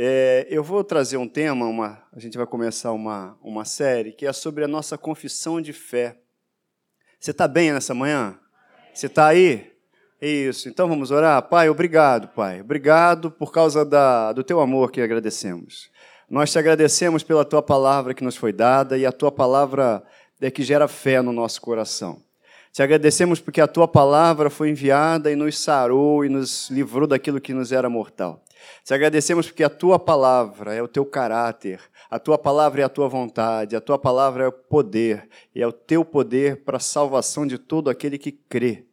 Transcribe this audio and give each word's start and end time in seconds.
É, 0.00 0.46
eu 0.48 0.62
vou 0.62 0.84
trazer 0.84 1.16
um 1.16 1.26
tema, 1.26 1.66
uma, 1.66 2.00
a 2.12 2.20
gente 2.20 2.38
vai 2.38 2.46
começar 2.46 2.92
uma, 2.92 3.36
uma 3.42 3.64
série, 3.64 4.12
que 4.12 4.24
é 4.24 4.32
sobre 4.32 4.62
a 4.62 4.68
nossa 4.68 4.96
confissão 4.96 5.60
de 5.60 5.72
fé. 5.72 6.16
Você 7.18 7.32
está 7.32 7.48
bem 7.48 7.72
nessa 7.72 7.92
manhã? 7.94 8.38
Você 8.94 9.06
está 9.06 9.26
aí? 9.26 9.72
Isso, 10.22 10.68
então 10.68 10.86
vamos 10.86 11.10
orar? 11.10 11.42
Pai, 11.48 11.68
obrigado, 11.68 12.28
Pai. 12.28 12.60
Obrigado 12.60 13.28
por 13.28 13.50
causa 13.50 13.84
da, 13.84 14.32
do 14.32 14.44
teu 14.44 14.60
amor 14.60 14.92
que 14.92 15.00
agradecemos. 15.00 15.90
Nós 16.30 16.52
te 16.52 16.60
agradecemos 16.60 17.24
pela 17.24 17.44
tua 17.44 17.60
palavra 17.60 18.14
que 18.14 18.22
nos 18.22 18.36
foi 18.36 18.52
dada 18.52 18.96
e 18.96 19.04
a 19.04 19.10
tua 19.10 19.32
palavra 19.32 20.00
é 20.40 20.48
que 20.48 20.62
gera 20.62 20.86
fé 20.86 21.20
no 21.20 21.32
nosso 21.32 21.60
coração. 21.60 22.22
Te 22.72 22.84
agradecemos 22.84 23.40
porque 23.40 23.60
a 23.60 23.66
tua 23.66 23.88
palavra 23.88 24.48
foi 24.48 24.70
enviada 24.70 25.28
e 25.28 25.34
nos 25.34 25.58
sarou 25.58 26.24
e 26.24 26.28
nos 26.28 26.70
livrou 26.70 27.08
daquilo 27.08 27.40
que 27.40 27.52
nos 27.52 27.72
era 27.72 27.90
mortal. 27.90 28.44
Te 28.84 28.94
agradecemos 28.94 29.46
porque 29.46 29.64
a 29.64 29.70
tua 29.70 29.98
palavra 29.98 30.74
é 30.74 30.82
o 30.82 30.88
teu 30.88 31.04
caráter, 31.04 31.80
a 32.10 32.18
tua 32.18 32.38
palavra 32.38 32.82
é 32.82 32.84
a 32.84 32.88
tua 32.88 33.08
vontade, 33.08 33.76
a 33.76 33.80
tua 33.80 33.98
palavra 33.98 34.44
é 34.44 34.48
o 34.48 34.52
poder, 34.52 35.28
e 35.54 35.62
é 35.62 35.66
o 35.66 35.72
teu 35.72 36.04
poder 36.04 36.64
para 36.64 36.78
a 36.78 36.80
salvação 36.80 37.46
de 37.46 37.58
todo 37.58 37.90
aquele 37.90 38.18
que 38.18 38.32
crê. 38.32 38.88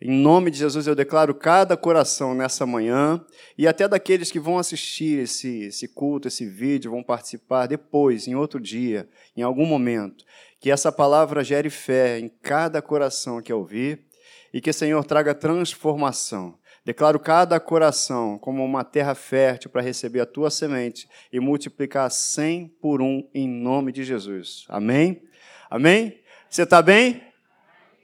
Em 0.00 0.10
nome 0.10 0.50
de 0.50 0.58
Jesus, 0.58 0.86
eu 0.86 0.94
declaro 0.94 1.34
cada 1.34 1.76
coração 1.76 2.34
nessa 2.34 2.66
manhã 2.66 3.24
e 3.56 3.66
até 3.66 3.88
daqueles 3.88 4.30
que 4.30 4.40
vão 4.40 4.58
assistir 4.58 5.20
esse, 5.20 5.64
esse 5.64 5.88
culto, 5.88 6.28
esse 6.28 6.44
vídeo, 6.44 6.90
vão 6.90 7.02
participar 7.02 7.66
depois, 7.66 8.26
em 8.26 8.34
outro 8.34 8.60
dia, 8.60 9.08
em 9.36 9.42
algum 9.42 9.64
momento. 9.64 10.24
Que 10.60 10.70
essa 10.70 10.92
palavra 10.92 11.44
gere 11.44 11.70
fé 11.70 12.18
em 12.18 12.28
cada 12.42 12.82
coração 12.82 13.40
que 13.40 13.52
ouvir 13.52 14.04
e 14.52 14.60
que 14.60 14.70
o 14.70 14.74
Senhor 14.74 15.02
traga 15.04 15.34
transformação 15.34 16.58
Declaro 16.84 17.18
cada 17.18 17.58
coração 17.58 18.36
como 18.36 18.62
uma 18.62 18.84
terra 18.84 19.14
fértil 19.14 19.70
para 19.70 19.80
receber 19.80 20.20
a 20.20 20.26
tua 20.26 20.50
semente 20.50 21.08
e 21.32 21.40
multiplicar 21.40 22.10
cem 22.10 22.68
por 22.80 23.00
um 23.00 23.26
em 23.32 23.48
nome 23.48 23.90
de 23.90 24.04
Jesus. 24.04 24.66
Amém? 24.68 25.22
Amém? 25.70 26.20
Você 26.50 26.62
está 26.62 26.82
bem? 26.82 27.22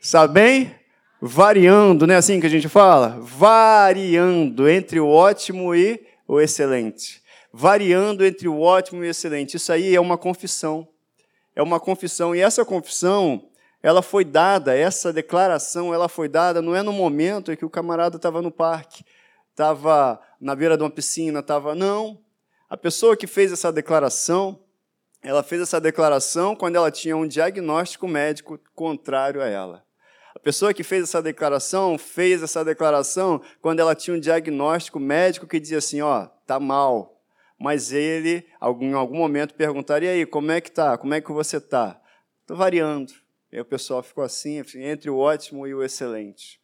Está 0.01 0.27
bem? 0.27 0.75
Variando, 1.21 2.07
não 2.07 2.15
é 2.15 2.17
assim 2.17 2.41
que 2.41 2.47
a 2.47 2.51
gente 2.51 2.71
fala? 2.71 3.19
Variando 3.21 4.67
entre 4.67 4.99
o 4.99 5.07
ótimo 5.07 5.75
e 5.75 6.03
o 6.27 6.41
excelente. 6.41 7.21
Variando 7.53 8.25
entre 8.25 8.49
o 8.49 8.59
ótimo 8.59 9.05
e 9.05 9.09
o 9.09 9.11
excelente. 9.11 9.59
Isso 9.59 9.71
aí 9.71 9.95
é 9.95 10.01
uma 10.01 10.17
confissão. 10.17 10.89
É 11.55 11.63
uma 11.63 11.79
confissão. 11.79 12.35
E 12.35 12.41
essa 12.41 12.65
confissão 12.65 13.50
ela 13.83 14.03
foi 14.03 14.25
dada, 14.25 14.77
essa 14.77 15.13
declaração, 15.13 15.95
ela 15.95 16.09
foi 16.09 16.29
dada, 16.29 16.61
não 16.61 16.77
é 16.77 16.83
no 16.83 16.93
momento 16.93 17.51
em 17.51 17.57
que 17.57 17.65
o 17.65 17.71
camarada 17.71 18.17
estava 18.17 18.43
no 18.43 18.51
parque, 18.51 19.05
estava 19.51 20.21
na 20.41 20.55
beira 20.55 20.77
de 20.77 20.83
uma 20.83 20.91
piscina, 20.91 21.41
estava. 21.41 21.75
Não. 21.75 22.19
A 22.69 22.77
pessoa 22.77 23.17
que 23.17 23.27
fez 23.27 23.53
essa 23.53 23.73
declaração, 23.73 24.61
ela 25.23 25.43
fez 25.43 25.63
essa 25.63 25.81
declaração 25.81 26.55
quando 26.55 26.77
ela 26.77 26.91
tinha 26.91 27.17
um 27.17 27.27
diagnóstico 27.27 28.07
médico 28.07 28.59
contrário 28.75 29.43
a 29.43 29.47
ela. 29.47 29.85
A 30.35 30.39
pessoa 30.39 30.73
que 30.73 30.85
fez 30.85 31.05
essa 31.05 31.23
declaração 31.23 31.99
fez 31.99 32.43
essa 32.43 32.65
declaração 32.65 33.41
quando 33.61 33.81
ela 33.81 33.95
tinha 33.95 34.17
um 34.17 34.21
diagnóstico 34.21 35.01
médico 35.01 35.47
que 35.47 35.59
dizia 35.59 35.79
assim, 35.79 36.01
ó, 36.01 36.27
tá 36.47 36.61
mal. 36.61 37.21
Mas 37.59 37.93
ele, 37.93 38.47
em 38.81 38.95
algum 38.95 39.19
momento, 39.19 39.55
perguntaria, 39.55 40.15
e 40.15 40.21
aí, 40.21 40.27
como 40.27 40.51
é 40.51 40.61
que 40.61 40.71
tá? 40.71 40.97
Como 40.97 41.13
é 41.13 41.21
que 41.21 41.31
você 41.33 41.61
tá? 41.61 42.01
Estou 42.41 42.57
variando. 42.57 43.13
E 43.53 43.61
o 43.61 43.65
pessoal 43.65 44.03
ficou 44.03 44.23
assim, 44.23 44.63
entre 44.77 45.11
o 45.11 45.19
ótimo 45.19 45.67
e 45.67 45.75
o 45.75 45.83
excelente. 45.83 46.61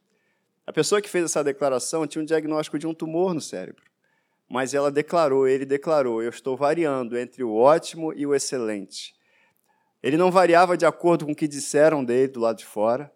A 0.67 0.73
pessoa 0.73 1.01
que 1.01 1.09
fez 1.09 1.25
essa 1.25 1.43
declaração 1.43 2.06
tinha 2.06 2.23
um 2.23 2.25
diagnóstico 2.25 2.78
de 2.78 2.87
um 2.87 2.95
tumor 2.95 3.34
no 3.34 3.41
cérebro. 3.41 3.84
Mas 4.48 4.75
ela 4.75 4.91
declarou, 4.91 5.48
ele 5.48 5.65
declarou: 5.65 6.23
Eu 6.23 6.31
estou 6.31 6.56
variando 6.56 7.19
entre 7.19 7.43
o 7.43 7.55
ótimo 7.55 8.12
e 8.15 8.27
o 8.27 8.34
excelente. 8.34 9.15
Ele 10.03 10.17
não 10.17 10.31
variava 10.31 10.77
de 10.77 10.87
acordo 10.87 11.27
com 11.27 11.33
o 11.33 11.37
que 11.37 11.48
disseram 11.48 12.05
dele 12.05 12.28
do 12.28 12.41
lado 12.41 12.59
de 12.59 12.67
fora, 12.67 13.12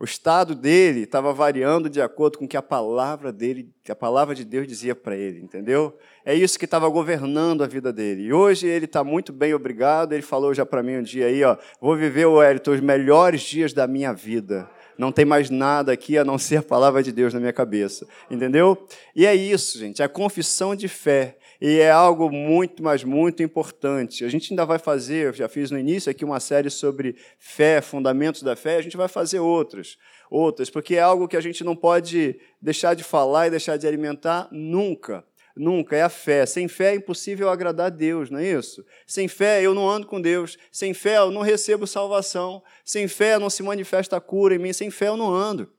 o 0.00 0.04
estado 0.04 0.54
dele 0.54 1.02
estava 1.02 1.30
variando 1.30 1.90
de 1.90 2.00
acordo 2.00 2.38
com 2.38 2.46
o 2.46 2.48
que 2.48 2.56
a 2.56 2.62
palavra 2.62 3.30
dele, 3.30 3.68
a 3.86 3.94
palavra 3.94 4.34
de 4.34 4.46
Deus 4.46 4.66
dizia 4.66 4.94
para 4.94 5.14
ele, 5.14 5.40
entendeu? 5.40 5.94
É 6.24 6.34
isso 6.34 6.58
que 6.58 6.64
estava 6.64 6.88
governando 6.88 7.62
a 7.62 7.66
vida 7.66 7.92
dele. 7.92 8.22
E 8.22 8.32
hoje 8.32 8.66
ele 8.66 8.86
está 8.86 9.04
muito 9.04 9.30
bem, 9.30 9.52
obrigado. 9.52 10.14
Ele 10.14 10.22
falou 10.22 10.54
já 10.54 10.64
para 10.64 10.82
mim 10.82 10.96
um 10.96 11.02
dia 11.02 11.26
aí, 11.26 11.44
ó, 11.44 11.54
vou 11.78 11.94
viver, 11.94 12.24
Wellington, 12.24 12.70
os 12.70 12.80
melhores 12.80 13.42
dias 13.42 13.74
da 13.74 13.86
minha 13.86 14.14
vida. 14.14 14.70
Não 14.96 15.12
tem 15.12 15.26
mais 15.26 15.50
nada 15.50 15.92
aqui 15.92 16.16
a 16.16 16.24
não 16.24 16.38
ser 16.38 16.56
a 16.56 16.62
palavra 16.62 17.02
de 17.02 17.12
Deus 17.12 17.34
na 17.34 17.40
minha 17.40 17.52
cabeça, 17.52 18.06
entendeu? 18.30 18.86
E 19.14 19.26
é 19.26 19.34
isso, 19.34 19.78
gente, 19.78 20.00
é 20.00 20.04
a 20.06 20.08
confissão 20.08 20.74
de 20.74 20.88
fé. 20.88 21.36
E 21.60 21.78
é 21.78 21.90
algo 21.90 22.30
muito, 22.30 22.82
mas 22.82 23.04
muito 23.04 23.42
importante. 23.42 24.24
A 24.24 24.28
gente 24.28 24.50
ainda 24.50 24.64
vai 24.64 24.78
fazer, 24.78 25.26
eu 25.26 25.32
já 25.34 25.48
fiz 25.48 25.70
no 25.70 25.78
início 25.78 26.10
aqui 26.10 26.24
uma 26.24 26.40
série 26.40 26.70
sobre 26.70 27.16
fé, 27.38 27.82
fundamentos 27.82 28.42
da 28.42 28.56
fé, 28.56 28.76
a 28.76 28.82
gente 28.82 28.96
vai 28.96 29.08
fazer 29.08 29.40
outras, 29.40 29.98
outras, 30.30 30.70
porque 30.70 30.96
é 30.96 31.00
algo 31.00 31.28
que 31.28 31.36
a 31.36 31.40
gente 31.40 31.62
não 31.62 31.76
pode 31.76 32.40
deixar 32.62 32.94
de 32.94 33.04
falar 33.04 33.46
e 33.46 33.50
deixar 33.50 33.76
de 33.76 33.86
alimentar 33.86 34.48
nunca. 34.50 35.22
Nunca, 35.54 35.94
é 35.96 36.02
a 36.02 36.08
fé. 36.08 36.46
Sem 36.46 36.68
fé 36.68 36.92
é 36.92 36.94
impossível 36.94 37.50
agradar 37.50 37.86
a 37.88 37.90
Deus, 37.90 38.30
não 38.30 38.38
é 38.38 38.46
isso? 38.46 38.82
Sem 39.06 39.28
fé 39.28 39.60
eu 39.60 39.74
não 39.74 39.90
ando 39.90 40.06
com 40.06 40.18
Deus. 40.18 40.56
Sem 40.72 40.94
fé 40.94 41.18
eu 41.18 41.30
não 41.30 41.42
recebo 41.42 41.86
salvação. 41.86 42.62
Sem 42.84 43.06
fé 43.08 43.38
não 43.38 43.50
se 43.50 43.62
manifesta 43.62 44.16
a 44.16 44.20
cura 44.20 44.54
em 44.54 44.58
mim. 44.58 44.72
Sem 44.72 44.90
fé 44.90 45.08
eu 45.08 45.16
não 45.16 45.30
ando. 45.34 45.70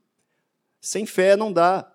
Sem 0.79 1.05
fé 1.05 1.35
não 1.35 1.51
dá. 1.51 1.91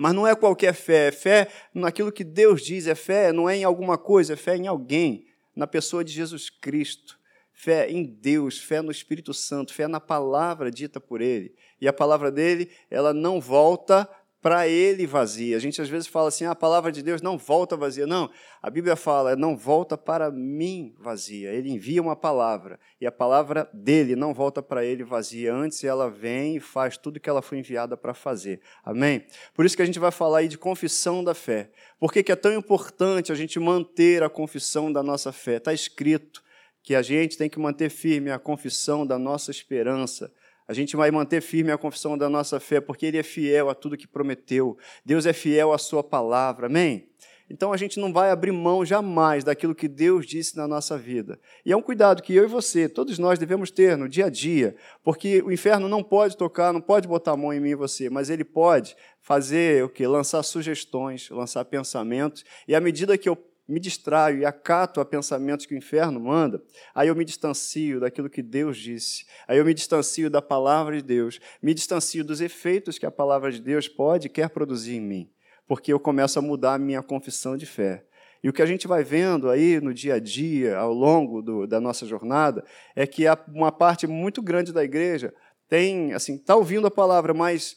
Mas 0.00 0.14
não 0.14 0.26
é 0.26 0.34
qualquer 0.34 0.72
fé, 0.72 1.08
é 1.08 1.12
fé 1.12 1.48
naquilo 1.74 2.10
que 2.10 2.24
Deus 2.24 2.62
diz, 2.62 2.86
é 2.86 2.94
fé, 2.94 3.34
não 3.34 3.50
é 3.50 3.58
em 3.58 3.64
alguma 3.64 3.98
coisa, 3.98 4.32
é 4.32 4.36
fé 4.36 4.56
em 4.56 4.66
alguém, 4.66 5.26
na 5.54 5.66
pessoa 5.66 6.02
de 6.02 6.10
Jesus 6.10 6.48
Cristo. 6.48 7.20
Fé 7.52 7.86
em 7.90 8.06
Deus, 8.06 8.58
fé 8.58 8.80
no 8.80 8.90
Espírito 8.90 9.34
Santo, 9.34 9.74
fé 9.74 9.86
na 9.86 10.00
palavra 10.00 10.70
dita 10.70 10.98
por 10.98 11.20
Ele. 11.20 11.54
E 11.78 11.86
a 11.86 11.92
palavra 11.92 12.32
dele, 12.32 12.70
ela 12.90 13.12
não 13.12 13.42
volta 13.42 14.08
para 14.40 14.66
ele 14.66 15.06
vazia. 15.06 15.56
A 15.56 15.60
gente 15.60 15.80
às 15.82 15.88
vezes 15.88 16.08
fala 16.08 16.28
assim: 16.28 16.44
ah, 16.44 16.52
a 16.52 16.56
palavra 16.56 16.90
de 16.90 17.02
Deus 17.02 17.20
não 17.20 17.36
volta 17.36 17.76
vazia. 17.76 18.06
Não, 18.06 18.30
a 18.62 18.70
Bíblia 18.70 18.96
fala, 18.96 19.36
não 19.36 19.56
volta 19.56 19.96
para 19.98 20.30
mim 20.30 20.94
vazia. 20.98 21.52
Ele 21.52 21.70
envia 21.70 22.00
uma 22.00 22.16
palavra 22.16 22.78
e 23.00 23.06
a 23.06 23.12
palavra 23.12 23.68
dele 23.72 24.16
não 24.16 24.32
volta 24.32 24.62
para 24.62 24.84
ele 24.84 25.04
vazia. 25.04 25.54
Antes 25.54 25.84
ela 25.84 26.10
vem 26.10 26.56
e 26.56 26.60
faz 26.60 26.96
tudo 26.96 27.20
que 27.20 27.28
ela 27.28 27.42
foi 27.42 27.58
enviada 27.58 27.96
para 27.96 28.14
fazer. 28.14 28.60
Amém? 28.82 29.26
Por 29.54 29.66
isso 29.66 29.76
que 29.76 29.82
a 29.82 29.86
gente 29.86 29.98
vai 29.98 30.10
falar 30.10 30.38
aí 30.38 30.48
de 30.48 30.58
confissão 30.58 31.22
da 31.22 31.34
fé. 31.34 31.70
Por 31.98 32.12
que, 32.12 32.22
que 32.22 32.32
é 32.32 32.36
tão 32.36 32.54
importante 32.54 33.30
a 33.30 33.34
gente 33.34 33.58
manter 33.60 34.22
a 34.22 34.30
confissão 34.30 34.90
da 34.90 35.02
nossa 35.02 35.32
fé? 35.32 35.56
Está 35.56 35.72
escrito 35.72 36.42
que 36.82 36.94
a 36.94 37.02
gente 37.02 37.36
tem 37.36 37.48
que 37.48 37.58
manter 37.58 37.90
firme 37.90 38.30
a 38.30 38.38
confissão 38.38 39.06
da 39.06 39.18
nossa 39.18 39.50
esperança 39.50 40.32
a 40.70 40.72
gente 40.72 40.94
vai 40.94 41.10
manter 41.10 41.42
firme 41.42 41.72
a 41.72 41.76
confissão 41.76 42.16
da 42.16 42.30
nossa 42.30 42.60
fé, 42.60 42.80
porque 42.80 43.04
Ele 43.04 43.18
é 43.18 43.24
fiel 43.24 43.68
a 43.68 43.74
tudo 43.74 43.96
que 43.96 44.06
prometeu. 44.06 44.78
Deus 45.04 45.26
é 45.26 45.32
fiel 45.32 45.72
à 45.72 45.78
Sua 45.78 46.00
palavra. 46.00 46.68
Amém? 46.68 47.08
Então 47.50 47.72
a 47.72 47.76
gente 47.76 47.98
não 47.98 48.12
vai 48.12 48.30
abrir 48.30 48.52
mão 48.52 48.84
jamais 48.84 49.42
daquilo 49.42 49.74
que 49.74 49.88
Deus 49.88 50.24
disse 50.24 50.56
na 50.56 50.68
nossa 50.68 50.96
vida. 50.96 51.40
E 51.66 51.72
é 51.72 51.76
um 51.76 51.82
cuidado 51.82 52.22
que 52.22 52.32
eu 52.32 52.44
e 52.44 52.46
você, 52.46 52.88
todos 52.88 53.18
nós 53.18 53.36
devemos 53.36 53.72
ter 53.72 53.96
no 53.96 54.08
dia 54.08 54.26
a 54.26 54.30
dia, 54.30 54.76
porque 55.02 55.42
o 55.42 55.50
inferno 55.50 55.88
não 55.88 56.04
pode 56.04 56.36
tocar, 56.36 56.72
não 56.72 56.80
pode 56.80 57.08
botar 57.08 57.32
a 57.32 57.36
mão 57.36 57.52
em 57.52 57.58
mim 57.58 57.70
e 57.70 57.74
você, 57.74 58.08
mas 58.08 58.30
ele 58.30 58.44
pode 58.44 58.96
fazer 59.20 59.82
o 59.82 59.88
que? 59.88 60.06
Lançar 60.06 60.44
sugestões, 60.44 61.28
lançar 61.30 61.64
pensamentos, 61.64 62.44
e 62.68 62.76
à 62.76 62.80
medida 62.80 63.18
que 63.18 63.28
eu 63.28 63.34
me 63.70 63.78
distraio 63.78 64.40
e 64.40 64.44
acato 64.44 65.00
a 65.00 65.04
pensamentos 65.04 65.64
que 65.64 65.74
o 65.74 65.78
inferno 65.78 66.18
manda, 66.18 66.62
aí 66.94 67.08
eu 67.08 67.14
me 67.14 67.24
distancio 67.24 68.00
daquilo 68.00 68.28
que 68.28 68.42
Deus 68.42 68.76
disse, 68.76 69.24
aí 69.46 69.58
eu 69.58 69.64
me 69.64 69.72
distancio 69.72 70.28
da 70.28 70.42
palavra 70.42 70.96
de 70.96 71.02
Deus, 71.02 71.40
me 71.62 71.72
distancio 71.72 72.24
dos 72.24 72.40
efeitos 72.40 72.98
que 72.98 73.06
a 73.06 73.10
palavra 73.10 73.50
de 73.52 73.60
Deus 73.60 73.88
pode 73.88 74.26
e 74.26 74.30
quer 74.30 74.50
produzir 74.50 74.96
em 74.96 75.00
mim, 75.00 75.30
porque 75.68 75.92
eu 75.92 76.00
começo 76.00 76.38
a 76.38 76.42
mudar 76.42 76.74
a 76.74 76.78
minha 76.78 77.02
confissão 77.02 77.56
de 77.56 77.64
fé. 77.64 78.04
E 78.42 78.48
o 78.48 78.52
que 78.52 78.62
a 78.62 78.66
gente 78.66 78.88
vai 78.88 79.04
vendo 79.04 79.50
aí 79.50 79.80
no 79.80 79.92
dia 79.92 80.14
a 80.14 80.18
dia, 80.18 80.76
ao 80.78 80.92
longo 80.92 81.42
do, 81.42 81.66
da 81.66 81.78
nossa 81.78 82.06
jornada, 82.06 82.64
é 82.96 83.06
que 83.06 83.24
uma 83.48 83.70
parte 83.70 84.06
muito 84.06 84.42
grande 84.42 84.72
da 84.72 84.82
igreja 84.82 85.32
tem, 85.68 86.14
assim, 86.14 86.36
está 86.36 86.56
ouvindo 86.56 86.86
a 86.86 86.90
palavra, 86.90 87.34
mas 87.34 87.76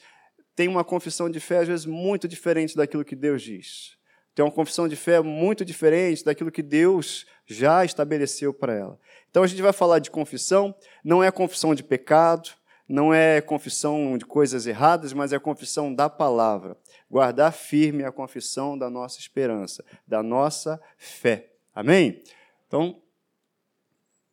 tem 0.56 0.70
uma 0.70 0.84
confissão 0.84 1.30
de 1.30 1.40
fé, 1.40 1.60
às 1.60 1.68
vezes, 1.68 1.86
muito 1.86 2.28
diferente 2.28 2.78
daquilo 2.78 3.04
que 3.04 3.16
Deus 3.16 3.42
diz 3.42 4.02
tem 4.36 4.44
uma 4.44 4.52
confissão 4.52 4.88
de 4.88 4.96
fé 4.96 5.22
muito 5.22 5.64
diferente 5.64 6.24
daquilo 6.24 6.52
que 6.52 6.64
Deus 6.64 7.26
já 7.46 7.86
estabeleceu 7.86 8.54
para 8.54 8.74
ela. 8.74 9.00
Então 9.30 9.44
a 9.44 9.48
gente 9.48 9.62
vai 9.62 9.74
falar 9.74 10.00
de 10.00 10.10
confissão, 10.10 10.76
não 11.04 11.24
é 11.24 11.32
confissão 11.32 11.76
de 11.76 11.84
pecado, 11.84 12.50
não 12.88 13.14
é 13.14 13.42
confissão 13.42 14.18
de 14.18 14.26
coisas 14.26 14.68
erradas, 14.68 15.14
mas 15.14 15.34
é 15.34 15.40
confissão 15.40 15.94
da 15.94 16.10
palavra. 16.10 16.78
Guardar 17.10 17.54
firme 17.54 18.04
a 18.04 18.12
confissão 18.12 18.78
da 18.78 18.90
nossa 18.90 19.20
esperança, 19.20 19.84
da 20.08 20.22
nossa 20.22 20.82
fé. 20.98 21.52
Amém? 21.74 22.22
Então, 22.68 23.02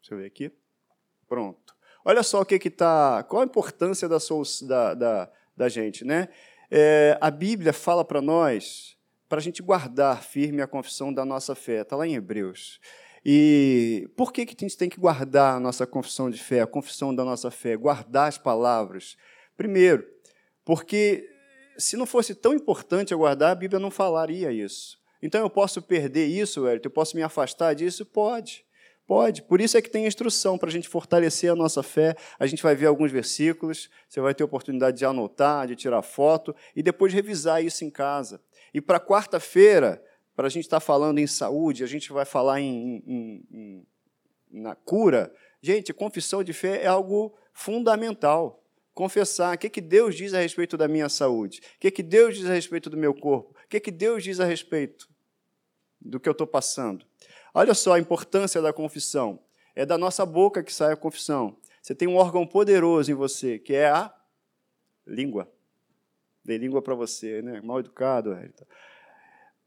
deixa 0.01 0.15
eu 0.15 0.19
ver 0.19 0.27
aqui. 0.27 0.53
Pronto. 1.29 1.75
Olha 2.05 2.23
só 2.23 2.41
o 2.41 2.45
que 2.45 2.57
está. 2.57 3.23
Qual 3.29 3.43
a 3.43 3.45
importância 3.45 4.09
da, 4.09 4.19
da, 4.67 4.95
da, 4.95 5.33
da 5.57 5.69
gente, 5.69 6.05
né? 6.05 6.29
É, 6.71 7.19
a 7.21 7.31
Bíblia 7.31 7.73
fala 7.73 8.05
para 8.05 8.23
nós 8.23 8.97
para 9.31 9.39
a 9.39 9.43
gente 9.43 9.63
guardar 9.63 10.25
firme 10.25 10.61
a 10.61 10.67
confissão 10.67 11.15
da 11.15 11.25
nossa 11.25 11.55
fé. 11.55 11.83
Está 11.83 11.95
lá 11.95 12.05
em 12.05 12.17
Hebreus. 12.17 12.81
E 13.25 14.11
por 14.17 14.33
que, 14.33 14.45
que 14.45 14.57
a 14.59 14.67
gente 14.67 14.77
tem 14.77 14.89
que 14.89 14.99
guardar 14.99 15.55
a 15.55 15.61
nossa 15.61 15.87
confissão 15.87 16.29
de 16.29 16.43
fé, 16.43 16.63
a 16.63 16.67
confissão 16.67 17.15
da 17.15 17.25
nossa 17.25 17.49
fé, 17.49 17.77
guardar 17.77 18.29
as 18.29 18.37
palavras? 18.37 19.17
Primeiro, 19.57 20.05
porque 20.65 21.31
se 21.79 21.97
não 21.97 22.07
fosse 22.07 22.35
tão 22.35 22.53
importante 22.53 23.15
aguardar, 23.15 23.53
a 23.53 23.55
Bíblia 23.55 23.79
não 23.79 23.91
falaria 23.91 24.51
isso. 24.51 24.99
Então 25.23 25.41
eu 25.41 25.51
posso 25.51 25.81
perder 25.81 26.27
isso, 26.27 26.67
Hélio? 26.67 26.81
Eu 26.83 26.91
posso 26.91 27.15
me 27.15 27.23
afastar 27.23 27.73
disso? 27.73 28.05
Pode. 28.05 28.65
Pode. 29.07 29.43
Por 29.43 29.61
isso 29.61 29.77
é 29.77 29.83
que 29.83 29.91
tem 29.91 30.07
instrução 30.07 30.59
para 30.59 30.69
a 30.69 30.73
gente 30.73 30.89
fortalecer 30.89 31.53
a 31.53 31.57
nossa 31.57 31.83
fé. 31.85 32.17
A 32.39 32.47
gente 32.47 32.63
vai 32.63 32.75
ver 32.75 32.87
alguns 32.87 33.13
versículos, 33.13 33.91
você 34.09 34.21
vai 34.21 34.35
ter 34.35 34.43
oportunidade 34.43 34.99
de 34.99 35.05
anotar, 35.05 35.69
de 35.69 35.77
tirar 35.77 36.03
foto 36.03 36.55
e 36.75 36.83
depois 36.83 37.13
revisar 37.13 37.63
isso 37.63 37.85
em 37.85 37.91
casa. 37.91 38.41
E 38.73 38.81
para 38.81 39.01
quarta-feira, 39.01 40.03
para 40.35 40.47
a 40.47 40.51
gente 40.51 40.65
estar 40.65 40.77
tá 40.77 40.81
falando 40.81 41.19
em 41.19 41.27
saúde, 41.27 41.85
a 41.85 41.87
gente 41.87 42.13
vai 42.13 42.25
falar 42.25 42.61
em, 42.61 43.03
em, 43.07 43.47
em, 43.51 43.87
na 44.51 44.75
cura. 44.75 45.33
Gente, 45.61 45.93
confissão 45.93 46.43
de 46.43 46.53
fé 46.53 46.83
é 46.83 46.87
algo 46.87 47.35
fundamental. 47.53 48.63
Confessar 48.95 49.55
o 49.55 49.59
que, 49.59 49.71
que 49.71 49.81
Deus 49.81 50.15
diz 50.15 50.35
a 50.35 50.41
respeito 50.41 50.77
da 50.77 50.89
minha 50.89 51.09
saúde, 51.09 51.61
o 51.77 51.81
que, 51.81 51.91
que 51.91 52.03
Deus 52.03 52.37
diz 52.37 52.47
a 52.47 52.53
respeito 52.53 52.91
do 52.91 52.97
meu 52.97 53.15
corpo, 53.15 53.55
o 53.65 53.69
que, 53.69 53.81
que 53.81 53.91
Deus 53.91 54.25
diz 54.25 54.41
a 54.41 54.45
respeito 54.45 55.09
do 56.01 56.19
que 56.19 56.29
eu 56.29 56.33
estou 56.33 56.47
passando. 56.47 57.07
Olha 57.53 57.75
só 57.75 57.95
a 57.95 57.99
importância 57.99 58.61
da 58.63 58.73
confissão. 58.73 59.41
É 59.75 59.87
da 59.87 59.97
nossa 59.97 60.27
boca 60.27 60.63
que 60.63 60.73
sai 60.73 60.93
a 60.93 60.97
confissão. 60.97 61.57
Você 61.81 61.95
tem 61.95 62.09
um 62.09 62.17
órgão 62.17 62.47
poderoso 62.47 63.11
em 63.11 63.15
você, 63.15 63.59
que 63.59 63.75
é 63.75 63.89
a 63.89 64.13
língua. 65.07 65.51
Dei 66.51 66.59
língua 66.59 66.83
para 66.83 66.97
você, 66.97 67.41
né? 67.43 67.61
Mal 67.63 67.79
educado. 67.79 68.37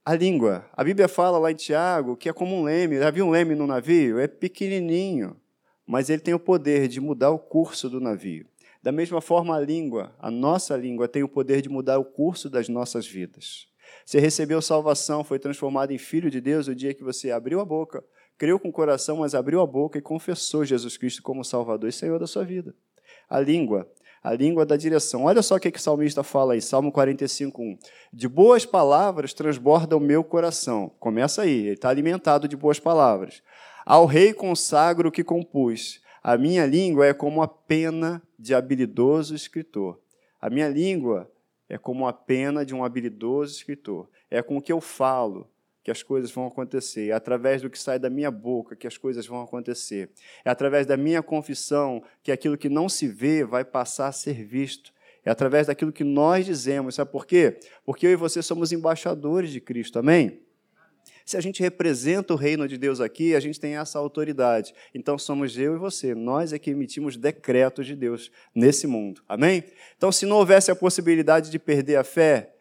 A 0.04 0.14
língua. 0.14 0.70
A 0.74 0.84
Bíblia 0.84 1.08
fala 1.08 1.38
lá 1.38 1.50
em 1.50 1.56
Tiago 1.56 2.18
que 2.18 2.28
é 2.28 2.34
como 2.34 2.54
um 2.54 2.64
leme. 2.64 2.98
Viu 3.10 3.26
um 3.26 3.30
leme 3.30 3.56
no 3.56 3.66
navio? 3.66 4.20
É 4.20 4.28
pequenininho, 4.28 5.40
mas 5.88 6.10
ele 6.10 6.22
tem 6.22 6.34
o 6.34 6.40
poder 6.40 6.90
de 6.90 7.00
mudar 7.00 7.30
o 7.30 7.40
curso 7.40 7.90
do 7.90 8.02
navio. 8.02 8.46
Da 8.82 8.92
mesma 8.92 9.22
forma, 9.22 9.56
a 9.56 9.62
língua, 9.62 10.14
a 10.20 10.30
nossa 10.30 10.76
língua, 10.76 11.08
tem 11.08 11.24
o 11.24 11.30
poder 11.30 11.62
de 11.62 11.70
mudar 11.70 12.00
o 12.00 12.04
curso 12.04 12.50
das 12.50 12.68
nossas 12.68 13.08
vidas. 13.08 13.66
Você 14.06 14.20
recebeu 14.20 14.62
salvação, 14.62 15.24
foi 15.24 15.40
transformado 15.40 15.92
em 15.92 15.98
filho 15.98 16.30
de 16.30 16.42
Deus 16.42 16.68
o 16.68 16.76
dia 16.76 16.94
que 16.94 17.02
você 17.02 17.32
abriu 17.32 17.62
a 17.62 17.66
boca, 17.66 18.04
creu 18.38 18.60
com 18.60 18.68
o 18.68 18.74
coração, 18.74 19.20
mas 19.20 19.34
abriu 19.34 19.62
a 19.62 19.66
boca 19.66 19.98
e 19.98 20.02
confessou 20.02 20.66
Jesus 20.66 20.98
Cristo 20.98 21.24
como 21.24 21.46
Salvador 21.46 21.88
e 21.88 21.94
Senhor 21.94 22.20
da 22.20 22.28
sua 22.28 22.44
vida. 22.44 22.76
A 23.30 23.40
língua, 23.40 23.90
a 24.24 24.34
língua 24.34 24.66
da 24.66 24.78
direção. 24.78 25.26
Olha 25.26 25.42
só 25.42 25.56
o 25.56 25.60
que, 25.60 25.70
que 25.70 25.78
o 25.78 25.82
salmista 25.82 26.24
fala 26.24 26.54
aí, 26.54 26.62
Salmo 26.62 26.92
45, 26.92 27.62
1. 27.62 27.78
De 28.14 28.28
boas 28.28 28.66
palavras 28.66 29.34
transborda 29.34 29.98
o 29.98 30.00
meu 30.00 30.24
coração. 30.24 30.90
Começa 31.00 31.42
aí, 31.42 31.66
ele 31.66 31.74
está 31.74 31.90
alimentado 31.90 32.48
de 32.48 32.56
boas 32.56 32.80
palavras. 32.80 33.44
Ao 33.86 34.06
rei 34.06 34.34
consagro 34.34 35.10
o 35.10 35.12
que 35.12 35.24
compus. 35.24 36.02
A 36.24 36.38
minha 36.38 36.66
língua 36.66 37.06
é 37.06 37.14
como 37.14 37.42
a 37.42 37.48
pena 37.50 38.24
de 38.40 38.56
habilidoso 38.56 39.36
escritor. 39.36 40.00
A 40.40 40.50
minha 40.50 40.70
língua 40.70 41.30
é 41.68 41.78
como 41.78 42.08
a 42.08 42.14
pena 42.14 42.66
de 42.66 42.74
um 42.74 42.86
habilidoso 42.86 43.58
escritor. 43.58 44.10
É 44.32 44.42
com 44.42 44.58
o 44.58 44.62
que 44.62 44.72
eu 44.72 44.80
falo 44.80 45.50
que 45.84 45.92
as 45.92 46.02
coisas 46.02 46.32
vão 46.32 46.48
acontecer. 46.48 47.10
É 47.10 47.12
através 47.12 47.62
do 47.62 47.70
que 47.70 47.78
sai 47.78 48.00
da 48.00 48.10
minha 48.10 48.32
boca 48.32 48.76
que 48.76 48.88
as 48.88 48.98
coisas 48.98 49.28
vão 49.28 49.42
acontecer. 49.42 50.10
É 50.46 50.50
através 50.50 50.86
da 50.86 50.96
minha 50.96 51.22
confissão 51.22 52.02
que 52.24 52.32
aquilo 52.32 52.58
que 52.58 52.70
não 52.70 52.88
se 52.88 53.08
vê 53.08 53.44
vai 53.44 53.66
passar 53.66 54.08
a 54.08 54.12
ser 54.12 54.46
visto. 54.46 54.94
É 55.26 55.30
através 55.30 55.68
daquilo 55.68 55.92
que 55.92 56.04
nós 56.04 56.46
dizemos. 56.46 56.96
Sabe 56.96 57.12
por 57.12 57.26
quê? 57.26 57.60
Porque 57.86 58.08
eu 58.08 58.12
e 58.12 58.16
você 58.16 58.42
somos 58.42 58.72
embaixadores 58.72 59.52
de 59.52 59.60
Cristo. 59.60 60.00
Amém? 60.00 60.42
Se 61.26 61.38
a 61.38 61.42
gente 61.42 61.62
representa 61.62 62.34
o 62.34 62.38
reino 62.38 62.68
de 62.68 62.78
Deus 62.78 63.00
aqui, 63.00 63.34
a 63.34 63.40
gente 63.40 63.60
tem 63.60 63.78
essa 63.78 63.98
autoridade. 63.98 64.74
Então 64.94 65.18
somos 65.18 65.58
eu 65.58 65.76
e 65.76 65.78
você, 65.78 66.14
nós 66.14 66.52
é 66.52 66.60
que 66.60 66.72
emitimos 66.72 67.16
decretos 67.16 67.86
de 67.86 67.96
Deus 67.96 68.30
nesse 68.54 68.88
mundo. 68.88 69.22
Amém? 69.28 69.64
Então, 69.98 70.12
se 70.12 70.26
não 70.26 70.38
houvesse 70.38 70.70
a 70.70 70.76
possibilidade 70.76 71.50
de 71.50 71.58
perder 71.58 71.96
a 71.96 72.04
fé, 72.04 72.53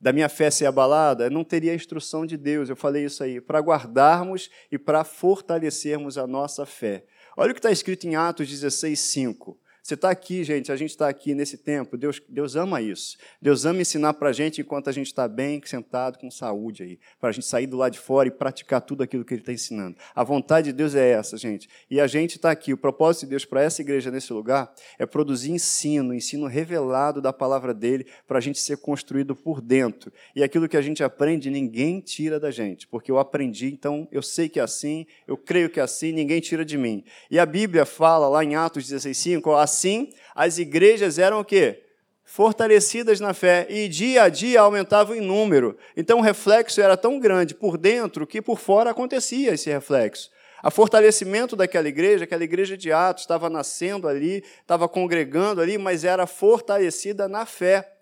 da 0.00 0.12
minha 0.12 0.28
fé 0.28 0.50
ser 0.50 0.66
abalada, 0.66 1.30
não 1.30 1.44
teria 1.44 1.72
a 1.72 1.74
instrução 1.74 2.26
de 2.26 2.36
Deus. 2.36 2.68
Eu 2.68 2.76
falei 2.76 3.04
isso 3.04 3.22
aí, 3.22 3.40
para 3.40 3.60
guardarmos 3.60 4.50
e 4.70 4.78
para 4.78 5.04
fortalecermos 5.04 6.18
a 6.18 6.26
nossa 6.26 6.66
fé. 6.66 7.04
Olha 7.36 7.50
o 7.50 7.54
que 7.54 7.58
está 7.58 7.70
escrito 7.70 8.06
em 8.06 8.14
Atos 8.14 8.48
16, 8.48 8.98
5. 8.98 9.58
Você 9.84 9.92
está 9.92 10.08
aqui, 10.08 10.42
gente, 10.44 10.72
a 10.72 10.76
gente 10.76 10.92
está 10.92 11.10
aqui 11.10 11.34
nesse 11.34 11.58
tempo, 11.58 11.98
Deus, 11.98 12.18
Deus 12.26 12.56
ama 12.56 12.80
isso. 12.80 13.18
Deus 13.38 13.66
ama 13.66 13.82
ensinar 13.82 14.14
para 14.14 14.30
a 14.30 14.32
gente 14.32 14.62
enquanto 14.62 14.88
a 14.88 14.92
gente 14.92 15.08
está 15.08 15.28
bem, 15.28 15.60
sentado, 15.62 16.18
com 16.18 16.30
saúde 16.30 16.82
aí, 16.82 16.98
para 17.20 17.28
a 17.28 17.32
gente 17.32 17.44
sair 17.44 17.66
do 17.66 17.76
lado 17.76 17.92
de 17.92 17.98
fora 17.98 18.26
e 18.26 18.30
praticar 18.30 18.80
tudo 18.80 19.02
aquilo 19.02 19.26
que 19.26 19.34
Ele 19.34 19.42
está 19.42 19.52
ensinando. 19.52 19.98
A 20.14 20.24
vontade 20.24 20.68
de 20.68 20.72
Deus 20.72 20.94
é 20.94 21.10
essa, 21.10 21.36
gente. 21.36 21.68
E 21.90 22.00
a 22.00 22.06
gente 22.06 22.36
está 22.36 22.50
aqui, 22.50 22.72
o 22.72 22.78
propósito 22.78 23.24
de 23.24 23.30
Deus 23.32 23.44
para 23.44 23.60
essa 23.60 23.82
igreja 23.82 24.10
nesse 24.10 24.32
lugar 24.32 24.72
é 24.98 25.04
produzir 25.04 25.50
ensino, 25.50 26.14
ensino 26.14 26.46
revelado 26.46 27.20
da 27.20 27.30
palavra 27.30 27.74
dele, 27.74 28.06
para 28.26 28.38
a 28.38 28.40
gente 28.40 28.60
ser 28.60 28.78
construído 28.78 29.36
por 29.36 29.60
dentro. 29.60 30.10
E 30.34 30.42
aquilo 30.42 30.66
que 30.66 30.78
a 30.78 30.82
gente 30.82 31.04
aprende, 31.04 31.50
ninguém 31.50 32.00
tira 32.00 32.40
da 32.40 32.50
gente, 32.50 32.88
porque 32.88 33.10
eu 33.10 33.18
aprendi, 33.18 33.66
então 33.66 34.08
eu 34.10 34.22
sei 34.22 34.48
que 34.48 34.58
é 34.58 34.62
assim, 34.62 35.06
eu 35.28 35.36
creio 35.36 35.68
que 35.68 35.78
é 35.78 35.82
assim, 35.82 36.10
ninguém 36.10 36.40
tira 36.40 36.64
de 36.64 36.78
mim. 36.78 37.04
E 37.30 37.38
a 37.38 37.44
Bíblia 37.44 37.84
fala 37.84 38.30
lá 38.30 38.42
em 38.42 38.54
Atos 38.54 38.90
16,5, 38.90 39.73
Assim, 39.74 40.12
as 40.36 40.58
igrejas 40.58 41.18
eram 41.18 41.40
o 41.40 41.44
quê? 41.44 41.82
Fortalecidas 42.24 43.18
na 43.18 43.34
fé 43.34 43.66
e 43.68 43.88
dia 43.88 44.22
a 44.22 44.28
dia 44.28 44.60
aumentavam 44.60 45.16
em 45.16 45.20
número. 45.20 45.76
Então 45.96 46.20
o 46.20 46.22
reflexo 46.22 46.80
era 46.80 46.96
tão 46.96 47.18
grande 47.18 47.56
por 47.56 47.76
dentro 47.76 48.24
que 48.24 48.40
por 48.40 48.58
fora 48.58 48.90
acontecia 48.90 49.52
esse 49.52 49.68
reflexo. 49.68 50.30
A 50.62 50.70
fortalecimento 50.70 51.56
daquela 51.56 51.88
igreja, 51.88 52.24
aquela 52.24 52.44
igreja 52.44 52.76
de 52.76 52.90
Atos 52.90 53.24
estava 53.24 53.50
nascendo 53.50 54.08
ali, 54.08 54.42
estava 54.60 54.88
congregando 54.88 55.60
ali, 55.60 55.76
mas 55.76 56.04
era 56.04 56.26
fortalecida 56.26 57.28
na 57.28 57.44
fé. 57.44 57.93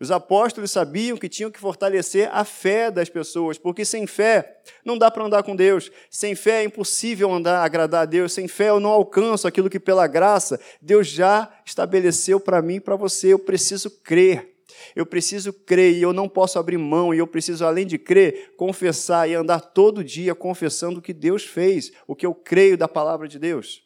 Os 0.00 0.10
apóstolos 0.10 0.72
sabiam 0.72 1.16
que 1.16 1.28
tinham 1.28 1.50
que 1.50 1.60
fortalecer 1.60 2.28
a 2.32 2.44
fé 2.44 2.90
das 2.90 3.08
pessoas, 3.08 3.56
porque 3.56 3.84
sem 3.84 4.06
fé 4.06 4.58
não 4.84 4.98
dá 4.98 5.10
para 5.10 5.24
andar 5.24 5.42
com 5.42 5.54
Deus. 5.54 5.90
Sem 6.10 6.34
fé 6.34 6.62
é 6.62 6.64
impossível 6.64 7.32
andar, 7.32 7.64
agradar 7.64 8.02
a 8.02 8.06
Deus. 8.06 8.32
Sem 8.32 8.48
fé 8.48 8.70
eu 8.70 8.80
não 8.80 8.90
alcanço 8.90 9.46
aquilo 9.46 9.70
que 9.70 9.78
pela 9.78 10.06
graça 10.06 10.58
Deus 10.82 11.06
já 11.06 11.48
estabeleceu 11.64 12.40
para 12.40 12.60
mim 12.60 12.76
e 12.76 12.80
para 12.80 12.96
você. 12.96 13.32
Eu 13.32 13.38
preciso 13.38 13.88
crer. 13.88 14.52
Eu 14.96 15.06
preciso 15.06 15.52
crer 15.52 15.94
e 15.94 16.02
eu 16.02 16.12
não 16.12 16.28
posso 16.28 16.58
abrir 16.58 16.78
mão, 16.78 17.14
e 17.14 17.18
eu 17.18 17.26
preciso, 17.26 17.64
além 17.64 17.86
de 17.86 17.96
crer, 17.96 18.54
confessar 18.56 19.28
e 19.28 19.34
andar 19.34 19.60
todo 19.60 20.04
dia 20.04 20.34
confessando 20.34 20.98
o 20.98 21.02
que 21.02 21.12
Deus 21.12 21.44
fez, 21.44 21.92
o 22.06 22.14
que 22.14 22.26
eu 22.26 22.34
creio 22.34 22.76
da 22.76 22.88
palavra 22.88 23.28
de 23.28 23.38
Deus. 23.38 23.83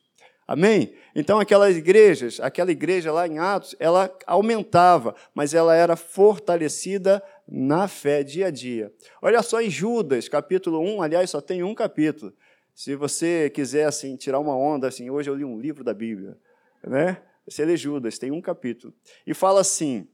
Amém? 0.49 0.95
Então, 1.15 1.39
aquelas 1.39 1.77
igrejas, 1.77 2.41
aquela 2.41 2.73
igreja 2.73 3.13
lá 3.13 3.29
em 3.29 3.39
Atos, 3.39 3.77
ela 3.79 4.11
aumentava, 4.27 5.15
mas 5.35 5.53
ela 5.53 5.77
era 5.77 5.95
fortalecida 5.95 7.23
na 7.47 7.87
fé, 7.87 8.23
dia 8.23 8.47
a 8.47 8.51
dia. 8.51 8.91
Olha 9.21 9.43
só 9.43 9.61
em 9.61 9.69
Judas, 9.69 10.27
capítulo 10.27 10.81
1, 10.81 11.03
aliás, 11.03 11.29
só 11.29 11.43
tem 11.43 11.63
um 11.63 11.75
capítulo. 11.75 12.33
Se 12.75 12.97
você 12.97 13.51
quiser 13.51 13.85
assim 13.85 14.17
tirar 14.17 14.39
uma 14.39 14.57
onda, 14.57 14.89
assim, 14.89 15.11
hoje 15.11 15.29
eu 15.29 15.35
li 15.35 15.45
um 15.45 15.61
livro 15.61 15.85
da 15.85 15.93
Bíblia, 15.93 16.35
né? 16.83 17.21
Você 17.47 17.67
lê 17.67 17.77
Judas, 17.77 18.19
tem 18.19 18.31
um 18.31 18.41
capítulo. 18.41 18.95
E 19.27 19.35
fala 19.35 19.61
assim: 19.61 20.09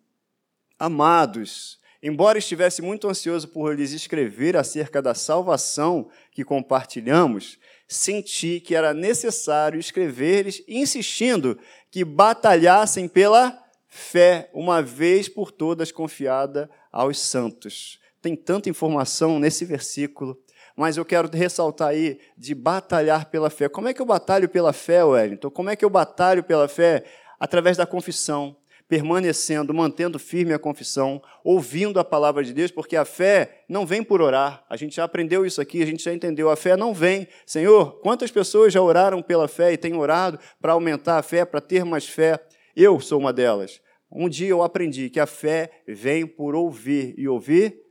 Amados, 0.77 1.79
embora 2.03 2.39
estivesse 2.39 2.83
muito 2.83 3.09
ansioso 3.09 3.47
por 3.49 3.77
lhes 3.77 3.93
escrever 3.93 4.57
acerca 4.57 5.01
da 5.01 5.15
salvação 5.15 6.09
que 6.33 6.43
compartilhamos, 6.43 7.59
senti 7.87 8.61
que 8.61 8.75
era 8.75 8.95
necessário 8.95 9.79
escrever-lhes, 9.79 10.63
insistindo 10.67 11.59
que 11.91 12.05
batalhassem 12.05 13.09
pela 13.09 13.59
fé, 13.89 14.51
uma 14.53 14.83
vez 14.83 15.29
por 15.29 15.53
todas 15.53 15.93
confiada 15.93 16.69
aos 16.91 17.19
santos. 17.21 17.99
Tem 18.21 18.35
tanta 18.35 18.69
informação 18.69 19.39
nesse 19.39 19.65
versículo, 19.65 20.37
mas 20.77 20.97
eu 20.97 21.05
quero 21.05 21.31
ressaltar 21.31 21.89
aí 21.89 22.19
de 22.37 22.55
batalhar 22.55 23.31
pela 23.31 23.51
fé. 23.51 23.69
Como 23.69 23.87
é 23.87 23.95
que 23.95 24.03
eu 24.03 24.07
batalho 24.07 24.49
pela 24.49 24.73
fé, 24.73 25.05
Wellington? 25.05 25.51
Como 25.51 25.71
é 25.71 25.77
que 25.77 25.85
eu 25.85 25.91
batalho 25.91 26.43
pela 26.43 26.67
fé? 26.67 27.05
Através 27.39 27.77
da 27.77 27.87
confissão 27.87 28.57
permanecendo, 28.89 29.73
mantendo 29.73 30.19
firme 30.19 30.53
a 30.53 30.59
confissão, 30.59 31.23
ouvindo 31.43 31.99
a 31.99 32.05
palavra 32.05 32.45
de 32.45 32.53
Deus, 32.53 32.71
porque 32.71 32.97
a 32.97 33.05
fé 33.05 33.65
não 33.69 33.87
vem 33.87 34.03
por 34.03 34.21
orar. 34.21 34.65
A 34.69 34.77
gente 34.77 34.97
já 34.97 35.05
aprendeu 35.05 35.47
isso 35.47 35.61
aqui, 35.61 35.83
a 35.83 35.87
gente 35.87 36.03
já 36.03 36.13
entendeu. 36.13 36.51
A 36.51 36.57
fé 36.57 36.77
não 36.77 36.93
vem. 36.93 37.27
Senhor, 37.47 38.01
quantas 38.01 38.31
pessoas 38.31 38.73
já 38.73 38.81
oraram 38.81 39.23
pela 39.23 39.49
fé 39.49 39.73
e 39.73 39.77
têm 39.77 39.95
orado 39.95 40.39
para 40.61 40.73
aumentar 40.73 41.19
a 41.19 41.23
fé, 41.23 41.45
para 41.45 41.61
ter 41.61 41.85
mais 41.85 42.07
fé? 42.07 42.39
Eu 42.77 43.01
sou 43.01 43.19
uma 43.19 43.33
delas. 43.33 43.81
Um 44.11 44.29
dia 44.29 44.49
eu 44.49 44.63
aprendi 44.63 45.11
que 45.11 45.19
a 45.19 45.27
fé 45.27 45.71
vem 45.89 46.27
por 46.27 46.55
ouvir 46.55 47.15
e 47.17 47.27
ouvir 47.27 47.84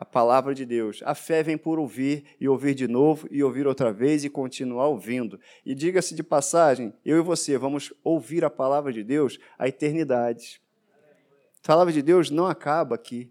a 0.00 0.04
palavra 0.06 0.54
de 0.54 0.64
Deus. 0.64 1.02
A 1.04 1.14
fé 1.14 1.42
vem 1.42 1.58
por 1.58 1.78
ouvir 1.78 2.24
e 2.40 2.48
ouvir 2.48 2.74
de 2.74 2.88
novo 2.88 3.28
e 3.30 3.44
ouvir 3.44 3.66
outra 3.66 3.92
vez 3.92 4.24
e 4.24 4.30
continuar 4.30 4.88
ouvindo. 4.88 5.38
E 5.64 5.74
diga-se 5.74 6.14
de 6.14 6.22
passagem, 6.22 6.94
eu 7.04 7.18
e 7.18 7.20
você 7.20 7.58
vamos 7.58 7.92
ouvir 8.02 8.42
a 8.42 8.48
palavra 8.48 8.94
de 8.94 9.04
Deus 9.04 9.38
a 9.58 9.68
eternidade. 9.68 10.58
A 11.62 11.66
palavra 11.66 11.92
de 11.92 12.00
Deus 12.00 12.30
não 12.30 12.46
acaba 12.46 12.94
aqui. 12.94 13.30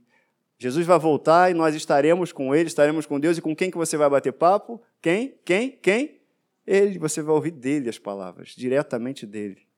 Jesus 0.59 0.85
vai 0.85 0.99
voltar 0.99 1.49
e 1.49 1.55
nós 1.55 1.73
estaremos 1.73 2.31
com 2.31 2.53
Ele, 2.53 2.67
estaremos 2.67 3.07
com 3.07 3.19
Deus. 3.19 3.39
E 3.39 3.41
com 3.41 3.55
quem 3.55 3.71
que 3.71 3.77
você 3.77 3.97
vai 3.97 4.07
bater 4.07 4.31
papo? 4.31 4.79
Quem? 5.01 5.39
Quem? 5.43 5.71
Quem? 5.71 6.21
Ele. 6.67 6.99
Você 6.99 7.23
vai 7.23 7.33
ouvir 7.33 7.51
dele 7.51 7.89
as 7.89 7.97
palavras, 7.97 8.49
diretamente 8.49 9.25
dele. 9.25 9.68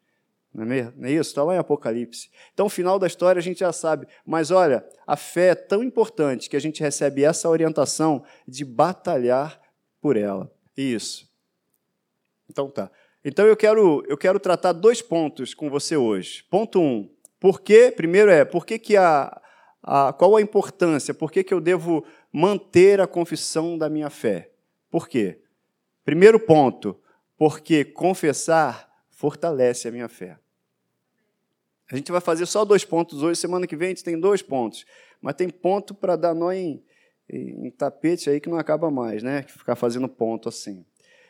Não 0.54 0.72
é? 0.72 0.92
Não 0.96 1.08
é 1.08 1.12
isso? 1.12 1.30
Está 1.30 1.44
lá 1.44 1.56
em 1.56 1.60
Apocalipse. 1.60 2.30
Então, 2.54 2.66
o 2.66 2.70
final 2.70 3.00
da 3.00 3.08
história 3.08 3.40
a 3.40 3.44
gente 3.44 3.62
já 3.62 3.72
sabe. 3.72 4.06
Mas 4.26 4.52
olha, 4.52 4.86
a 5.08 5.16
fé 5.16 5.50
é 5.50 5.56
tão 5.56 5.82
importante 5.82 6.50
que 6.50 6.58
a 6.58 6.60
gente 6.60 6.82
recebe 6.82 7.24
essa 7.24 7.50
orientação 7.50 8.24
de 8.48 8.66
batalhar 8.66 9.60
por 10.02 10.18
ela. 10.18 10.52
Isso. 10.76 11.30
Então 12.50 12.70
tá. 12.70 12.92
Então 13.24 13.46
eu 13.46 13.56
quero, 13.56 14.04
eu 14.08 14.18
quero 14.18 14.40
tratar 14.40 14.74
dois 14.74 15.02
pontos 15.02 15.54
com 15.54 15.70
você 15.70 15.96
hoje. 15.96 16.44
Ponto 16.50 16.82
um. 16.82 17.10
Por 17.40 17.62
que, 17.62 17.92
primeiro 17.92 18.30
é, 18.30 18.44
por 18.44 18.66
que, 18.66 18.78
que 18.78 18.98
a, 18.98 19.42
a, 19.82 20.12
qual 20.14 20.36
a 20.36 20.42
importância? 20.42 21.14
Por 21.14 21.32
que, 21.32 21.44
que 21.44 21.54
eu 21.54 21.62
devo 21.62 22.04
manter 22.32 23.00
a 23.00 23.08
confissão 23.08 23.78
da 23.78 23.90
minha 23.90 24.10
fé? 24.10 24.52
Por 24.90 25.08
quê? 25.08 25.42
Primeiro 26.04 26.40
ponto, 26.40 27.00
porque 27.38 27.86
confessar 27.86 28.91
fortalece 29.22 29.88
a 29.88 29.92
minha 29.92 30.10
fé. 30.10 30.36
A 31.92 31.96
gente 31.96 32.12
vai 32.12 32.20
fazer 32.20 32.48
só 32.48 32.66
dois 32.66 32.84
pontos 32.84 33.22
hoje, 33.22 33.40
semana 33.40 33.68
que 33.68 33.76
vem 33.76 33.88
a 33.88 33.90
gente 33.90 34.04
tem 34.04 34.20
dois 34.20 34.42
pontos, 34.42 34.84
mas 35.22 35.36
tem 35.36 35.48
ponto 35.48 35.94
para 35.94 36.16
dar 36.16 36.34
nó 36.34 36.52
em, 36.52 36.84
em, 37.30 37.70
tapete 37.70 38.32
aí 38.32 38.40
que 38.40 38.50
não 38.50 38.58
acaba 38.58 38.90
mais, 38.90 39.22
né? 39.22 39.44
Ficar 39.44 39.76
fazendo 39.76 40.10
ponto 40.10 40.50
assim. 40.50 40.84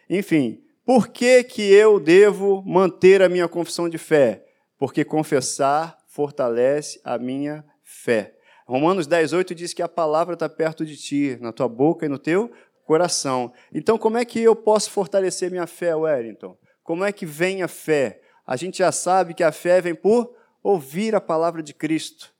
Enfim, 0.10 0.64
por 0.86 1.10
que, 1.10 1.44
que 1.44 1.64
eu 1.64 2.00
devo 2.00 2.64
manter 2.66 3.22
a 3.22 3.28
minha 3.28 3.50
confissão 3.50 3.90
de 3.90 3.98
fé? 3.98 4.46
Porque 4.78 5.04
confessar 5.04 6.00
fortalece 6.08 7.02
a 7.04 7.18
minha 7.18 7.66
fé. 7.84 8.34
Romanos 8.66 9.06
10, 9.06 9.34
8 9.34 9.54
diz 9.54 9.74
que 9.74 9.82
a 9.82 9.90
palavra 9.90 10.36
está 10.36 10.48
perto 10.48 10.86
de 10.86 10.96
ti, 10.96 11.38
na 11.42 11.52
tua 11.52 11.68
boca 11.68 12.06
e 12.06 12.10
no 12.10 12.18
teu 12.18 12.50
coração. 12.86 13.52
Então, 13.74 13.98
como 13.98 14.18
é 14.18 14.24
que 14.24 14.40
eu 14.40 14.56
posso 14.56 14.90
fortalecer 14.92 15.52
minha 15.52 15.68
fé, 15.68 15.94
Wellington? 15.94 16.58
Como 16.84 17.04
é 17.04 17.12
que 17.12 17.26
vem 17.26 17.62
a 17.62 17.68
fé? 17.68 18.22
A 18.46 18.56
gente 18.56 18.80
já 18.80 18.92
sabe 18.92 19.34
que 19.34 19.44
a 19.44 19.52
fé 19.52 19.82
vem 19.82 19.96
por 19.96 20.36
ouvir 20.64 21.16
a 21.16 21.22
palavra 21.22 21.64
de 21.64 21.74
Cristo, 21.74 22.34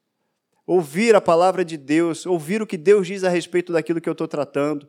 ouvir 0.66 1.16
a 1.16 1.22
palavra 1.22 1.64
de 1.66 1.78
Deus, 1.78 2.26
ouvir 2.26 2.62
o 2.62 2.68
que 2.68 2.78
Deus 2.78 3.08
diz 3.08 3.24
a 3.24 3.30
respeito 3.30 3.74
daquilo 3.74 4.02
que 4.02 4.10
eu 4.10 4.14
estou 4.14 4.28
tratando. 4.28 4.88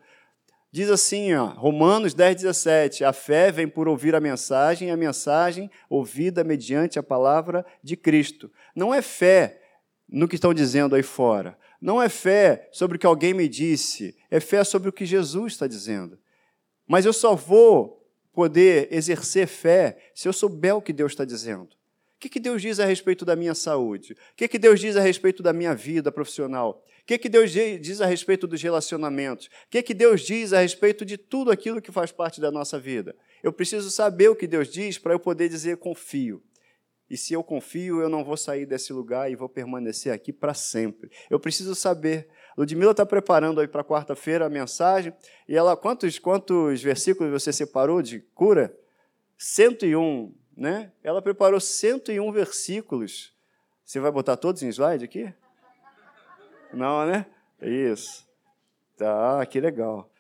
Diz 0.71 0.89
assim, 0.89 1.35
ó, 1.35 1.47
Romanos 1.47 2.15
10, 2.15 2.37
17: 2.37 3.05
a 3.05 3.13
fé 3.13 3.53
vem 3.53 3.69
por 3.69 3.87
ouvir 3.89 4.15
a 4.15 4.21
mensagem, 4.21 4.89
e 4.89 4.91
a 4.91 4.97
mensagem 4.97 5.71
ouvida 5.89 6.43
mediante 6.43 6.99
a 6.99 7.03
palavra 7.03 7.65
de 7.83 7.97
Cristo. 7.97 8.51
Não 8.75 8.93
é 8.93 9.03
fé 9.03 9.61
no 10.09 10.27
que 10.27 10.35
estão 10.35 10.55
dizendo 10.55 10.95
aí 10.95 11.03
fora. 11.03 11.59
Não 11.81 12.01
é 12.01 12.09
fé 12.09 12.69
sobre 12.73 12.97
o 12.97 12.99
que 13.01 13.07
alguém 13.07 13.35
me 13.35 13.49
disse, 13.49 14.17
é 14.31 14.41
fé 14.41 14.63
sobre 14.65 14.89
o 14.89 14.93
que 14.93 15.05
Jesus 15.05 15.55
está 15.55 15.67
dizendo. 15.67 16.19
Mas 16.87 17.05
eu 17.05 17.13
só 17.13 17.35
vou 17.35 18.02
poder 18.33 18.89
exercer 18.91 19.47
fé 19.47 19.99
se 20.15 20.29
eu 20.29 20.33
souber 20.33 20.75
o 20.77 20.83
que 20.83 20.93
Deus 20.93 21.13
está 21.13 21.25
dizendo. 21.25 21.71
O 22.17 22.19
que, 22.23 22.29
que 22.29 22.41
Deus 22.41 22.63
diz 22.63 22.79
a 22.79 22.85
respeito 22.85 23.25
da 23.25 23.35
minha 23.35 23.55
saúde? 23.55 24.13
O 24.13 24.37
que, 24.37 24.49
que 24.49 24.59
Deus 24.59 24.81
diz 24.81 24.97
a 24.97 25.01
respeito 25.01 25.43
da 25.43 25.53
minha 25.53 25.75
vida 25.75 26.13
profissional? 26.13 26.83
O 27.03 27.05
que, 27.05 27.19
que 27.19 27.29
Deus 27.29 27.51
diz 27.51 28.01
a 28.01 28.07
respeito 28.07 28.47
dos 28.47 28.63
relacionamentos? 28.63 29.47
O 29.47 29.51
que, 29.71 29.83
que 29.83 29.93
Deus 29.93 30.21
diz 30.21 30.53
a 30.53 30.61
respeito 30.61 31.05
de 31.05 31.19
tudo 31.19 31.51
aquilo 31.51 31.83
que 31.83 31.91
faz 31.91 32.13
parte 32.13 32.41
da 32.41 32.51
nossa 32.51 32.79
vida? 32.79 33.17
Eu 33.43 33.53
preciso 33.53 33.91
saber 33.91 34.29
o 34.29 34.37
que 34.37 34.47
Deus 34.47 34.69
diz 34.69 34.99
para 34.99 35.13
eu 35.13 35.19
poder 35.19 35.49
dizer 35.49 35.79
confio. 35.79 36.41
E 37.11 37.17
se 37.17 37.35
eu 37.35 37.43
confio, 37.43 38.01
eu 38.01 38.09
não 38.09 38.25
vou 38.25 38.37
sair 38.37 38.65
desse 38.65 38.93
lugar 38.93 39.31
e 39.31 39.37
vou 39.37 39.49
permanecer 39.49 40.13
aqui 40.13 40.33
para 40.33 40.55
sempre. 40.55 41.11
Eu 41.29 41.39
preciso 41.39 41.75
saber. 41.75 42.29
Ludmila 42.57 42.91
está 42.91 43.07
preparando 43.07 43.61
aí 43.61 43.69
para 43.69 43.85
quarta-feira 43.85 44.47
a 44.47 44.51
mensagem. 44.51 45.13
E 45.49 45.57
ela, 45.57 45.77
quantos, 45.77 46.19
quantos 46.19 46.83
versículos 46.83 47.33
você 47.33 47.53
separou 47.53 48.03
de 48.03 48.21
cura? 48.35 48.77
101, 49.39 50.35
né? 50.57 50.93
Ela 51.03 51.21
preparou 51.23 51.59
101 51.59 52.31
versículos. 52.33 53.35
Você 53.85 53.99
vai 53.99 54.11
botar 54.11 54.37
todos 54.37 54.63
em 54.63 54.69
slide 54.69 55.05
aqui? 55.05 55.33
Não, 56.73 57.07
né? 57.07 57.27
Isso. 57.61 58.27
Tá, 58.97 59.45
que 59.47 59.61
legal. 59.61 60.11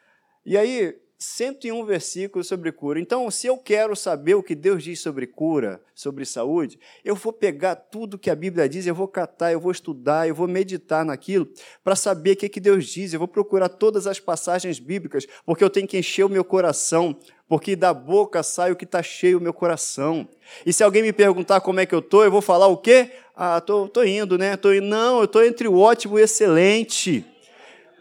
E 0.45 0.57
aí, 0.57 1.01
101 1.23 1.85
versículos 1.85 2.49
sobre 2.49 2.73
cura. 2.73 2.99
Então, 2.99 3.31
se 3.31 3.47
eu 3.47 3.57
quero 3.57 3.95
saber 3.95 4.35
o 4.35 4.43
que 4.43 4.55
Deus 4.55 4.83
diz 4.83 5.01
sobre 5.01 5.27
cura, 5.27 5.81
sobre 5.95 6.25
saúde, 6.25 6.79
eu 7.05 7.15
vou 7.15 7.33
pegar 7.33 7.77
tudo 7.77 8.19
que 8.19 8.29
a 8.29 8.35
Bíblia 8.35 8.69
diz, 8.69 8.87
eu 8.87 8.95
vou 8.95 9.07
catar, 9.07 9.53
eu 9.53 9.61
vou 9.61 9.71
estudar, 9.71 10.27
eu 10.27 10.35
vou 10.35 10.49
meditar 10.49 11.05
naquilo 11.05 11.49
para 11.85 11.95
saber 11.95 12.33
o 12.33 12.37
que, 12.37 12.49
que 12.49 12.59
Deus 12.59 12.87
diz. 12.87 13.13
Eu 13.13 13.21
vou 13.21 13.29
procurar 13.29 13.69
todas 13.69 14.07
as 14.09 14.19
passagens 14.19 14.81
bíblicas, 14.81 15.27
porque 15.47 15.63
eu 15.63 15.71
tenho 15.71 15.87
que 15.87 15.97
encher 15.97 16.25
o 16.25 16.29
meu 16.29 16.45
coração, 16.45 17.17
porque 17.49 17.77
da 17.77 17.95
boca 17.95 18.43
sai 18.43 18.73
o 18.73 18.77
que 18.77 18.85
está 18.85 19.03
cheio 19.03 19.39
o 19.39 19.41
meu 19.41 19.53
coração. 19.53 20.29
E 20.67 20.73
se 20.73 20.83
alguém 20.83 21.03
me 21.03 21.13
perguntar 21.13 21.61
como 21.61 21.79
é 21.79 21.87
que 21.87 21.95
eu 21.95 22.01
estou, 22.01 22.25
eu 22.25 22.31
vou 22.33 22.43
falar 22.43 22.67
o 22.67 22.77
quê? 22.77 23.11
Ah, 23.37 23.61
tô 23.61 24.05
indo, 24.05 24.37
né? 24.37 24.57
Tô 24.57 24.73
indo. 24.73 24.87
Não, 24.87 25.19
eu 25.19 25.25
estou 25.25 25.45
entre 25.45 25.69
o 25.69 25.79
ótimo 25.79 26.19
e 26.19 26.23
o 26.23 26.25
excelente. 26.25 27.25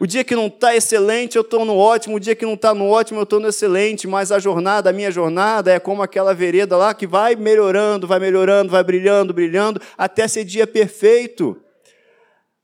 O 0.02 0.08
dia 0.08 0.24
que 0.24 0.36
não 0.36 0.48
está 0.48 0.76
excelente, 0.76 1.36
eu 1.36 1.44
estou 1.44 1.64
no 1.64 1.78
ótimo. 1.78 2.16
O 2.16 2.20
dia 2.20 2.34
que 2.34 2.44
não 2.44 2.56
está 2.56 2.74
no 2.74 2.90
ótimo, 2.90 3.20
eu 3.20 3.24
estou 3.24 3.40
no 3.40 3.48
excelente. 3.48 4.08
Mas 4.08 4.32
a 4.32 4.40
jornada, 4.40 4.90
a 4.90 4.94
minha 4.94 5.12
jornada, 5.12 5.72
é 5.72 5.78
como 5.78 6.02
aquela 6.02 6.34
vereda 6.34 6.76
lá 6.76 6.92
que 6.92 7.06
vai 7.06 7.36
melhorando, 7.36 8.08
vai 8.08 8.20
melhorando, 8.20 8.72
vai 8.72 8.84
brilhando, 8.84 9.32
brilhando, 9.32 9.80
até 9.96 10.28
ser 10.28 10.44
dia 10.44 10.66
perfeito. 10.66 11.56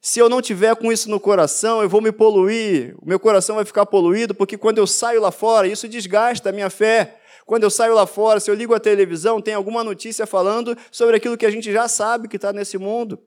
Se 0.02 0.18
eu 0.18 0.28
não 0.28 0.42
tiver 0.42 0.76
com 0.78 0.92
isso 0.92 1.12
no 1.12 1.20
coração, 1.20 1.84
eu 1.84 1.88
vou 1.88 2.02
me 2.02 2.12
poluir. 2.12 2.96
O 3.00 3.08
meu 3.08 3.20
coração 3.20 3.58
vai 3.58 3.66
ficar 3.66 3.86
poluído, 3.86 4.34
porque 4.34 4.58
quando 4.58 4.80
eu 4.80 4.88
saio 4.88 5.22
lá 5.22 5.30
fora, 5.30 5.68
isso 5.68 5.88
desgasta 5.88 6.50
a 6.50 6.52
minha 6.52 6.72
fé. 6.72 7.20
Quando 7.46 7.62
eu 7.62 7.70
saio 7.70 7.94
lá 7.94 8.08
fora, 8.08 8.40
se 8.40 8.50
eu 8.50 8.56
ligo 8.56 8.74
a 8.74 8.80
televisão, 8.80 9.40
tem 9.40 9.54
alguma 9.54 9.84
notícia 9.84 10.26
falando 10.26 10.76
sobre 10.90 11.18
aquilo 11.18 11.38
que 11.38 11.46
a 11.46 11.52
gente 11.52 11.72
já 11.72 11.88
sabe 11.88 12.28
que 12.28 12.38
está 12.38 12.52
nesse 12.52 12.80
mundo. 12.80 13.20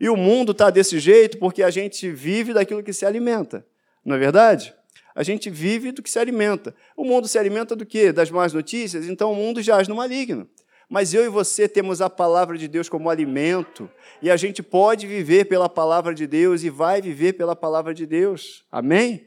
E 0.00 0.08
o 0.08 0.16
mundo 0.16 0.52
está 0.52 0.70
desse 0.70 0.98
jeito 0.98 1.38
porque 1.38 1.62
a 1.62 1.70
gente 1.70 2.10
vive 2.10 2.52
daquilo 2.52 2.82
que 2.82 2.92
se 2.92 3.06
alimenta. 3.06 3.66
Não 4.04 4.16
é 4.16 4.18
verdade? 4.18 4.74
A 5.14 5.22
gente 5.22 5.48
vive 5.48 5.92
do 5.92 6.02
que 6.02 6.10
se 6.10 6.18
alimenta. 6.18 6.74
O 6.96 7.04
mundo 7.04 7.28
se 7.28 7.38
alimenta 7.38 7.76
do 7.76 7.86
quê? 7.86 8.12
Das 8.12 8.30
más 8.30 8.52
notícias? 8.52 9.08
Então 9.08 9.32
o 9.32 9.36
mundo 9.36 9.62
jaz 9.62 9.86
no 9.86 9.94
maligno. 9.94 10.48
Mas 10.88 11.14
eu 11.14 11.24
e 11.24 11.28
você 11.28 11.68
temos 11.68 12.00
a 12.00 12.10
palavra 12.10 12.58
de 12.58 12.68
Deus 12.68 12.88
como 12.88 13.08
alimento, 13.08 13.90
e 14.20 14.30
a 14.30 14.36
gente 14.36 14.62
pode 14.62 15.06
viver 15.06 15.46
pela 15.46 15.68
palavra 15.68 16.14
de 16.14 16.26
Deus 16.26 16.62
e 16.62 16.70
vai 16.70 17.00
viver 17.00 17.32
pela 17.32 17.56
palavra 17.56 17.94
de 17.94 18.06
Deus. 18.06 18.64
Amém? 18.70 19.26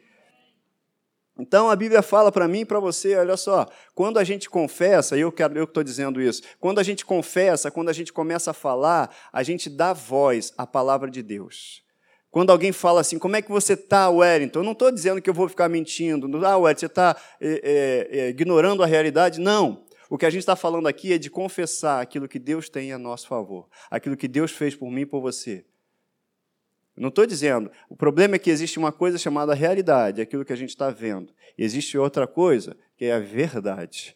Então 1.39 1.69
a 1.69 1.75
Bíblia 1.75 2.01
fala 2.01 2.31
para 2.31 2.47
mim 2.47 2.61
e 2.61 2.65
para 2.65 2.79
você, 2.79 3.15
olha 3.15 3.37
só, 3.37 3.67
quando 3.93 4.17
a 4.17 4.23
gente 4.23 4.49
confessa, 4.49 5.17
eu 5.17 5.31
quero 5.31 5.57
eu 5.57 5.67
que 5.67 5.71
estou 5.71 5.83
dizendo 5.83 6.21
isso, 6.21 6.41
quando 6.59 6.79
a 6.79 6.83
gente 6.83 7.05
confessa, 7.05 7.69
quando 7.69 7.89
a 7.89 7.93
gente 7.93 8.11
começa 8.11 8.51
a 8.51 8.53
falar, 8.53 9.15
a 9.31 9.43
gente 9.43 9.69
dá 9.69 9.93
voz 9.93 10.53
à 10.57 10.65
palavra 10.65 11.09
de 11.09 11.21
Deus. 11.21 11.83
Quando 12.29 12.51
alguém 12.51 12.71
fala 12.71 13.01
assim, 13.01 13.17
como 13.17 13.35
é 13.35 13.41
que 13.41 13.49
você 13.49 13.73
está, 13.73 14.09
Wellington? 14.09 14.59
Eu 14.59 14.63
não 14.63 14.73
estou 14.73 14.91
dizendo 14.91 15.21
que 15.21 15.29
eu 15.29 15.33
vou 15.33 15.47
ficar 15.47 15.69
mentindo, 15.69 16.27
ah, 16.45 16.57
Wellington, 16.57 16.79
você 16.79 16.85
está 16.85 17.15
é, 17.39 18.07
é, 18.11 18.29
ignorando 18.29 18.83
a 18.83 18.85
realidade. 18.85 19.39
Não. 19.39 19.85
O 20.09 20.17
que 20.17 20.25
a 20.25 20.29
gente 20.29 20.41
está 20.41 20.55
falando 20.55 20.87
aqui 20.87 21.13
é 21.13 21.17
de 21.17 21.29
confessar 21.29 22.01
aquilo 22.01 22.27
que 22.27 22.39
Deus 22.39 22.69
tem 22.69 22.93
a 22.93 22.97
nosso 22.97 23.27
favor, 23.27 23.67
aquilo 23.89 24.15
que 24.15 24.27
Deus 24.27 24.51
fez 24.51 24.75
por 24.75 24.89
mim 24.89 25.01
e 25.01 25.05
por 25.05 25.21
você. 25.21 25.65
Não 26.97 27.09
estou 27.09 27.27
dizendo. 27.27 27.71
O 27.87 27.95
problema 27.95 28.35
é 28.35 28.39
que 28.39 28.49
existe 28.49 28.79
uma 28.79 28.91
coisa 28.91 29.19
chamada 29.19 29.53
realidade, 29.53 30.19
aquilo 30.19 30.43
que 30.43 30.53
a 30.53 30.57
gente 30.57 30.69
está 30.69 30.89
vendo. 30.89 31.31
Existe 31.55 31.97
outra 31.97 32.25
coisa, 32.25 32.75
que 32.97 33.05
é 33.05 33.13
a 33.13 33.19
verdade. 33.19 34.15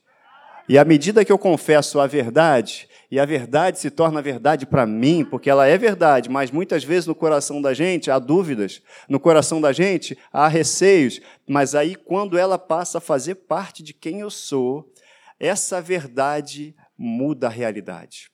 E 0.67 0.77
à 0.77 0.85
medida 0.85 1.23
que 1.23 1.31
eu 1.31 1.37
confesso 1.37 1.99
a 1.99 2.07
verdade, 2.07 2.87
e 3.11 3.19
a 3.19 3.25
verdade 3.25 3.77
se 3.77 3.91
torna 3.91 4.21
verdade 4.21 4.65
para 4.65 4.85
mim, 4.85 5.23
porque 5.23 5.49
ela 5.49 5.67
é 5.67 5.77
verdade, 5.77 6.29
mas 6.29 6.49
muitas 6.49 6.83
vezes 6.83 7.05
no 7.05 7.13
coração 7.13 7.61
da 7.61 7.73
gente 7.73 8.09
há 8.09 8.17
dúvidas, 8.17 8.81
no 9.07 9.19
coração 9.19 9.61
da 9.61 9.71
gente 9.71 10.17
há 10.31 10.47
receios, 10.47 11.19
mas 11.47 11.75
aí 11.75 11.95
quando 11.95 12.37
ela 12.37 12.57
passa 12.57 12.97
a 12.97 13.01
fazer 13.01 13.35
parte 13.35 13.83
de 13.83 13.93
quem 13.93 14.21
eu 14.21 14.29
sou, 14.29 14.91
essa 15.39 15.81
verdade 15.81 16.75
muda 16.97 17.47
a 17.47 17.49
realidade. 17.49 18.31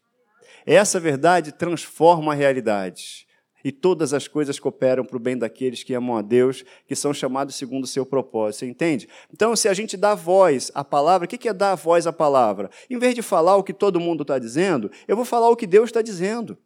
Essa 0.66 1.00
verdade 1.00 1.52
transforma 1.54 2.34
a 2.34 2.36
realidade 2.36 3.27
e 3.68 3.72
todas 3.74 4.14
as 4.14 4.30
coisas 4.30 4.58
cooperam 4.58 5.04
para 5.04 5.18
o 5.18 5.20
bem 5.20 5.38
daqueles 5.38 5.84
que 5.84 5.94
amam 5.94 6.16
a 6.16 6.22
Deus, 6.22 6.64
que 6.88 6.96
são 6.96 7.14
chamados 7.14 7.56
segundo 7.56 7.84
o 7.84 7.88
seu 7.88 8.06
propósito. 8.06 8.60
Você 8.60 8.66
entende? 8.66 9.10
Então, 9.30 9.54
se 9.58 9.68
a 9.68 9.74
gente 9.74 9.98
dá 9.98 10.16
voz 10.16 10.72
à 10.74 10.86
palavra, 10.86 11.26
o 11.26 11.28
que 11.28 11.50
é 11.50 11.54
dar 11.54 11.76
voz 11.76 12.08
à 12.08 12.14
palavra? 12.14 12.70
Em 12.90 12.98
vez 12.98 13.14
de 13.14 13.22
falar 13.22 13.58
o 13.58 13.64
que 13.64 13.74
todo 13.74 14.00
mundo 14.00 14.22
está 14.22 14.40
dizendo, 14.40 14.90
eu 15.06 15.18
vou 15.18 15.26
falar 15.26 15.50
o 15.50 15.56
que 15.58 15.68
Deus 15.68 15.90
está 15.90 16.02
dizendo. 16.02 16.58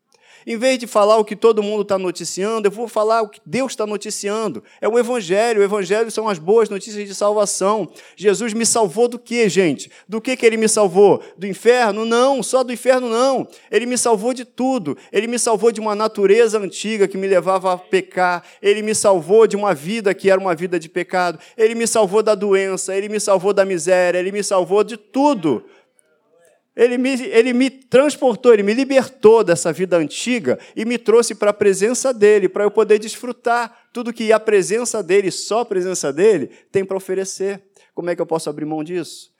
Em 0.46 0.58
vez 0.58 0.80
de 0.80 0.88
falar 0.88 1.18
o 1.18 1.26
que 1.26 1.36
todo 1.36 1.62
mundo 1.62 1.84
está 1.84 1.98
noticiando, 1.98 2.68
eu 2.68 2.72
vou 2.72 2.88
falar 2.88 3.22
o 3.22 3.30
que 3.30 3.40
Deus 3.46 3.72
está 3.72 3.86
noticiando. 3.86 4.64
É 4.80 4.88
o 4.88 4.98
Evangelho. 4.98 5.62
O 5.62 5.64
Evangelho 5.64 6.10
são 6.10 6.28
as 6.28 6.40
boas 6.40 6.70
notícias 6.70 7.08
de 7.08 7.14
salvação. 7.14 7.90
Jesus 8.16 8.54
me 8.54 8.66
salvou 8.66 9.08
do 9.08 9.20
que, 9.20 9.48
gente? 9.50 9.92
Do 10.08 10.20
que, 10.20 10.36
que 10.36 10.46
ele 10.46 10.58
me 10.58 10.68
salvou? 10.68 11.22
Do 11.38 11.46
inferno? 11.46 12.06
Não, 12.06 12.42
só 12.42 12.64
do 12.64 12.74
inferno 12.74 13.10
não. 13.10 13.48
Ele 13.70 13.86
me 13.86 13.98
salvou 13.98 14.34
de 14.34 14.46
tudo. 14.46 14.98
Ele 15.12 15.28
me 15.28 15.38
salvou 15.38 15.72
de 15.72 15.80
uma 15.80 15.96
natureza 15.96 16.60
antiga 16.60 17.08
que 17.08 17.18
me 17.18 17.28
levava 17.28 17.74
a 17.74 17.78
pecar. 17.78 18.44
Ele 18.62 18.82
me 18.82 18.96
salvou 18.96 19.46
de 19.46 19.56
uma 19.56 19.74
vida 19.74 20.14
que 20.14 20.30
era 20.30 20.40
uma 20.40 20.56
vida 20.56 20.80
de 20.80 20.90
pecado. 20.90 21.40
Ele 21.58 21.76
me 21.76 21.88
salvou 21.88 22.24
da 22.24 22.36
doença. 22.36 22.96
Ele 22.96 23.10
me 23.10 23.20
salvou 23.20 23.54
da 23.54 23.64
miséria. 23.66 24.18
Ele 24.18 24.32
me 24.32 24.44
salvou 24.44 24.84
de 24.84 24.98
tudo. 24.98 25.64
Ele 26.76 26.98
me, 26.98 27.22
ele 27.26 27.54
me 27.54 27.70
transportou, 27.70 28.54
ele 28.54 28.64
me 28.64 28.74
libertou 28.74 29.44
dessa 29.44 29.74
vida 29.74 29.98
antiga 29.98 30.58
e 30.76 30.86
me 30.86 30.98
trouxe 30.98 31.36
para 31.36 31.52
a 31.52 31.54
presença 31.54 32.14
dele, 32.14 32.48
para 32.48 32.64
eu 32.64 32.72
poder 32.72 32.98
desfrutar 32.98 33.90
tudo 33.92 34.14
que 34.14 34.32
a 34.32 34.40
presença 34.40 35.04
dele, 35.04 35.32
só 35.32 35.62
a 35.62 35.66
presença 35.66 36.14
dele, 36.14 36.48
tem 36.72 36.86
para 36.86 36.96
oferecer. 36.96 37.62
Como 37.94 38.10
é 38.10 38.16
que 38.16 38.22
eu 38.22 38.26
posso 38.26 38.50
abrir 38.50 38.66
mão 38.66 38.84
disso? 38.84 39.32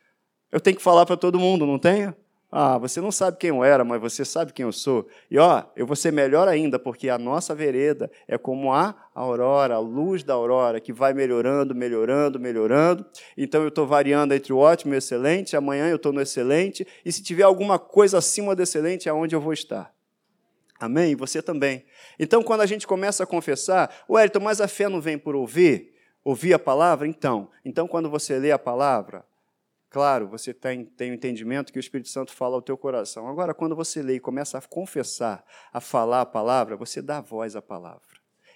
Eu 0.52 0.60
tenho 0.60 0.76
que 0.76 0.84
falar 0.84 1.06
para 1.06 1.16
todo 1.16 1.40
mundo, 1.40 1.66
não 1.66 1.80
tenho? 1.80 2.14
Ah, 2.52 2.78
você 2.78 3.00
não 3.00 3.14
sabe 3.14 3.38
quem 3.38 3.50
eu 3.50 3.64
era, 3.64 3.86
mas 3.86 4.02
você 4.02 4.26
sabe 4.26 4.52
quem 4.52 4.66
eu 4.66 4.74
sou. 4.74 5.08
E 5.30 5.40
ó, 5.40 5.64
eu 5.74 5.88
vou 5.88 5.96
ser 5.96 6.12
melhor 6.12 6.50
ainda, 6.50 6.78
porque 6.78 7.08
a 7.08 7.18
nossa 7.18 7.56
vereda 7.56 8.12
é 8.28 8.38
como 8.38 8.74
a 8.74 8.94
aurora, 9.16 9.76
a 9.76 9.80
luz 9.80 10.22
da 10.22 10.34
aurora, 10.34 10.82
que 10.82 10.92
vai 10.92 11.14
melhorando, 11.14 11.74
melhorando, 11.74 12.38
melhorando. 12.42 13.06
Então 13.38 13.62
eu 13.62 13.70
estou 13.70 13.88
variando 13.88 14.34
entre 14.34 14.52
o 14.52 14.58
ótimo 14.58 14.94
e 14.94 14.98
o 14.98 15.00
excelente, 15.00 15.56
amanhã 15.56 15.88
eu 15.88 15.96
estou 15.96 16.12
no 16.12 16.20
excelente, 16.20 16.86
e 17.06 17.12
se 17.12 17.24
tiver 17.24 17.44
alguma 17.44 17.80
coisa 17.80 18.18
acima 18.18 18.54
do 18.54 18.62
excelente, 18.62 19.08
é 19.08 19.14
onde 19.14 19.34
eu 19.34 19.40
vou 19.40 19.54
estar. 19.54 19.94
Amém? 20.78 21.12
E 21.12 21.16
você 21.16 21.42
também. 21.42 21.86
Então, 22.20 22.44
quando 22.44 22.62
a 22.62 22.66
gente 22.66 22.86
começa 22.86 23.24
a 23.24 23.28
confessar, 23.28 24.04
o 24.10 24.20
Elton, 24.20 24.42
mas 24.42 24.60
a 24.60 24.68
fé 24.68 24.90
não 24.90 25.00
vem 25.00 25.18
por 25.18 25.36
ouvir? 25.36 25.94
Ouvir 26.22 26.54
a 26.54 26.60
palavra? 26.60 27.08
Então, 27.08 27.50
então 27.64 27.88
quando 27.88 28.10
você 28.10 28.38
lê 28.38 28.52
a 28.52 28.60
palavra, 28.60 29.24
Claro, 29.92 30.26
você 30.26 30.54
tem, 30.54 30.86
tem 30.86 31.12
o 31.12 31.14
entendimento 31.14 31.74
que 31.74 31.78
o 31.78 31.82
Espírito 31.82 32.08
Santo 32.08 32.32
fala 32.32 32.56
ao 32.56 32.62
teu 32.62 32.78
coração. 32.78 33.28
Agora, 33.28 33.54
quando 33.54 33.76
você 33.76 34.02
lê 34.02 34.16
e 34.16 34.20
começa 34.22 34.58
a 34.58 34.62
confessar, 34.62 35.46
a 35.74 35.82
falar 35.82 36.22
a 36.22 36.26
palavra, 36.26 36.78
você 36.78 37.02
dá 37.02 37.20
voz 37.20 37.58
à 37.58 37.62
palavra. 37.62 38.02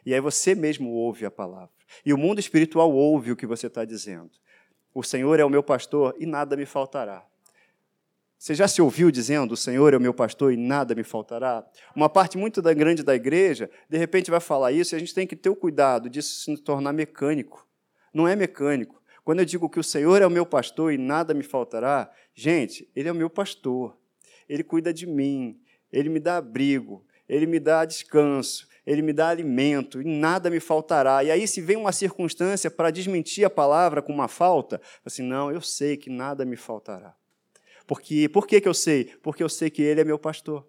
E 0.06 0.14
aí 0.14 0.22
você 0.22 0.56
mesmo 0.56 0.90
ouve 0.92 1.26
a 1.26 1.32
palavra. 1.32 1.72
E 2.06 2.14
o 2.14 2.18
mundo 2.18 2.40
espiritual 2.40 2.90
ouve 2.90 3.34
o 3.34 3.36
que 3.36 3.46
você 3.46 3.68
está 3.68 3.84
dizendo. 3.84 4.32
O 4.94 5.04
Senhor 5.04 5.38
é 5.38 5.44
o 5.44 5.50
meu 5.50 5.62
pastor 5.62 6.16
e 6.18 6.26
nada 6.26 6.56
me 6.56 6.66
faltará. 6.66 7.26
Você 8.38 8.56
já 8.56 8.66
se 8.66 8.82
ouviu 8.82 9.12
dizendo, 9.12 9.56
o 9.56 9.58
Senhor 9.58 9.94
é 9.94 9.98
o 9.98 10.02
meu 10.02 10.14
pastor 10.14 10.54
e 10.54 10.58
nada 10.58 10.96
me 10.96 11.04
faltará? 11.04 11.68
Uma 11.94 12.08
parte 12.08 12.38
muito 12.38 12.62
grande 12.62 13.04
da 13.04 13.14
igreja, 13.14 13.70
de 13.90 13.98
repente 13.98 14.32
vai 14.32 14.40
falar 14.40 14.72
isso 14.72 14.96
e 14.96 14.98
a 14.98 15.00
gente 15.00 15.14
tem 15.14 15.28
que 15.28 15.36
ter 15.36 15.50
o 15.50 15.56
cuidado 15.56 16.10
disso 16.10 16.46
se 16.46 16.58
tornar 16.64 16.94
mecânico. 16.94 17.68
Não 18.14 18.26
é 18.26 18.38
mecânico. 18.38 19.04
Quando 19.26 19.40
eu 19.40 19.46
digo 19.46 19.68
que 19.68 19.80
o 19.80 19.84
Senhor 19.84 20.22
é 20.22 20.28
o 20.28 20.30
meu 20.30 20.46
pastor 20.46 20.94
e 20.94 21.00
nada 21.00 21.34
me 21.34 21.42
faltará, 21.42 22.12
gente, 22.36 22.88
Ele 22.96 23.10
é 23.10 23.12
o 23.12 23.16
meu 23.16 23.28
pastor. 23.28 23.98
Ele 24.48 24.64
cuida 24.64 24.94
de 24.94 25.08
mim, 25.08 25.60
Ele 25.92 26.10
me 26.10 26.20
dá 26.20 26.38
abrigo, 26.38 27.04
Ele 27.28 27.48
me 27.48 27.60
dá 27.60 27.86
descanso, 27.86 28.68
Ele 28.86 29.02
me 29.02 29.12
dá 29.12 29.30
alimento 29.30 30.00
e 30.00 30.06
nada 30.06 30.52
me 30.52 30.60
faltará. 30.60 31.24
E 31.24 31.32
aí, 31.32 31.48
se 31.48 31.60
vem 31.60 31.76
uma 31.76 31.92
circunstância 31.92 32.70
para 32.70 32.92
desmentir 32.92 33.44
a 33.44 33.50
palavra 33.50 34.00
com 34.00 34.14
uma 34.14 34.28
falta, 34.28 34.80
assim, 35.04 35.24
não, 35.24 35.52
eu 35.52 35.60
sei 35.60 35.98
que 35.98 36.12
nada 36.12 36.46
me 36.46 36.56
faltará. 36.56 37.16
Porque, 37.88 38.30
por 38.30 38.46
que, 38.46 38.62
que 38.62 38.68
eu 38.68 38.76
sei? 38.76 39.06
Porque 39.24 39.42
eu 39.42 39.50
sei 39.50 39.72
que 39.72 39.82
Ele 39.82 40.02
é 40.02 40.04
meu 40.04 40.20
pastor. 40.20 40.68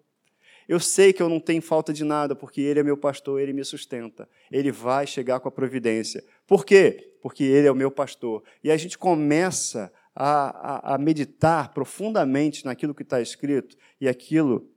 Eu 0.67 0.79
sei 0.79 1.13
que 1.13 1.21
eu 1.21 1.29
não 1.29 1.39
tenho 1.39 1.61
falta 1.61 1.93
de 1.93 2.03
nada, 2.03 2.35
porque 2.35 2.61
Ele 2.61 2.79
é 2.79 2.83
meu 2.83 2.97
pastor, 2.97 3.39
Ele 3.39 3.53
me 3.53 3.63
sustenta. 3.63 4.27
Ele 4.51 4.71
vai 4.71 5.07
chegar 5.07 5.39
com 5.39 5.47
a 5.47 5.51
providência. 5.51 6.23
Por 6.45 6.65
quê? 6.65 7.13
Porque 7.21 7.43
Ele 7.43 7.67
é 7.67 7.71
o 7.71 7.75
meu 7.75 7.89
pastor. 7.89 8.43
E 8.63 8.69
a 8.69 8.77
gente 8.77 8.97
começa 8.97 9.91
a, 10.13 10.91
a, 10.91 10.95
a 10.95 10.97
meditar 10.97 11.73
profundamente 11.73 12.65
naquilo 12.65 12.93
que 12.93 13.03
está 13.03 13.21
escrito, 13.21 13.77
e 14.01 14.09
aquilo 14.09 14.67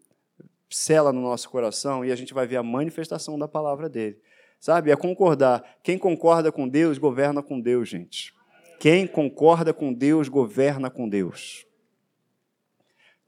cela 0.68 1.12
no 1.12 1.20
nosso 1.20 1.50
coração, 1.50 2.04
e 2.04 2.12
a 2.12 2.16
gente 2.16 2.32
vai 2.32 2.46
ver 2.46 2.56
a 2.56 2.62
manifestação 2.62 3.38
da 3.38 3.48
palavra 3.48 3.88
dele. 3.88 4.18
Sabe? 4.60 4.90
É 4.90 4.96
concordar. 4.96 5.64
Quem 5.82 5.98
concorda 5.98 6.52
com 6.52 6.68
Deus, 6.68 6.98
governa 6.98 7.42
com 7.42 7.58
Deus, 7.58 7.88
gente. 7.88 8.34
Quem 8.78 9.06
concorda 9.06 9.72
com 9.72 9.92
Deus, 9.92 10.28
governa 10.28 10.90
com 10.90 11.08
Deus. 11.08 11.66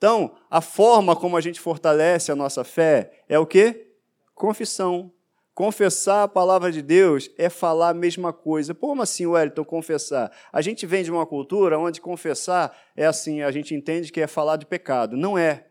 Então, 0.02 0.34
a 0.50 0.60
forma 0.60 1.14
como 1.14 1.36
a 1.36 1.40
gente 1.40 1.60
fortalece 1.60 2.32
a 2.32 2.34
nossa 2.34 2.64
fé 2.64 3.22
é 3.28 3.38
o 3.38 3.46
quê? 3.46 3.92
Confissão. 4.34 5.12
Confessar 5.54 6.24
a 6.24 6.28
palavra 6.28 6.72
de 6.72 6.82
Deus 6.82 7.30
é 7.38 7.48
falar 7.48 7.90
a 7.90 7.94
mesma 7.94 8.32
coisa. 8.32 8.74
Como 8.74 9.00
assim, 9.00 9.26
Wellington, 9.26 9.64
confessar? 9.64 10.32
A 10.52 10.60
gente 10.60 10.86
vem 10.86 11.04
de 11.04 11.12
uma 11.12 11.24
cultura 11.24 11.78
onde 11.78 12.00
confessar 12.00 12.76
é 12.96 13.06
assim, 13.06 13.42
a 13.42 13.52
gente 13.52 13.76
entende 13.76 14.10
que 14.10 14.20
é 14.20 14.26
falar 14.26 14.56
de 14.56 14.66
pecado. 14.66 15.16
Não 15.16 15.38
é. 15.38 15.66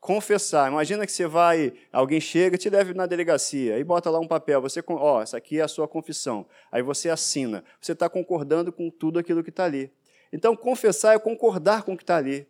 Confessar. 0.00 0.68
Imagina 0.68 1.06
que 1.06 1.12
você 1.12 1.28
vai, 1.28 1.72
alguém 1.92 2.20
chega, 2.20 2.58
te 2.58 2.68
leva 2.68 2.92
na 2.92 3.06
delegacia 3.06 3.78
e 3.78 3.84
bota 3.84 4.10
lá 4.10 4.18
um 4.18 4.26
papel. 4.26 4.60
Você, 4.62 4.82
ó, 4.88 5.22
essa 5.22 5.36
aqui 5.36 5.60
é 5.60 5.62
a 5.62 5.68
sua 5.68 5.86
confissão. 5.86 6.44
Aí 6.72 6.82
você 6.82 7.08
assina. 7.08 7.62
Você 7.80 7.92
está 7.92 8.08
concordando 8.08 8.72
com 8.72 8.90
tudo 8.90 9.20
aquilo 9.20 9.44
que 9.44 9.50
está 9.50 9.64
ali. 9.64 9.92
Então, 10.32 10.56
confessar 10.56 11.14
é 11.14 11.20
concordar 11.20 11.84
com 11.84 11.92
o 11.92 11.96
que 11.96 12.02
está 12.02 12.16
ali. 12.16 12.48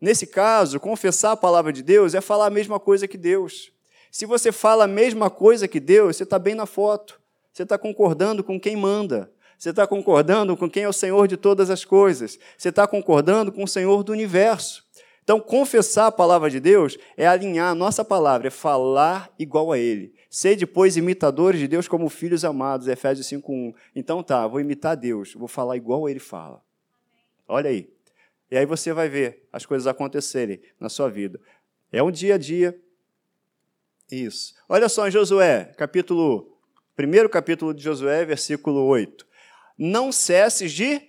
Nesse 0.00 0.26
caso, 0.26 0.78
confessar 0.78 1.32
a 1.32 1.36
palavra 1.36 1.72
de 1.72 1.82
Deus 1.82 2.14
é 2.14 2.20
falar 2.20 2.46
a 2.46 2.50
mesma 2.50 2.78
coisa 2.78 3.08
que 3.08 3.16
Deus. 3.16 3.72
Se 4.10 4.26
você 4.26 4.52
fala 4.52 4.84
a 4.84 4.88
mesma 4.88 5.30
coisa 5.30 5.66
que 5.66 5.80
Deus, 5.80 6.16
você 6.16 6.22
está 6.22 6.38
bem 6.38 6.54
na 6.54 6.66
foto. 6.66 7.20
Você 7.52 7.62
está 7.62 7.78
concordando 7.78 8.44
com 8.44 8.60
quem 8.60 8.76
manda. 8.76 9.30
Você 9.58 9.70
está 9.70 9.86
concordando 9.86 10.56
com 10.56 10.68
quem 10.68 10.82
é 10.82 10.88
o 10.88 10.92
Senhor 10.92 11.26
de 11.26 11.36
todas 11.36 11.70
as 11.70 11.84
coisas. 11.84 12.38
Você 12.58 12.68
está 12.68 12.86
concordando 12.86 13.50
com 13.50 13.64
o 13.64 13.68
Senhor 13.68 14.02
do 14.02 14.12
universo. 14.12 14.84
Então, 15.24 15.40
confessar 15.40 16.06
a 16.06 16.12
palavra 16.12 16.48
de 16.48 16.60
Deus 16.60 16.96
é 17.16 17.26
alinhar 17.26 17.70
a 17.70 17.74
nossa 17.74 18.04
palavra, 18.04 18.46
é 18.46 18.50
falar 18.50 19.32
igual 19.38 19.72
a 19.72 19.78
Ele. 19.78 20.14
Ser 20.30 20.54
depois 20.54 20.96
imitadores 20.96 21.58
de 21.58 21.66
Deus 21.66 21.88
como 21.88 22.08
filhos 22.08 22.44
amados, 22.44 22.86
Efésios 22.86 23.26
5.1. 23.26 23.74
Então 23.94 24.22
tá, 24.22 24.46
vou 24.46 24.60
imitar 24.60 24.96
Deus, 24.96 25.34
vou 25.34 25.48
falar 25.48 25.76
igual 25.76 26.06
a 26.06 26.10
Ele 26.10 26.20
fala. 26.20 26.62
Olha 27.48 27.70
aí. 27.70 27.95
E 28.50 28.56
aí 28.56 28.66
você 28.66 28.92
vai 28.92 29.08
ver 29.08 29.48
as 29.52 29.66
coisas 29.66 29.86
acontecerem 29.86 30.60
na 30.78 30.88
sua 30.88 31.08
vida. 31.08 31.40
É 31.92 32.02
um 32.02 32.10
dia 32.10 32.34
a 32.36 32.38
dia. 32.38 32.78
Isso. 34.10 34.54
Olha 34.68 34.88
só 34.88 35.08
em 35.08 35.10
Josué, 35.10 35.74
capítulo, 35.76 36.56
primeiro 36.94 37.28
capítulo 37.28 37.74
de 37.74 37.82
Josué, 37.82 38.24
versículo 38.24 38.84
8. 38.84 39.26
Não 39.76 40.12
cesses 40.12 40.72
de 40.72 41.00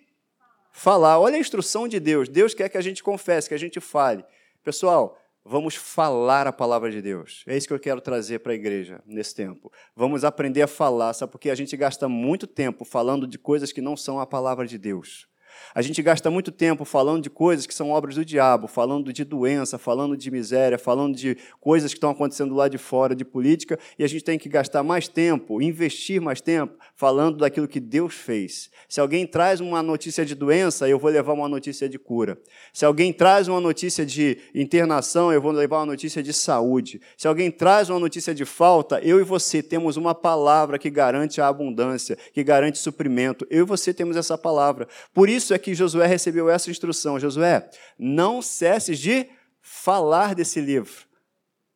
falar. 0.71 1.19
Olha 1.19 1.36
a 1.36 1.39
instrução 1.39 1.88
de 1.88 2.00
Deus. 2.00 2.28
Deus 2.28 2.54
quer 2.54 2.69
que 2.69 2.78
a 2.78 2.82
gente 2.82 3.04
confesse, 3.04 3.47
que 3.47 3.54
a 3.54 3.60
gente 3.60 3.80
fale. 3.80 4.23
Pessoal, 4.63 5.19
vamos 5.45 5.76
falar 5.76 6.45
a 6.47 6.54
palavra 6.54 6.91
de 6.91 7.02
Deus. 7.02 7.43
É 7.47 7.56
isso 7.56 7.67
que 7.67 7.73
eu 7.73 7.80
quero 7.80 8.02
trazer 8.02 8.39
para 8.39 8.52
a 8.52 8.56
igreja 8.56 9.02
nesse 9.06 9.34
tempo. 9.34 9.71
Vamos 9.95 10.23
aprender 10.23 10.62
a 10.62 10.67
falar, 10.67 11.13
sabe? 11.13 11.32
Porque 11.32 11.50
a 11.50 11.56
gente 11.56 11.78
gasta 11.78 12.10
muito 12.10 12.45
tempo 12.45 12.84
falando 12.84 13.26
de 13.26 13.38
coisas 13.38 13.71
que 13.71 13.82
não 13.82 13.95
são 13.95 14.19
a 14.19 14.26
palavra 14.26 14.67
de 14.67 14.78
Deus. 14.78 15.28
A 15.74 15.82
gente 15.82 16.02
gasta 16.02 16.30
muito 16.30 16.52
tempo 16.52 16.86
falando 16.86 17.24
de 17.24 17.30
coisas 17.30 17.65
que 17.65 17.74
são 17.74 17.91
obras 17.91 18.15
do 18.15 18.26
diabo, 18.26 18.67
falando 18.67 19.13
de 19.13 19.24
doença, 19.24 19.78
falando 19.78 20.17
de 20.17 20.32
miséria, 20.32 20.78
falando 20.78 21.15
de 21.15 21.38
coisas 21.60 21.91
que 21.91 21.98
estão 21.98 22.10
acontecendo 22.10 22.56
lá 22.56 22.67
de 22.67 22.78
fora, 22.78 23.15
de 23.15 23.26
política, 23.26 23.78
e 23.98 24.04
a 24.04 24.08
gente 24.08 24.24
tem 24.24 24.39
que 24.39 24.50
gastar 24.50 24.84
mais 24.84 25.08
tempo, 25.08 25.62
investir 25.62 26.22
mais 26.22 26.41
tempo, 26.41 26.76
falando 26.96 27.38
daquilo 27.38 27.67
que 27.67 27.80
Deus 27.80 28.13
fez. 28.13 28.70
Se 28.89 29.00
alguém 29.00 29.26
traz 29.26 29.60
uma 29.60 29.84
notícia 29.84 30.26
de 30.26 30.34
doença, 30.34 30.88
eu 30.88 30.98
vou 30.98 31.12
levar 31.12 31.34
uma 31.34 31.50
notícia 31.50 31.89
de 31.89 32.00
cura. 32.00 32.38
Se 32.74 32.86
alguém 32.86 33.12
traz 33.12 33.48
uma 33.48 33.60
notícia 33.60 34.06
de 34.06 34.38
internação, 34.54 35.32
eu 35.32 35.41
vou 35.41 35.52
levar 35.52 35.78
uma 35.78 35.86
notícia 35.86 36.24
de 36.24 36.34
saúde. 36.34 37.02
Se 37.17 37.28
alguém 37.28 37.52
traz 37.52 37.89
uma 37.89 38.00
notícia 38.00 38.34
de 38.34 38.46
falta, 38.46 39.00
eu 39.02 39.20
e 39.20 39.24
você 39.24 39.62
temos 39.62 39.98
uma 39.98 40.15
palavra 40.15 40.80
que 40.80 40.89
garante 40.89 41.41
a 41.41 41.48
abundância, 41.48 42.17
que 42.34 42.43
garante 42.43 42.78
suprimento. 42.78 43.46
Eu 43.50 43.63
e 43.63 43.67
você 43.67 43.93
temos 43.93 44.15
essa 44.15 44.38
palavra. 44.38 44.88
Por 45.13 45.30
isso 45.30 45.47
é 45.54 45.60
que 45.60 45.76
Josué 45.76 46.06
recebeu 46.08 46.50
essa 46.50 46.70
instrução: 46.70 47.20
Josué, 47.20 47.70
não 47.98 48.42
cesses 48.42 49.00
de 49.00 49.28
falar 49.62 50.34
desse 50.34 50.62
livro. 50.62 51.06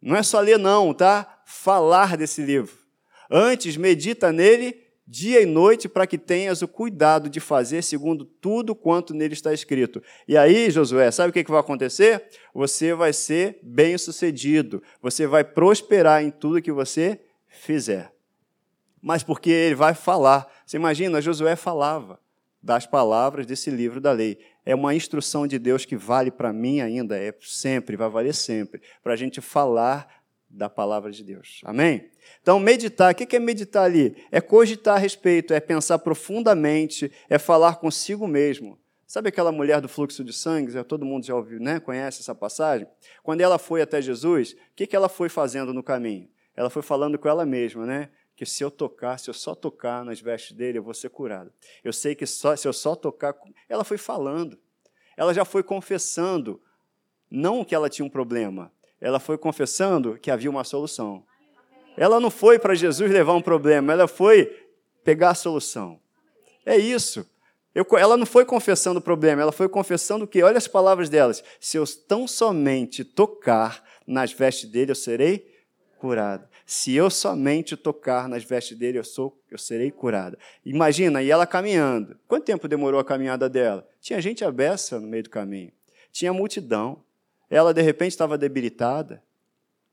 Não 0.02 0.16
é 0.16 0.24
só 0.24 0.40
ler, 0.40 0.58
não, 0.58 0.94
tá? 0.94 1.42
Falar 1.46 2.18
desse 2.18 2.42
livro. 2.42 2.76
Antes, 3.30 3.78
medita 3.78 4.32
nele 4.32 4.82
dia 5.08 5.42
e 5.42 5.46
noite 5.46 5.90
para 5.90 6.08
que 6.08 6.18
tenhas 6.18 6.62
o 6.62 6.68
cuidado 6.68 7.30
de 7.30 7.40
fazer 7.40 7.82
segundo 7.82 8.24
tudo 8.24 8.74
quanto 8.74 9.14
nele 9.14 9.34
está 9.34 9.54
escrito. 9.54 10.02
E 10.28 10.38
aí, 10.38 10.72
Josué, 10.72 11.12
sabe 11.12 11.30
o 11.30 11.34
que 11.34 11.52
vai 11.52 11.60
acontecer? 11.60 12.30
Você 12.54 12.94
vai 12.94 13.12
ser 13.12 13.60
bem-sucedido, 13.62 14.82
você 15.02 15.28
vai 15.28 15.44
prosperar 15.44 16.24
em 16.24 16.32
tudo 16.32 16.62
que 16.62 16.72
você 16.72 17.20
fizer. 17.48 18.12
Mas 19.02 19.22
porque 19.22 19.50
ele 19.50 19.76
vai 19.76 19.94
falar. 19.94 20.50
Você 20.66 20.78
imagina, 20.78 21.22
Josué 21.22 21.56
falava 21.56 22.20
das 22.62 22.86
palavras 22.86 23.46
desse 23.46 23.70
livro 23.70 24.00
da 24.00 24.12
lei. 24.12 24.38
É 24.66 24.76
uma 24.76 24.94
instrução 24.94 25.48
de 25.48 25.58
Deus 25.58 25.86
que 25.86 25.96
vale 25.96 26.30
para 26.30 26.54
mim 26.54 26.82
ainda, 26.82 27.18
é 27.18 27.34
sempre, 27.42 27.98
vai 27.98 28.10
valer 28.10 28.34
sempre, 28.34 28.82
para 29.04 29.14
a 29.14 29.16
gente 29.16 29.42
falar 29.42 30.22
da 30.50 30.70
palavra 30.70 31.12
de 31.12 31.24
Deus. 31.24 31.62
Amém? 31.64 32.10
Então, 32.42 32.60
meditar, 32.60 33.14
o 33.14 33.16
que 33.16 33.36
é 33.36 33.40
meditar 33.40 33.86
ali? 33.86 34.16
É 34.32 34.42
cogitar 34.42 34.96
a 34.96 35.00
respeito, 35.00 35.54
é 35.54 35.60
pensar 35.60 36.00
profundamente, 36.00 37.12
é 37.30 37.40
falar 37.40 37.76
consigo 37.76 38.28
mesmo. 38.28 38.78
Sabe 39.08 39.30
aquela 39.30 39.52
mulher 39.52 39.82
do 39.82 39.90
fluxo 39.90 40.24
de 40.24 40.32
sangue? 40.32 40.82
Todo 40.84 41.06
mundo 41.06 41.26
já 41.26 41.36
ouviu, 41.36 41.60
né? 41.60 41.80
conhece 41.80 42.22
essa 42.22 42.34
passagem? 42.34 42.88
Quando 43.24 43.42
ela 43.42 43.58
foi 43.58 43.82
até 43.82 44.02
Jesus, 44.02 44.54
o 44.54 44.56
que 44.76 44.96
ela 44.96 45.10
foi 45.10 45.28
fazendo 45.28 45.74
no 45.74 45.84
caminho? 45.84 46.30
Ela 46.56 46.70
foi 46.70 46.82
falando 46.82 47.18
com 47.18 47.28
ela 47.28 47.46
mesma, 47.46 47.86
né? 47.86 48.10
Que 48.42 48.46
se 48.48 48.64
eu 48.64 48.72
tocar, 48.72 49.20
se 49.20 49.30
eu 49.30 49.36
só 49.36 49.54
tocar 49.54 50.04
nas 50.04 50.20
vestes 50.20 50.54
dele, 50.54 50.80
eu 50.80 50.82
vou 50.82 50.96
ser 50.96 51.10
curada. 51.10 51.54
Eu 51.84 51.94
sei 51.94 52.16
que 52.16 52.26
só, 52.26 52.56
se 52.56 52.68
eu 52.68 52.74
só 52.74 52.96
tocar. 52.96 53.36
Ela 53.70 53.84
foi 53.84 54.00
falando. 54.00 54.58
Ela 55.16 55.32
já 55.32 55.46
foi 55.46 55.62
confessando, 55.62 56.60
não 57.30 57.64
que 57.64 57.76
ela 57.76 57.88
tinha 57.88 58.04
um 58.04 58.10
problema, 58.10 58.74
ela 59.00 59.20
foi 59.20 59.38
confessando 59.38 60.18
que 60.18 60.32
havia 60.32 60.50
uma 60.50 60.64
solução. 60.64 61.24
Ela 61.96 62.20
não 62.20 62.32
foi 62.32 62.58
para 62.58 62.74
Jesus 62.74 63.12
levar 63.12 63.34
um 63.34 63.44
problema, 63.44 63.94
ela 63.94 64.08
foi 64.08 64.46
pegar 65.04 65.30
a 65.30 65.36
solução. 65.36 66.00
É 66.66 66.76
isso. 66.76 67.30
Eu, 67.76 67.86
ela 67.96 68.18
não 68.18 68.26
foi 68.26 68.44
confessando 68.44 68.98
o 68.98 69.04
problema, 69.04 69.44
ela 69.44 69.52
foi 69.52 69.70
confessando 69.70 70.26
que, 70.26 70.42
olha 70.42 70.58
as 70.58 70.68
palavras 70.68 71.10
delas: 71.10 71.44
se 71.60 71.78
eu 71.78 71.86
tão 72.08 72.28
somente 72.28 73.04
tocar 73.04 73.84
nas 74.08 74.34
vestes 74.34 74.68
dele, 74.68 74.90
eu 74.90 74.96
serei 74.96 75.48
curada. 76.00 76.50
Se 76.74 76.96
eu 76.96 77.10
somente 77.10 77.76
tocar 77.76 78.30
nas 78.30 78.46
vestes 78.46 78.78
dele, 78.78 78.98
eu, 78.98 79.04
sou, 79.04 79.38
eu 79.52 79.58
serei 79.58 79.92
curada. 79.92 80.40
Imagina, 80.66 81.22
e 81.22 81.30
ela 81.30 81.46
caminhando. 81.46 82.18
Quanto 82.30 82.46
tempo 82.46 82.66
demorou 82.66 82.98
a 82.98 83.04
caminhada 83.04 83.50
dela? 83.50 83.86
Tinha 84.00 84.22
gente 84.22 84.46
abessa 84.46 84.98
no 84.98 85.06
meio 85.06 85.24
do 85.24 85.30
caminho, 85.30 85.74
tinha 86.14 86.32
multidão. 86.32 87.04
Ela, 87.50 87.74
de 87.74 87.82
repente, 87.82 88.12
estava 88.12 88.38
debilitada, 88.38 89.22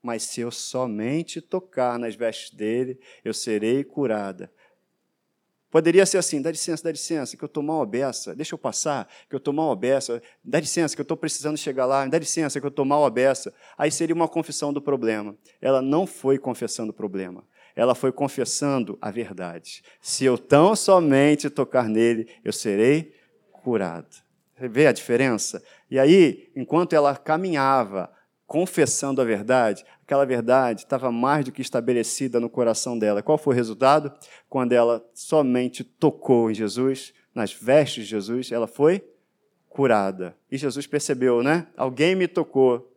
mas 0.00 0.22
se 0.22 0.40
eu 0.40 0.52
somente 0.52 1.40
tocar 1.40 1.98
nas 1.98 2.14
vestes 2.14 2.56
dele, 2.56 3.00
eu 3.24 3.34
serei 3.34 3.82
curada. 3.82 4.48
Poderia 5.70 6.06
ser 6.06 6.18
assim: 6.18 6.40
dá 6.40 6.50
licença, 6.50 6.82
dá 6.82 6.90
licença, 6.90 7.36
que 7.36 7.44
eu 7.44 7.46
estou 7.46 7.62
mal 7.62 7.84
beça, 7.84 8.34
deixa 8.34 8.54
eu 8.54 8.58
passar, 8.58 9.08
que 9.28 9.34
eu 9.34 9.38
estou 9.38 9.52
mal 9.52 9.74
beça, 9.76 10.22
dá 10.42 10.58
licença, 10.58 10.94
que 10.94 11.00
eu 11.00 11.04
estou 11.04 11.16
precisando 11.16 11.56
chegar 11.56 11.86
lá, 11.86 12.06
dá 12.06 12.18
licença, 12.18 12.58
que 12.58 12.66
eu 12.66 12.70
estou 12.70 12.84
mal 12.84 13.08
beça. 13.10 13.52
Aí 13.76 13.90
seria 13.90 14.14
uma 14.14 14.28
confissão 14.28 14.72
do 14.72 14.80
problema. 14.80 15.36
Ela 15.60 15.82
não 15.82 16.06
foi 16.06 16.38
confessando 16.38 16.90
o 16.90 16.94
problema, 16.94 17.44
ela 17.76 17.94
foi 17.94 18.10
confessando 18.10 18.98
a 19.00 19.10
verdade. 19.10 19.82
Se 20.00 20.24
eu 20.24 20.38
tão 20.38 20.74
somente 20.74 21.50
tocar 21.50 21.88
nele, 21.88 22.28
eu 22.42 22.52
serei 22.52 23.12
curado. 23.52 24.16
Você 24.56 24.68
vê 24.68 24.86
a 24.86 24.92
diferença? 24.92 25.62
E 25.90 25.98
aí, 25.98 26.50
enquanto 26.56 26.92
ela 26.94 27.14
caminhava, 27.16 28.10
confessando 28.48 29.20
a 29.20 29.24
verdade, 29.26 29.84
aquela 30.02 30.24
verdade 30.24 30.80
estava 30.80 31.12
mais 31.12 31.44
do 31.44 31.52
que 31.52 31.60
estabelecida 31.60 32.40
no 32.40 32.48
coração 32.48 32.98
dela. 32.98 33.22
Qual 33.22 33.36
foi 33.36 33.52
o 33.52 33.56
resultado? 33.56 34.10
Quando 34.48 34.72
ela 34.72 35.06
somente 35.12 35.84
tocou 35.84 36.50
em 36.50 36.54
Jesus, 36.54 37.12
nas 37.34 37.52
vestes 37.52 38.04
de 38.04 38.10
Jesus, 38.10 38.50
ela 38.50 38.66
foi 38.66 39.04
curada. 39.68 40.34
E 40.50 40.56
Jesus 40.56 40.86
percebeu, 40.86 41.42
né? 41.42 41.66
Alguém 41.76 42.14
me 42.14 42.26
tocou. 42.26 42.90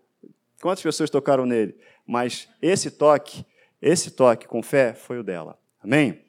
Quantas 0.61 0.81
pessoas 0.81 1.09
tocaram 1.09 1.45
nele? 1.45 1.75
Mas 2.07 2.47
esse 2.61 2.89
toque, 2.89 3.45
esse 3.81 4.11
toque 4.11 4.47
com 4.47 4.63
fé 4.63 4.93
foi 4.93 5.19
o 5.19 5.23
dela. 5.23 5.59
Amém? 5.83 6.21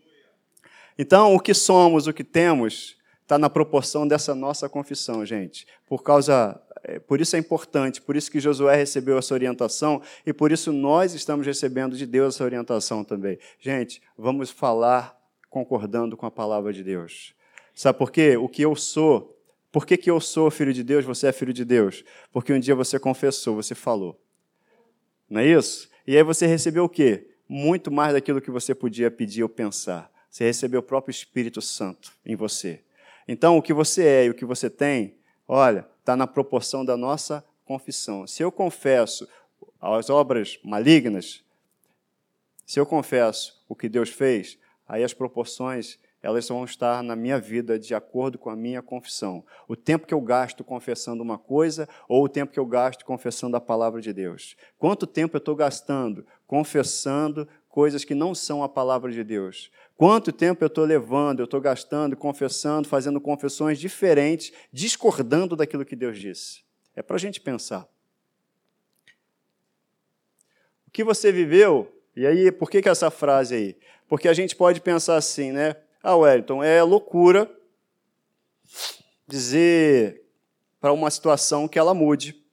Então, 0.99 1.33
o 1.33 1.39
que 1.39 1.55
somos, 1.55 2.09
o 2.09 2.13
que 2.13 2.25
temos, 2.25 2.97
está 3.23 3.39
na 3.39 3.49
proporção 3.49 4.07
dessa 4.07 4.35
nossa 4.35 4.69
confissão, 4.69 5.25
gente. 5.25 5.65
Por 5.87 6.03
causa 6.03 6.61
por 7.07 7.21
isso 7.21 7.37
é 7.37 7.39
importante, 7.39 8.01
por 8.01 8.17
isso 8.17 8.31
que 8.31 8.41
Josué 8.41 8.77
recebeu 8.77 9.17
essa 9.17 9.33
orientação 9.35 10.03
e 10.27 10.33
por 10.33 10.51
isso 10.51 10.73
nós 10.73 11.15
estamos 11.15 11.47
recebendo 11.47 11.97
de 11.97 12.07
Deus 12.07 12.35
essa 12.35 12.45
orientação 12.45 13.05
também. 13.05 13.39
Gente, 13.61 14.03
vamos 14.17 14.51
falar 14.51 15.17
concordando 15.49 16.17
com 16.17 16.27
a 16.27 16.31
palavra 16.31 16.73
de 16.73 16.83
Deus. 16.83 17.35
Sabe 17.75 17.99
por 17.99 18.11
quê? 18.11 18.37
O 18.37 18.49
que 18.49 18.63
eu 18.63 18.75
sou, 18.75 19.39
por 19.71 19.87
que, 19.87 19.97
que 19.97 20.11
eu 20.11 20.21
sou 20.21 20.51
filho 20.51 20.73
de 20.73 20.83
Deus, 20.83 21.05
você 21.05 21.29
é 21.29 21.33
filho 21.33 21.53
de 21.53 21.65
Deus? 21.65 22.05
Porque 22.33 22.53
um 22.53 22.59
dia 22.59 22.75
você 22.75 22.99
confessou, 22.99 23.55
você 23.55 23.75
falou. 23.75 24.21
Não 25.29 25.41
é 25.41 25.47
isso? 25.47 25.89
E 26.07 26.17
aí 26.17 26.23
você 26.23 26.47
recebeu 26.47 26.85
o 26.85 26.89
quê? 26.89 27.29
Muito 27.49 27.91
mais 27.91 28.13
daquilo 28.13 28.41
que 28.41 28.51
você 28.51 28.75
podia 28.75 29.11
pedir 29.11 29.43
ou 29.43 29.49
pensar. 29.49 30.11
Você 30.29 30.45
recebeu 30.45 30.81
o 30.81 30.83
próprio 30.83 31.11
Espírito 31.11 31.61
Santo 31.61 32.13
em 32.25 32.35
você. 32.35 32.81
Então, 33.29 33.57
o 33.57 33.63
que 33.63 33.73
você 33.73 34.05
é 34.05 34.25
e 34.25 34.31
o 34.31 34.35
que 34.35 34.45
você 34.45 34.69
tem, 34.69 35.15
olha, 35.47 35.87
está 36.01 36.17
na 36.17 36.27
proporção 36.27 36.85
da 36.85 36.97
nossa 36.97 37.45
confissão. 37.65 38.27
Se 38.27 38.43
eu 38.43 38.51
confesso 38.51 39.29
as 39.81 40.11
obras 40.11 40.59
malignas, 40.63 41.43
se 42.67 42.79
eu 42.79 42.87
confesso 42.87 43.63
o 43.69 43.75
que 43.75 43.89
Deus 43.89 44.11
fez, 44.11 44.59
aí 44.89 45.03
as 45.05 45.13
proporções 45.13 45.99
elas 46.23 46.49
vão 46.49 46.65
estar 46.65 47.03
na 47.03 47.17
minha 47.17 47.39
vida 47.39 47.79
de 47.79 47.95
acordo 47.95 48.39
com 48.39 48.49
a 48.49 48.55
minha 48.55 48.81
confissão. 48.81 49.45
O 49.67 49.75
tempo 49.75 50.07
que 50.07 50.15
eu 50.15 50.21
gasto 50.21 50.63
confessando 50.63 51.23
uma 51.23 51.37
coisa 51.37 51.89
ou 52.09 52.25
o 52.25 52.29
tempo 52.29 52.53
que 52.53 52.61
eu 52.61 52.67
gasto 52.67 53.05
confessando 53.05 53.57
a 53.57 53.61
palavra 53.61 54.01
de 54.01 54.13
Deus. 54.13 54.57
Quanto 54.79 55.07
tempo 55.07 55.37
eu 55.37 55.39
estou 55.41 55.57
gastando 55.57 56.25
confessando 56.47 57.49
coisas 57.69 58.05
que 58.05 58.15
não 58.15 58.35
são 58.35 58.63
a 58.63 58.69
palavra 58.69 59.11
de 59.11 59.25
Deus? 59.25 59.71
Quanto 60.03 60.33
tempo 60.33 60.65
eu 60.65 60.67
estou 60.67 60.85
levando, 60.85 61.39
eu 61.39 61.45
estou 61.45 61.61
gastando, 61.61 62.17
confessando, 62.17 62.89
fazendo 62.89 63.21
confissões 63.21 63.79
diferentes, 63.79 64.53
discordando 64.73 65.55
daquilo 65.55 65.85
que 65.85 65.95
Deus 65.95 66.19
disse? 66.19 66.65
É 66.97 67.03
para 67.03 67.15
a 67.15 67.19
gente 67.21 67.41
pensar. 67.41 67.89
O 70.89 70.91
que 70.91 71.05
você 71.05 71.31
viveu, 71.31 72.03
e 72.17 72.27
aí, 72.27 72.51
por 72.51 72.69
que, 72.69 72.83
que 72.83 72.89
essa 72.89 73.13
frase 73.13 73.55
aí? 73.55 73.77
Porque 74.09 74.27
a 74.27 74.35
gente 74.35 74.57
pode 74.57 74.81
pensar 74.81 75.15
assim, 75.15 75.53
né? 75.53 75.77
Ah, 76.03 76.17
Wellington, 76.17 76.65
é 76.65 76.83
loucura 76.83 77.49
dizer 79.29 80.25
para 80.81 80.93
uma 80.93 81.13
situação 81.13 81.69
que 81.69 81.79
ela 81.79 81.95
mude. 81.95 82.45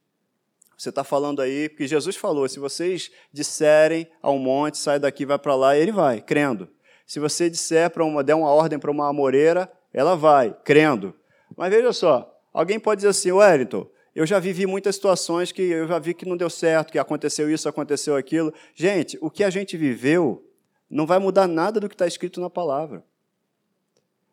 Você 0.78 0.90
está 0.90 1.04
falando 1.04 1.42
aí, 1.42 1.68
porque 1.68 1.88
Jesus 1.88 2.16
falou: 2.16 2.48
se 2.48 2.60
vocês 2.60 3.10
disserem 3.34 4.08
ao 4.22 4.38
monte, 4.38 4.78
sai 4.78 5.00
daqui, 5.00 5.26
vai 5.26 5.40
para 5.40 5.56
lá, 5.56 5.76
ele 5.76 5.92
vai, 5.92 6.22
crendo. 6.22 6.70
Se 7.10 7.20
você 7.20 7.50
disser 7.50 7.90
para 7.90 8.06
uma, 8.06 8.24
der 8.24 8.36
uma 8.36 8.52
ordem 8.52 8.78
para 8.78 8.92
uma 8.92 9.10
amoreira, 9.10 9.68
ela 9.92 10.16
vai, 10.16 10.56
crendo. 10.64 11.16
Mas 11.58 11.72
veja 11.72 11.92
só, 11.92 12.40
alguém 12.54 12.80
pode 12.80 13.00
dizer 13.00 13.08
assim, 13.08 13.32
Wellington, 13.32 13.90
eu 14.14 14.28
já 14.28 14.38
vivi 14.38 14.68
muitas 14.68 14.94
situações 14.94 15.52
que 15.52 15.64
eu 15.64 15.88
já 15.88 15.98
vi 15.98 16.14
que 16.14 16.24
não 16.24 16.38
deu 16.38 16.52
certo, 16.52 16.92
que 16.92 17.00
aconteceu 17.00 17.50
isso, 17.50 17.68
aconteceu 17.68 18.16
aquilo. 18.16 18.54
Gente, 18.76 19.18
o 19.22 19.32
que 19.32 19.44
a 19.44 19.50
gente 19.50 19.76
viveu 19.76 20.48
não 20.88 21.08
vai 21.08 21.18
mudar 21.18 21.48
nada 21.48 21.80
do 21.80 21.90
que 21.90 21.96
está 21.96 22.06
escrito 22.06 22.40
na 22.40 22.48
palavra. 22.48 23.04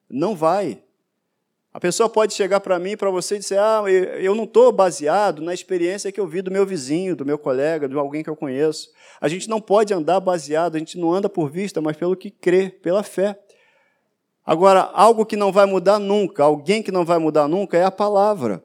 Não 0.07 0.37
vai. 0.37 0.83
A 1.77 1.79
pessoa 1.79 2.09
pode 2.09 2.33
chegar 2.33 2.61
para 2.61 2.79
mim, 2.79 2.97
para 2.97 3.11
você 3.11 3.37
e 3.37 3.39
dizer: 3.39 3.59
Ah, 3.59 3.83
eu 4.19 4.35
não 4.35 4.45
estou 4.45 4.73
baseado 4.73 5.43
na 5.43 5.53
experiência 5.53 6.11
que 6.11 6.19
eu 6.19 6.27
vi 6.27 6.41
do 6.41 6.51
meu 6.51 6.65
vizinho, 6.65 7.15
do 7.15 7.27
meu 7.27 7.37
colega, 7.37 7.87
de 7.87 7.95
alguém 7.95 8.25
que 8.25 8.31
eu 8.31 8.35
conheço. 8.35 8.89
A 9.21 9.29
gente 9.29 9.47
não 9.47 9.61
pode 9.61 9.93
andar 9.93 10.19
baseado, 10.19 10.77
a 10.77 10.79
gente 10.79 10.97
não 10.97 11.13
anda 11.13 11.29
por 11.29 11.51
vista, 11.51 11.79
mas 11.83 11.95
pelo 11.95 12.17
que 12.17 12.31
crê, 12.31 12.71
pela 12.71 13.03
fé. 13.03 13.39
Agora, 14.43 14.91
algo 14.95 15.27
que 15.27 15.37
não 15.37 15.53
vai 15.53 15.67
mudar 15.67 15.99
nunca, 15.99 16.45
alguém 16.45 16.83
que 16.83 16.91
não 16.91 17.05
vai 17.05 17.19
mudar 17.19 17.47
nunca 17.47 17.77
é 17.77 17.85
a 17.85 17.91
palavra. 17.91 18.65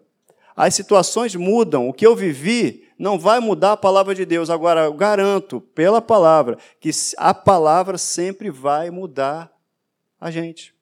As 0.56 0.74
situações 0.74 1.36
mudam, 1.36 1.90
o 1.90 1.94
que 1.94 2.08
eu 2.08 2.16
vivi 2.16 2.88
não 2.98 3.20
vai 3.20 3.42
mudar 3.42 3.74
a 3.74 3.78
palavra 3.78 4.16
de 4.16 4.26
Deus. 4.26 4.50
Agora, 4.50 4.86
eu 4.86 4.94
garanto, 4.94 5.60
pela 5.60 6.02
palavra, 6.02 6.58
que 6.80 6.92
a 7.18 7.34
palavra 7.34 7.98
sempre 7.98 8.50
vai 8.50 8.90
mudar 8.90 9.52
a 10.18 10.32
gente. 10.32 10.74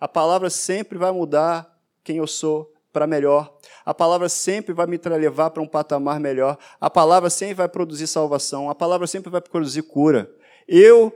A 0.00 0.06
palavra 0.06 0.50
sempre 0.50 0.98
vai 0.98 1.10
mudar 1.10 1.78
quem 2.04 2.18
eu 2.18 2.26
sou 2.26 2.72
para 2.92 3.06
melhor. 3.06 3.56
A 3.84 3.92
palavra 3.92 4.28
sempre 4.28 4.74
vai 4.74 4.86
me 4.86 4.98
levar 4.98 5.50
para 5.50 5.62
um 5.62 5.66
patamar 5.66 6.20
melhor. 6.20 6.58
A 6.80 6.88
palavra 6.88 7.30
sempre 7.30 7.54
vai 7.54 7.68
produzir 7.68 8.06
salvação. 8.06 8.70
A 8.70 8.74
palavra 8.74 9.06
sempre 9.06 9.30
vai 9.30 9.40
produzir 9.40 9.82
cura. 9.82 10.30
Eu, 10.66 11.12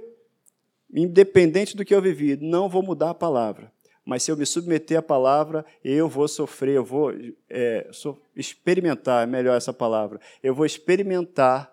independente 0.92 1.76
do 1.76 1.84
que 1.84 1.94
eu 1.94 2.02
vivi, 2.02 2.36
não 2.36 2.68
vou 2.68 2.82
mudar 2.82 3.10
a 3.10 3.14
palavra. 3.14 3.72
Mas 4.04 4.22
se 4.22 4.32
eu 4.32 4.36
me 4.36 4.44
submeter 4.44 4.98
à 4.98 5.02
palavra, 5.02 5.64
eu 5.84 6.08
vou 6.08 6.26
sofrer, 6.26 6.76
eu 6.76 6.84
vou 6.84 7.12
é, 7.48 7.88
experimentar, 8.34 9.26
melhor 9.28 9.56
essa 9.56 9.72
palavra, 9.72 10.20
eu 10.42 10.54
vou 10.54 10.66
experimentar 10.66 11.72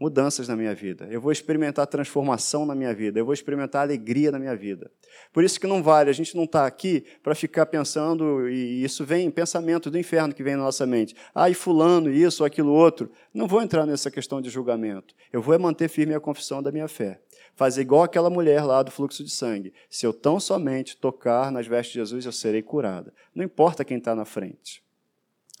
mudanças 0.00 0.48
na 0.48 0.56
minha 0.56 0.74
vida, 0.74 1.06
eu 1.10 1.20
vou 1.20 1.30
experimentar 1.30 1.86
transformação 1.86 2.64
na 2.64 2.74
minha 2.74 2.94
vida, 2.94 3.20
eu 3.20 3.24
vou 3.26 3.34
experimentar 3.34 3.82
alegria 3.82 4.32
na 4.32 4.38
minha 4.38 4.56
vida. 4.56 4.90
Por 5.30 5.44
isso 5.44 5.60
que 5.60 5.66
não 5.66 5.82
vale, 5.82 6.08
a 6.08 6.12
gente 6.14 6.34
não 6.34 6.44
está 6.44 6.64
aqui 6.64 7.04
para 7.22 7.34
ficar 7.34 7.66
pensando, 7.66 8.48
e 8.48 8.82
isso 8.82 9.04
vem, 9.04 9.30
pensamento 9.30 9.90
do 9.90 9.98
inferno 9.98 10.32
que 10.32 10.42
vem 10.42 10.56
na 10.56 10.62
nossa 10.62 10.86
mente. 10.86 11.14
Ah, 11.34 11.50
e 11.50 11.54
fulano, 11.54 12.10
isso, 12.10 12.46
aquilo, 12.46 12.72
outro. 12.72 13.12
Não 13.34 13.46
vou 13.46 13.60
entrar 13.60 13.84
nessa 13.84 14.10
questão 14.10 14.40
de 14.40 14.48
julgamento. 14.48 15.14
Eu 15.30 15.42
vou 15.42 15.58
manter 15.58 15.86
firme 15.86 16.14
a 16.14 16.20
confissão 16.20 16.62
da 16.62 16.72
minha 16.72 16.88
fé. 16.88 17.20
Fazer 17.54 17.82
igual 17.82 18.04
aquela 18.04 18.30
mulher 18.30 18.64
lá 18.64 18.82
do 18.82 18.90
fluxo 18.90 19.22
de 19.22 19.28
sangue. 19.28 19.70
Se 19.90 20.06
eu 20.06 20.14
tão 20.14 20.40
somente 20.40 20.96
tocar 20.96 21.52
nas 21.52 21.66
vestes 21.66 21.92
de 21.92 21.98
Jesus, 21.98 22.24
eu 22.24 22.32
serei 22.32 22.62
curada. 22.62 23.12
Não 23.34 23.44
importa 23.44 23.84
quem 23.84 23.98
está 23.98 24.14
na 24.14 24.24
frente. 24.24 24.82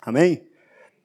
Amém? 0.00 0.48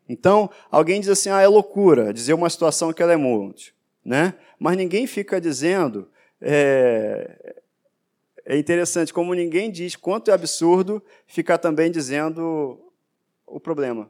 Então, 0.08 0.50
alguém 0.70 1.00
diz 1.00 1.10
assim: 1.10 1.30
ah, 1.30 1.42
é 1.42 1.48
loucura 1.48 2.14
dizer 2.14 2.34
uma 2.34 2.50
situação 2.50 2.94
que 2.94 3.02
ela 3.02 3.14
é 3.14 3.18
monte. 3.18 3.74
né? 4.04 4.36
Mas 4.60 4.78
ninguém 4.78 5.08
fica 5.08 5.42
dizendo. 5.42 6.08
É, 6.42 7.56
é 8.46 8.58
interessante 8.58 9.12
como 9.12 9.34
ninguém 9.34 9.72
diz 9.72 9.96
quanto 9.96 10.30
é 10.30 10.34
absurdo 10.34 11.02
ficar 11.26 11.58
também 11.58 11.90
dizendo 11.90 12.80
o 13.48 13.60
problema. 13.60 14.10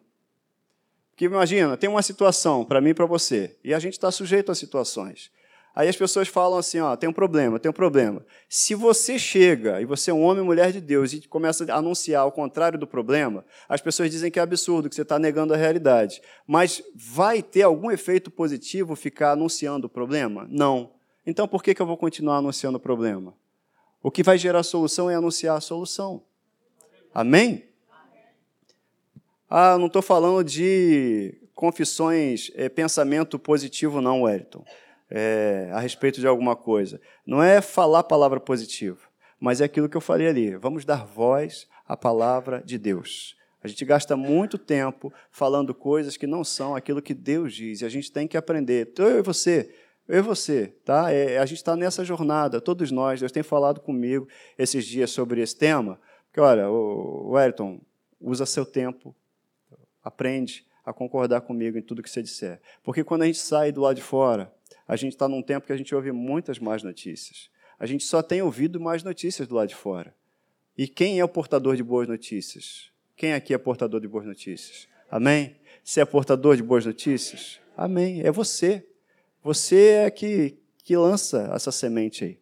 Porque 1.12 1.26
imagina, 1.26 1.78
tem 1.78 1.90
uma 1.90 2.02
situação 2.02 2.66
para 2.66 2.82
mim 2.82 2.90
e 2.90 2.94
para 2.94 3.06
você, 3.06 3.56
e 3.64 3.74
a 3.74 3.80
gente 3.80 3.94
está 3.94 4.12
sujeito 4.12 4.52
a 4.52 4.56
situações. 4.56 5.32
Aí 5.76 5.90
as 5.90 5.98
pessoas 5.98 6.30
falam 6.30 6.58
assim: 6.58 6.80
ó, 6.80 6.96
tem 6.96 7.10
um 7.10 7.14
problema, 7.14 7.60
tem 7.60 7.70
um 7.70 7.74
problema. 7.74 8.26
Se 8.48 8.74
você 8.74 9.20
chega 9.20 9.82
e 9.82 9.86
você 9.86 10.10
é 10.10 10.14
um 10.14 10.24
homem 10.24 10.42
e 10.42 10.46
mulher 10.46 10.72
de 10.72 10.80
Deus 10.80 11.12
e 11.12 11.28
começa 11.28 11.70
a 11.72 11.78
anunciar 11.78 12.26
o 12.26 12.32
contrário 12.32 12.80
do 12.80 12.88
problema, 12.88 13.44
as 13.68 13.82
pessoas 13.82 14.10
dizem 14.10 14.32
que 14.32 14.40
é 14.40 14.42
absurdo, 14.42 14.88
que 14.88 14.96
você 14.96 15.02
está 15.02 15.20
negando 15.20 15.54
a 15.54 15.58
realidade. 15.58 16.22
Mas 16.48 16.82
vai 16.96 17.44
ter 17.44 17.64
algum 17.64 17.92
efeito 17.92 18.32
positivo 18.32 18.96
ficar 18.96 19.34
anunciando 19.34 19.88
o 19.88 19.90
problema? 19.90 20.48
Não. 20.50 20.92
Então 21.28 21.48
por 21.48 21.62
que, 21.62 21.76
que 21.76 21.82
eu 21.82 21.86
vou 21.86 21.98
continuar 21.98 22.38
anunciando 22.38 22.78
o 22.78 22.82
problema? 22.82 23.34
O 24.02 24.10
que 24.10 24.24
vai 24.24 24.38
gerar 24.38 24.64
solução 24.64 25.10
é 25.10 25.16
anunciar 25.16 25.58
a 25.58 25.62
solução. 25.62 26.24
Amém? 27.14 27.66
Ah, 29.50 29.78
não 29.78 29.88
estou 29.88 30.02
falando 30.02 30.44
de 30.44 31.34
confissões, 31.54 32.52
é, 32.56 32.70
pensamento 32.70 33.40
positivo, 33.40 34.00
não, 34.00 34.24
Wellington 34.24 34.64
é, 35.10 35.70
a 35.74 35.80
respeito 35.80 36.20
de 36.20 36.28
alguma 36.28 36.56
coisa. 36.56 37.00
Não 37.26 37.42
é 37.42 37.62
falar 37.62 38.04
palavra 38.04 38.40
positiva, 38.40 39.02
mas 39.40 39.62
é 39.62 39.66
aquilo 39.66 39.90
que 39.90 39.98
eu 39.98 40.02
falei 40.02 40.28
ali. 40.28 40.56
Vamos 40.56 40.86
dar 40.86 41.06
voz 41.06 41.68
à 41.88 41.96
palavra 41.96 42.62
de 42.66 42.78
Deus. 42.78 43.36
A 43.64 43.68
gente 43.68 43.84
gasta 43.84 44.16
muito 44.16 44.58
tempo 44.58 45.12
falando 45.32 45.74
coisas 45.74 46.16
que 46.16 46.28
não 46.28 46.44
são 46.44 46.76
aquilo 46.76 47.02
que 47.02 47.16
Deus 47.16 47.54
diz, 47.54 47.82
e 47.82 47.86
a 47.86 47.90
gente 47.90 48.12
tem 48.12 48.28
que 48.28 48.38
aprender. 48.38 48.90
Então, 48.92 49.08
eu 49.08 49.20
e 49.20 49.24
você, 49.24 49.74
eu 50.08 50.20
e 50.20 50.22
você, 50.22 50.68
tá? 50.86 51.12
É, 51.12 51.40
a 51.40 51.46
gente 51.48 51.58
está 51.58 51.76
nessa 51.76 52.06
jornada, 52.06 52.62
todos 52.62 52.92
nós. 52.92 53.20
Deus 53.20 53.32
tem 53.32 53.42
falado 53.42 53.80
comigo 53.82 54.28
esses 54.56 54.86
dias 54.86 55.10
sobre 55.10 55.42
esse 55.42 55.56
tema. 55.56 56.00
Porque, 56.28 56.40
olha, 56.40 56.70
o 56.70 57.32
Wellington, 57.32 57.82
usa 58.22 58.46
seu 58.46 58.66
tempo, 58.66 59.16
aprende 60.04 60.64
a 60.86 60.94
concordar 60.94 61.42
comigo 61.42 61.76
em 61.78 61.82
tudo 61.82 62.04
que 62.04 62.10
você 62.10 62.22
disser. 62.22 62.62
Porque 62.84 63.04
quando 63.04 63.24
a 63.24 63.26
gente 63.26 63.40
sai 63.40 63.72
do 63.72 63.82
lado 63.82 63.96
de 63.96 64.04
fora, 64.04 64.54
a 64.88 64.96
gente 64.96 65.14
está 65.14 65.28
num 65.28 65.42
tempo 65.42 65.66
que 65.66 65.74
a 65.74 65.78
gente 65.78 65.94
ouve 65.96 66.12
muitas 66.12 66.60
más 66.60 66.84
notícias. 66.84 67.50
A 67.80 67.86
gente 67.86 68.04
só 68.04 68.22
tem 68.22 68.42
ouvido 68.42 68.80
mais 68.80 69.04
notícias 69.04 69.48
do 69.48 69.56
lado 69.56 69.70
de 69.70 69.76
fora. 69.76 70.14
E 70.78 70.88
quem 70.88 71.20
é 71.20 71.24
o 71.24 71.30
portador 71.30 71.76
de 71.76 71.84
boas 71.84 72.08
notícias? 72.08 72.92
Quem 73.16 73.34
aqui 73.34 73.54
é 73.54 73.58
portador 73.58 74.00
de 74.00 74.08
boas 74.08 74.26
notícias? 74.26 74.88
Amém? 75.10 75.56
Se 75.84 76.02
é 76.02 76.06
portador 76.06 76.56
de 76.56 76.64
boas 76.64 76.86
notícias? 76.86 77.60
Amém. 77.76 78.22
É 78.22 78.32
você. 78.32 78.86
Você 79.44 79.90
é 80.06 80.12
que, 80.12 80.58
que 80.84 80.96
lança 80.98 81.52
essa 81.54 81.72
semente 81.72 82.24
aí. 82.24 82.40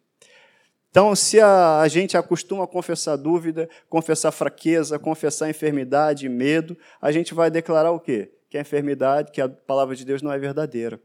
Então, 0.90 1.14
se 1.16 1.40
a, 1.40 1.80
a 1.80 1.88
gente 1.88 2.16
acostuma 2.16 2.64
a 2.64 2.68
confessar 2.68 3.16
dúvida, 3.16 3.68
confessar 3.88 4.30
fraqueza, 4.30 4.98
confessar 4.98 5.50
enfermidade 5.50 6.28
medo, 6.28 6.78
a 7.00 7.10
gente 7.10 7.34
vai 7.34 7.50
declarar 7.50 7.90
o 7.90 7.98
quê? 7.98 8.30
Que 8.48 8.56
a 8.56 8.60
enfermidade, 8.60 9.32
que 9.32 9.40
a 9.40 9.48
palavra 9.48 9.96
de 9.96 10.04
Deus 10.04 10.22
não 10.22 10.32
é 10.32 10.38
verdadeira. 10.38 11.00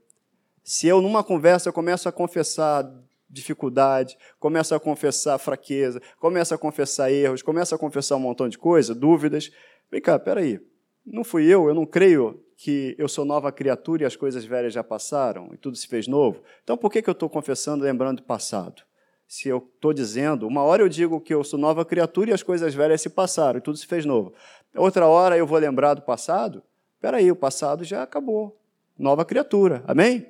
Se 0.64 0.88
eu, 0.88 1.02
numa 1.02 1.24
conversa, 1.24 1.72
começo 1.72 2.08
a 2.08 2.12
confessar 2.12 2.90
dificuldade, 3.30 4.18
começo 4.40 4.74
a 4.74 4.80
confessar 4.80 5.38
fraqueza, 5.38 6.02
começo 6.20 6.54
a 6.54 6.58
confessar 6.58 7.12
erros, 7.12 7.42
começo 7.42 7.76
a 7.76 7.78
confessar 7.78 8.16
um 8.16 8.20
montão 8.20 8.50
de 8.50 8.58
coisa, 8.58 8.96
dúvidas, 8.96 9.52
vem 9.92 10.02
cá, 10.02 10.18
peraí, 10.18 10.60
não 11.06 11.24
fui 11.24 11.46
eu, 11.46 11.68
eu 11.68 11.76
não 11.76 11.86
creio 11.86 12.44
que 12.58 12.96
eu 12.98 13.08
sou 13.08 13.24
nova 13.24 13.52
criatura 13.52 14.04
e 14.04 14.06
as 14.06 14.16
coisas 14.16 14.44
velhas 14.44 14.74
já 14.74 14.84
passaram 14.84 15.50
e 15.54 15.58
tudo 15.58 15.78
se 15.78 15.88
fez 15.88 16.08
novo. 16.08 16.44
Então, 16.64 16.76
por 16.76 16.92
que, 16.92 17.02
que 17.02 17.10
eu 17.10 17.14
estou 17.14 17.30
confessando 17.30 17.84
lembrando 17.84 18.18
do 18.18 18.24
passado? 18.24 18.84
Se 19.28 19.48
eu 19.48 19.70
estou 19.76 19.94
dizendo, 19.94 20.48
uma 20.48 20.64
hora 20.64 20.82
eu 20.82 20.90
digo 20.90 21.22
que 21.22 21.34
eu 21.34 21.44
sou 21.44 21.60
nova 21.60 21.86
criatura 21.86 22.32
e 22.32 22.34
as 22.34 22.44
coisas 22.44 22.74
velhas 22.74 23.02
se 23.02 23.10
passaram 23.10 23.60
e 23.60 23.62
tudo 23.62 23.78
se 23.78 23.88
fez 23.88 24.06
novo. 24.06 24.34
Outra 24.76 25.08
hora 25.08 25.38
eu 25.38 25.48
vou 25.48 25.58
lembrar 25.58 25.94
do 25.94 26.02
passado? 26.02 26.64
Peraí, 27.00 27.32
o 27.32 27.36
passado 27.36 27.84
já 27.84 28.04
acabou. 28.04 28.60
Nova 28.98 29.24
criatura. 29.24 29.84
Amém? 29.88 30.28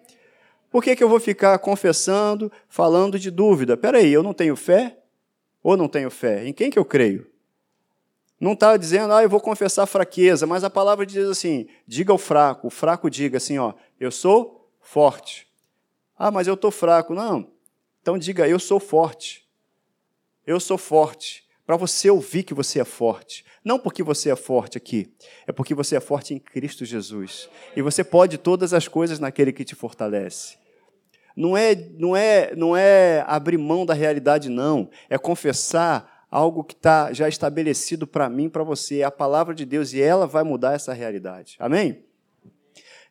Por 0.69 0.84
que, 0.84 0.95
que 0.95 1.03
eu 1.03 1.10
vou 1.10 1.19
ficar 1.19 1.58
confessando, 1.60 2.51
falando 2.67 3.17
de 3.17 3.32
dúvida? 3.32 3.75
Peraí, 3.75 4.12
eu 4.12 4.21
não 4.21 4.34
tenho 4.34 4.55
fé? 4.55 4.97
Ou 5.63 5.75
não 5.75 5.88
tenho 5.88 6.10
fé? 6.10 6.47
Em 6.47 6.53
quem 6.53 6.69
que 6.69 6.77
eu 6.77 6.86
creio? 6.86 7.27
Não 8.39 8.53
está 8.53 8.77
dizendo, 8.77 9.13
ah, 9.13 9.21
eu 9.21 9.29
vou 9.29 9.41
confessar 9.41 9.86
fraqueza, 9.86 10.47
mas 10.47 10.63
a 10.63 10.69
palavra 10.69 11.05
diz 11.05 11.27
assim: 11.27 11.67
diga 11.86 12.13
ao 12.13 12.17
fraco, 12.17 12.67
o 12.67 12.69
fraco 12.69 13.10
diga 13.10 13.38
assim, 13.38 13.58
ó, 13.58 13.73
eu 13.99 14.12
sou 14.12 14.71
forte. 14.79 15.47
Ah, 16.17 16.32
mas 16.32 16.47
eu 16.47 16.53
estou 16.53 16.71
fraco. 16.71 17.13
Não. 17.13 17.51
Então 18.01 18.17
diga, 18.17 18.47
eu 18.47 18.60
sou 18.60 18.79
forte. 18.79 19.47
Eu 20.45 20.60
sou 20.60 20.77
forte. 20.77 21.48
Para 21.69 21.77
você 21.77 22.10
ouvir 22.10 22.41
que 22.41 22.53
você 22.55 22.79
é 22.79 22.84
forte. 22.84 23.45
Não 23.63 23.77
porque 23.77 24.01
você 24.01 24.32
é 24.32 24.36
forte 24.36 24.75
aqui, 24.75 25.13
é 25.45 25.51
porque 25.51 25.75
você 25.75 25.95
é 25.95 25.99
forte 25.99 26.34
em 26.34 26.39
Cristo 26.39 26.84
Jesus. 26.84 27.47
E 27.75 27.82
você 27.84 28.03
pode 28.03 28.39
todas 28.39 28.73
as 28.73 28.88
coisas 28.88 29.19
naquele 29.19 29.53
que 29.53 29.63
te 29.63 29.75
fortalece. 29.75 30.58
Não 31.38 31.55
é, 31.55 31.75
não 31.75 32.15
é, 32.17 32.55
não 32.55 32.75
é 32.75 33.23
abrir 33.27 33.60
mão 33.60 33.86
da 33.86 33.93
realidade, 33.93 34.49
não. 34.49 34.89
É 35.12 35.15
confessar 35.19 36.25
algo 36.32 36.63
que 36.63 36.73
está 36.73 37.13
já 37.13 37.29
estabelecido 37.29 38.08
para 38.08 38.27
mim, 38.27 38.49
para 38.49 38.63
você. 38.63 39.01
É 39.01 39.03
a 39.03 39.12
palavra 39.12 39.53
de 39.53 39.63
Deus 39.63 39.93
e 39.93 40.01
ela 40.01 40.25
vai 40.25 40.43
mudar 40.43 40.73
essa 40.73 40.91
realidade. 40.91 41.55
Amém? 41.60 42.03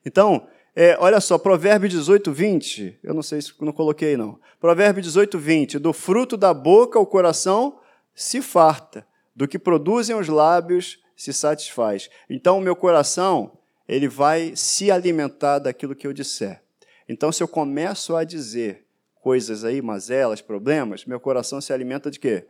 Então, 0.05 0.49
é, 0.75 0.97
olha 0.99 1.21
só, 1.21 1.38
Provérbio 1.38 1.88
18, 1.88 2.33
20. 2.33 2.99
Eu 3.05 3.14
não 3.14 3.23
sei 3.23 3.40
se 3.40 3.53
não 3.61 3.73
coloquei, 3.73 4.16
não. 4.16 4.37
Provérbio 4.59 5.01
18, 5.01 5.38
20. 5.38 5.79
Do 5.79 5.92
fruto 5.92 6.37
da 6.37 6.53
boca 6.53 6.99
o 6.99 7.07
coração 7.07 7.79
se 8.18 8.42
farta 8.42 9.07
do 9.35 9.46
que 9.46 9.61
produzem 9.61 10.16
os 10.16 10.26
lábios 10.26 10.98
se 11.16 11.33
satisfaz. 11.33 12.11
Então 12.28 12.59
o 12.59 12.61
meu 12.61 12.74
coração, 12.74 13.57
ele 13.88 14.09
vai 14.09 14.54
se 14.57 14.90
alimentar 14.90 15.61
daquilo 15.61 15.94
que 15.94 16.04
eu 16.04 16.12
disser. 16.12 16.61
Então 17.09 17.31
se 17.31 17.42
eu 17.42 17.46
começo 17.46 18.16
a 18.16 18.24
dizer 18.24 18.85
coisas 19.22 19.64
aí, 19.64 19.81
mazelas, 19.81 20.40
problemas, 20.40 21.04
meu 21.04 21.20
coração 21.20 21.61
se 21.61 21.72
alimenta 21.72 22.11
de 22.11 22.18
quê? 22.18 22.44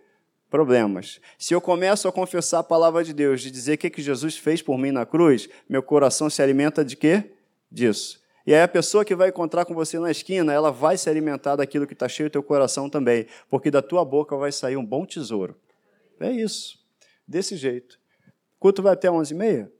Problemas. 0.48 1.20
Se 1.38 1.54
eu 1.54 1.60
começo 1.60 2.08
a 2.08 2.12
confessar 2.12 2.60
a 2.60 2.64
palavra 2.64 3.04
de 3.04 3.12
Deus, 3.12 3.42
de 3.42 3.50
dizer 3.50 3.74
o 3.74 3.78
que, 3.78 3.90
que 3.90 4.00
Jesus 4.00 4.38
fez 4.38 4.62
por 4.62 4.78
mim 4.78 4.90
na 4.90 5.04
cruz, 5.04 5.50
meu 5.68 5.82
coração 5.82 6.30
se 6.30 6.40
alimenta 6.40 6.82
de 6.82 6.96
quê? 6.96 7.32
Disso. 7.70 8.22
E 8.48 8.54
aí 8.54 8.62
a 8.62 8.66
pessoa 8.66 9.04
que 9.04 9.14
vai 9.14 9.28
encontrar 9.28 9.66
com 9.66 9.74
você 9.74 9.98
na 9.98 10.10
esquina, 10.10 10.54
ela 10.54 10.72
vai 10.72 10.96
se 10.96 11.10
alimentar 11.10 11.56
daquilo 11.56 11.86
que 11.86 11.92
está 11.92 12.08
cheio 12.08 12.30
do 12.30 12.32
teu 12.32 12.42
coração 12.42 12.88
também, 12.88 13.26
porque 13.50 13.70
da 13.70 13.82
tua 13.82 14.02
boca 14.06 14.34
vai 14.38 14.50
sair 14.50 14.74
um 14.74 14.86
bom 14.86 15.04
tesouro. 15.04 15.54
É 16.18 16.30
isso 16.30 16.82
desse 17.26 17.58
jeito. 17.58 18.00
O 18.56 18.60
culto 18.60 18.82
vai 18.82 18.94
até 18.94 19.06
11h30? 19.08 19.70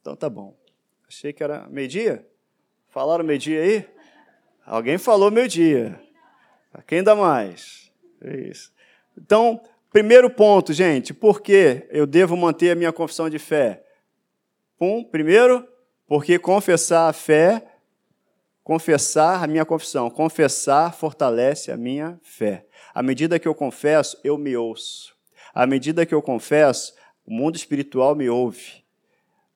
Então 0.00 0.16
tá 0.16 0.30
bom. 0.30 0.56
Achei 1.06 1.30
que 1.30 1.44
era 1.44 1.68
meio-dia. 1.68 2.26
Falaram 2.88 3.22
meio-dia 3.22 3.60
aí? 3.60 3.86
Alguém 4.64 4.96
falou 4.96 5.30
meio-dia. 5.30 6.00
Quem 6.86 7.02
dá 7.02 7.14
mais? 7.14 7.92
É 8.22 8.34
isso. 8.48 8.72
Então, 9.14 9.60
primeiro 9.92 10.30
ponto, 10.30 10.72
gente, 10.72 11.12
por 11.12 11.42
que 11.42 11.86
eu 11.90 12.06
devo 12.06 12.34
manter 12.34 12.70
a 12.70 12.74
minha 12.74 12.94
confissão 12.94 13.28
de 13.28 13.38
fé? 13.38 13.84
Um, 14.80 15.04
primeiro, 15.04 15.68
porque 16.06 16.38
confessar 16.38 17.08
a 17.08 17.12
fé, 17.12 17.64
confessar 18.62 19.42
a 19.42 19.46
minha 19.46 19.64
confissão, 19.64 20.08
confessar 20.08 20.94
fortalece 20.94 21.70
a 21.70 21.76
minha 21.76 22.18
fé. 22.22 22.66
À 22.94 23.02
medida 23.02 23.38
que 23.38 23.48
eu 23.48 23.54
confesso, 23.54 24.18
eu 24.24 24.38
me 24.38 24.56
ouço. 24.56 25.14
À 25.54 25.66
medida 25.66 26.06
que 26.06 26.14
eu 26.14 26.22
confesso, 26.22 26.94
o 27.24 27.32
mundo 27.32 27.56
espiritual 27.56 28.14
me 28.14 28.28
ouve. 28.28 28.84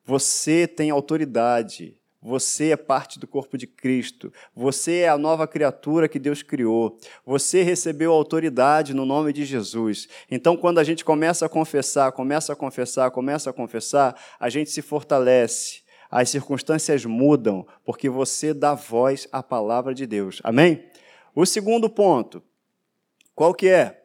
Você 0.05 0.67
tem 0.67 0.89
autoridade. 0.89 1.97
Você 2.23 2.69
é 2.69 2.77
parte 2.77 3.17
do 3.17 3.25
corpo 3.25 3.57
de 3.57 3.65
Cristo. 3.65 4.31
Você 4.55 4.99
é 4.99 5.09
a 5.09 5.17
nova 5.17 5.47
criatura 5.47 6.07
que 6.07 6.19
Deus 6.19 6.43
criou. 6.43 6.99
Você 7.25 7.63
recebeu 7.63 8.11
autoridade 8.11 8.93
no 8.93 9.07
nome 9.07 9.33
de 9.33 9.43
Jesus. 9.43 10.07
Então, 10.29 10.55
quando 10.55 10.77
a 10.77 10.83
gente 10.83 11.03
começa 11.03 11.47
a 11.47 11.49
confessar, 11.49 12.11
começa 12.11 12.53
a 12.53 12.55
confessar, 12.55 13.09
começa 13.09 13.49
a 13.49 13.53
confessar, 13.53 14.15
a 14.39 14.49
gente 14.49 14.69
se 14.69 14.83
fortalece. 14.83 15.80
As 16.11 16.29
circunstâncias 16.29 17.05
mudam, 17.05 17.65
porque 17.85 18.09
você 18.09 18.53
dá 18.53 18.75
voz 18.75 19.29
à 19.31 19.41
palavra 19.41 19.93
de 19.95 20.05
Deus. 20.05 20.41
Amém? 20.43 20.85
O 21.33 21.45
segundo 21.45 21.89
ponto, 21.89 22.43
qual 23.33 23.53
que 23.53 23.69
é? 23.69 24.03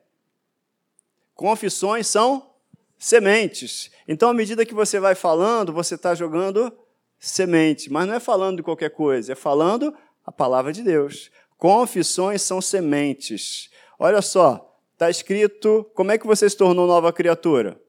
Confissões 1.35 2.07
são 2.07 2.55
sementes. 2.97 3.90
Então, 4.07 4.29
à 4.29 4.35
medida 4.35 4.64
que 4.64 4.73
você 4.73 5.01
vai 5.01 5.16
falando, 5.16 5.73
você 5.73 5.97
está 5.97 6.14
jogando 6.14 6.73
semente. 7.19 7.90
Mas 7.90 8.07
não 8.07 8.14
é 8.14 8.21
falando 8.21 8.59
de 8.59 8.62
qualquer 8.62 8.90
coisa, 8.90 9.33
é 9.33 9.35
falando 9.35 9.92
a 10.25 10.31
palavra 10.31 10.73
de 10.73 10.83
Deus. 10.83 11.31
Confissões 11.59 12.40
são 12.40 12.61
sementes. 12.61 13.69
Olha 13.99 14.23
só, 14.23 14.79
está 14.92 15.11
escrito: 15.11 15.90
como 15.92 16.12
é 16.12 16.19
que 16.19 16.27
você 16.27 16.49
se 16.49 16.57
tornou 16.57 16.87
nova 16.87 17.12
criatura? 17.12 17.81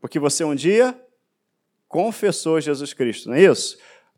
Porque 0.00 0.18
você 0.18 0.44
um 0.44 0.54
dia 0.54 0.98
confessou 1.92 2.58
Jesus 2.58 2.94
Cristo, 2.94 3.28
não 3.28 3.36
é 3.36 3.42
isso? 3.42 3.76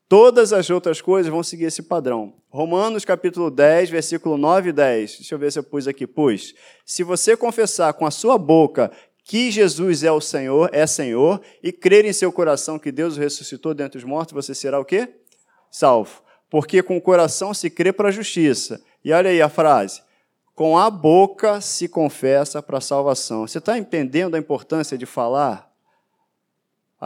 Todas 0.08 0.52
as 0.52 0.70
outras 0.70 1.00
coisas 1.00 1.30
vão 1.30 1.42
seguir 1.42 1.64
esse 1.64 1.82
padrão. 1.82 2.34
Romanos 2.48 3.04
capítulo 3.04 3.50
10, 3.50 3.90
versículo 3.90 4.38
9 4.38 4.68
e 4.68 4.72
10. 4.72 5.16
Deixa 5.16 5.34
eu 5.34 5.38
ver 5.40 5.50
se 5.50 5.58
eu 5.58 5.64
pus 5.64 5.88
aqui. 5.88 6.06
Pus. 6.06 6.54
Se 6.86 7.02
você 7.02 7.36
confessar 7.36 7.92
com 7.94 8.06
a 8.06 8.12
sua 8.12 8.38
boca 8.38 8.92
que 9.24 9.50
Jesus 9.50 10.04
é 10.04 10.12
o 10.12 10.20
Senhor, 10.20 10.70
é 10.72 10.86
Senhor, 10.86 11.40
e 11.62 11.72
crer 11.72 12.04
em 12.04 12.12
seu 12.12 12.30
coração 12.30 12.78
que 12.78 12.92
Deus 12.92 13.16
o 13.16 13.20
ressuscitou 13.20 13.74
dentre 13.74 13.98
os 13.98 14.04
mortos, 14.04 14.34
você 14.34 14.54
será 14.54 14.78
o 14.78 14.84
quê? 14.84 15.08
Salvo. 15.68 16.22
Porque 16.48 16.80
com 16.80 16.96
o 16.96 17.02
coração 17.02 17.52
se 17.52 17.68
crê 17.68 17.92
para 17.92 18.10
a 18.10 18.12
justiça. 18.12 18.80
E 19.04 19.10
olha 19.10 19.30
aí 19.30 19.42
a 19.42 19.48
frase. 19.48 20.00
Com 20.54 20.78
a 20.78 20.88
boca 20.88 21.60
se 21.60 21.88
confessa 21.88 22.62
para 22.62 22.78
a 22.78 22.80
salvação. 22.80 23.48
Você 23.48 23.58
está 23.58 23.76
entendendo 23.76 24.36
a 24.36 24.38
importância 24.38 24.96
de 24.96 25.06
falar? 25.06 25.73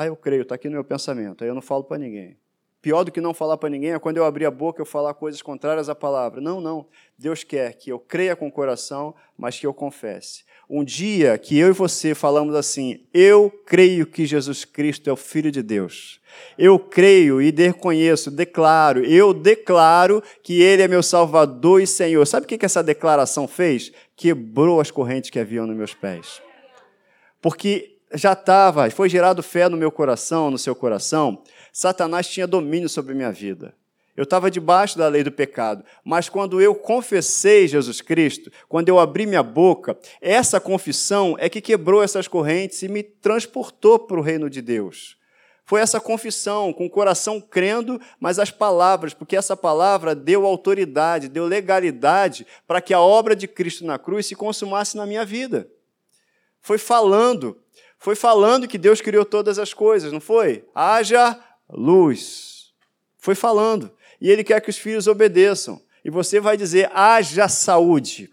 Ah, 0.00 0.06
eu 0.06 0.14
creio, 0.14 0.42
está 0.42 0.54
aqui 0.54 0.68
no 0.68 0.74
meu 0.74 0.84
pensamento. 0.84 1.42
Aí 1.42 1.50
eu 1.50 1.54
não 1.56 1.60
falo 1.60 1.82
para 1.82 1.98
ninguém. 1.98 2.36
Pior 2.80 3.02
do 3.02 3.10
que 3.10 3.20
não 3.20 3.34
falar 3.34 3.56
para 3.56 3.68
ninguém 3.68 3.94
é 3.94 3.98
quando 3.98 4.18
eu 4.18 4.24
abrir 4.24 4.44
a 4.44 4.50
boca 4.50 4.80
eu 4.80 4.86
falar 4.86 5.12
coisas 5.14 5.42
contrárias 5.42 5.88
à 5.88 5.94
palavra. 5.96 6.40
Não, 6.40 6.60
não. 6.60 6.86
Deus 7.18 7.42
quer 7.42 7.72
que 7.72 7.90
eu 7.90 7.98
creia 7.98 8.36
com 8.36 8.46
o 8.46 8.52
coração, 8.52 9.12
mas 9.36 9.58
que 9.58 9.66
eu 9.66 9.74
confesse. 9.74 10.44
Um 10.70 10.84
dia 10.84 11.36
que 11.36 11.58
eu 11.58 11.70
e 11.70 11.72
você 11.72 12.14
falamos 12.14 12.54
assim: 12.54 13.08
Eu 13.12 13.50
creio 13.66 14.06
que 14.06 14.24
Jesus 14.24 14.64
Cristo 14.64 15.10
é 15.10 15.12
o 15.12 15.16
Filho 15.16 15.50
de 15.50 15.64
Deus. 15.64 16.20
Eu 16.56 16.78
creio 16.78 17.42
e 17.42 17.50
reconheço, 17.50 18.30
declaro, 18.30 19.04
eu 19.04 19.34
declaro 19.34 20.22
que 20.44 20.62
Ele 20.62 20.82
é 20.82 20.86
meu 20.86 21.02
Salvador 21.02 21.82
e 21.82 21.88
Senhor. 21.88 22.24
Sabe 22.24 22.46
o 22.46 22.48
que 22.48 22.64
essa 22.64 22.84
declaração 22.84 23.48
fez? 23.48 23.90
Quebrou 24.14 24.80
as 24.80 24.92
correntes 24.92 25.28
que 25.28 25.40
haviam 25.40 25.66
nos 25.66 25.76
meus 25.76 25.92
pés. 25.92 26.40
Porque 27.42 27.97
já 28.14 28.32
estava, 28.32 28.90
foi 28.90 29.08
gerado 29.08 29.42
fé 29.42 29.68
no 29.68 29.76
meu 29.76 29.90
coração, 29.90 30.50
no 30.50 30.58
seu 30.58 30.74
coração, 30.74 31.42
Satanás 31.72 32.28
tinha 32.28 32.46
domínio 32.46 32.88
sobre 32.88 33.14
minha 33.14 33.30
vida. 33.32 33.74
Eu 34.16 34.24
estava 34.24 34.50
debaixo 34.50 34.98
da 34.98 35.06
lei 35.06 35.22
do 35.22 35.30
pecado, 35.30 35.84
mas 36.04 36.28
quando 36.28 36.60
eu 36.60 36.74
confessei 36.74 37.68
Jesus 37.68 38.00
Cristo, 38.00 38.50
quando 38.68 38.88
eu 38.88 38.98
abri 38.98 39.26
minha 39.26 39.44
boca, 39.44 39.96
essa 40.20 40.58
confissão 40.58 41.36
é 41.38 41.48
que 41.48 41.60
quebrou 41.60 42.02
essas 42.02 42.26
correntes 42.26 42.82
e 42.82 42.88
me 42.88 43.04
transportou 43.04 43.96
para 43.96 44.18
o 44.18 44.22
reino 44.22 44.50
de 44.50 44.60
Deus. 44.60 45.16
Foi 45.64 45.80
essa 45.80 46.00
confissão, 46.00 46.72
com 46.72 46.86
o 46.86 46.90
coração 46.90 47.40
crendo, 47.40 48.00
mas 48.18 48.38
as 48.38 48.50
palavras, 48.50 49.14
porque 49.14 49.36
essa 49.36 49.56
palavra 49.56 50.14
deu 50.14 50.46
autoridade, 50.46 51.28
deu 51.28 51.44
legalidade 51.44 52.44
para 52.66 52.80
que 52.80 52.94
a 52.94 53.00
obra 53.00 53.36
de 53.36 53.46
Cristo 53.46 53.84
na 53.84 53.98
cruz 53.98 54.26
se 54.26 54.34
consumasse 54.34 54.96
na 54.96 55.06
minha 55.06 55.24
vida. 55.24 55.70
Foi 56.60 56.78
falando, 56.78 57.56
foi 57.98 58.14
falando 58.14 58.68
que 58.68 58.78
Deus 58.78 59.00
criou 59.00 59.24
todas 59.24 59.58
as 59.58 59.74
coisas, 59.74 60.12
não 60.12 60.20
foi? 60.20 60.64
Haja 60.74 61.38
luz. 61.68 62.72
Foi 63.18 63.34
falando. 63.34 63.90
E 64.20 64.30
ele 64.30 64.44
quer 64.44 64.60
que 64.60 64.70
os 64.70 64.78
filhos 64.78 65.06
obedeçam. 65.06 65.80
E 66.04 66.10
você 66.10 66.40
vai 66.40 66.56
dizer: 66.56 66.90
haja 66.94 67.48
saúde, 67.48 68.30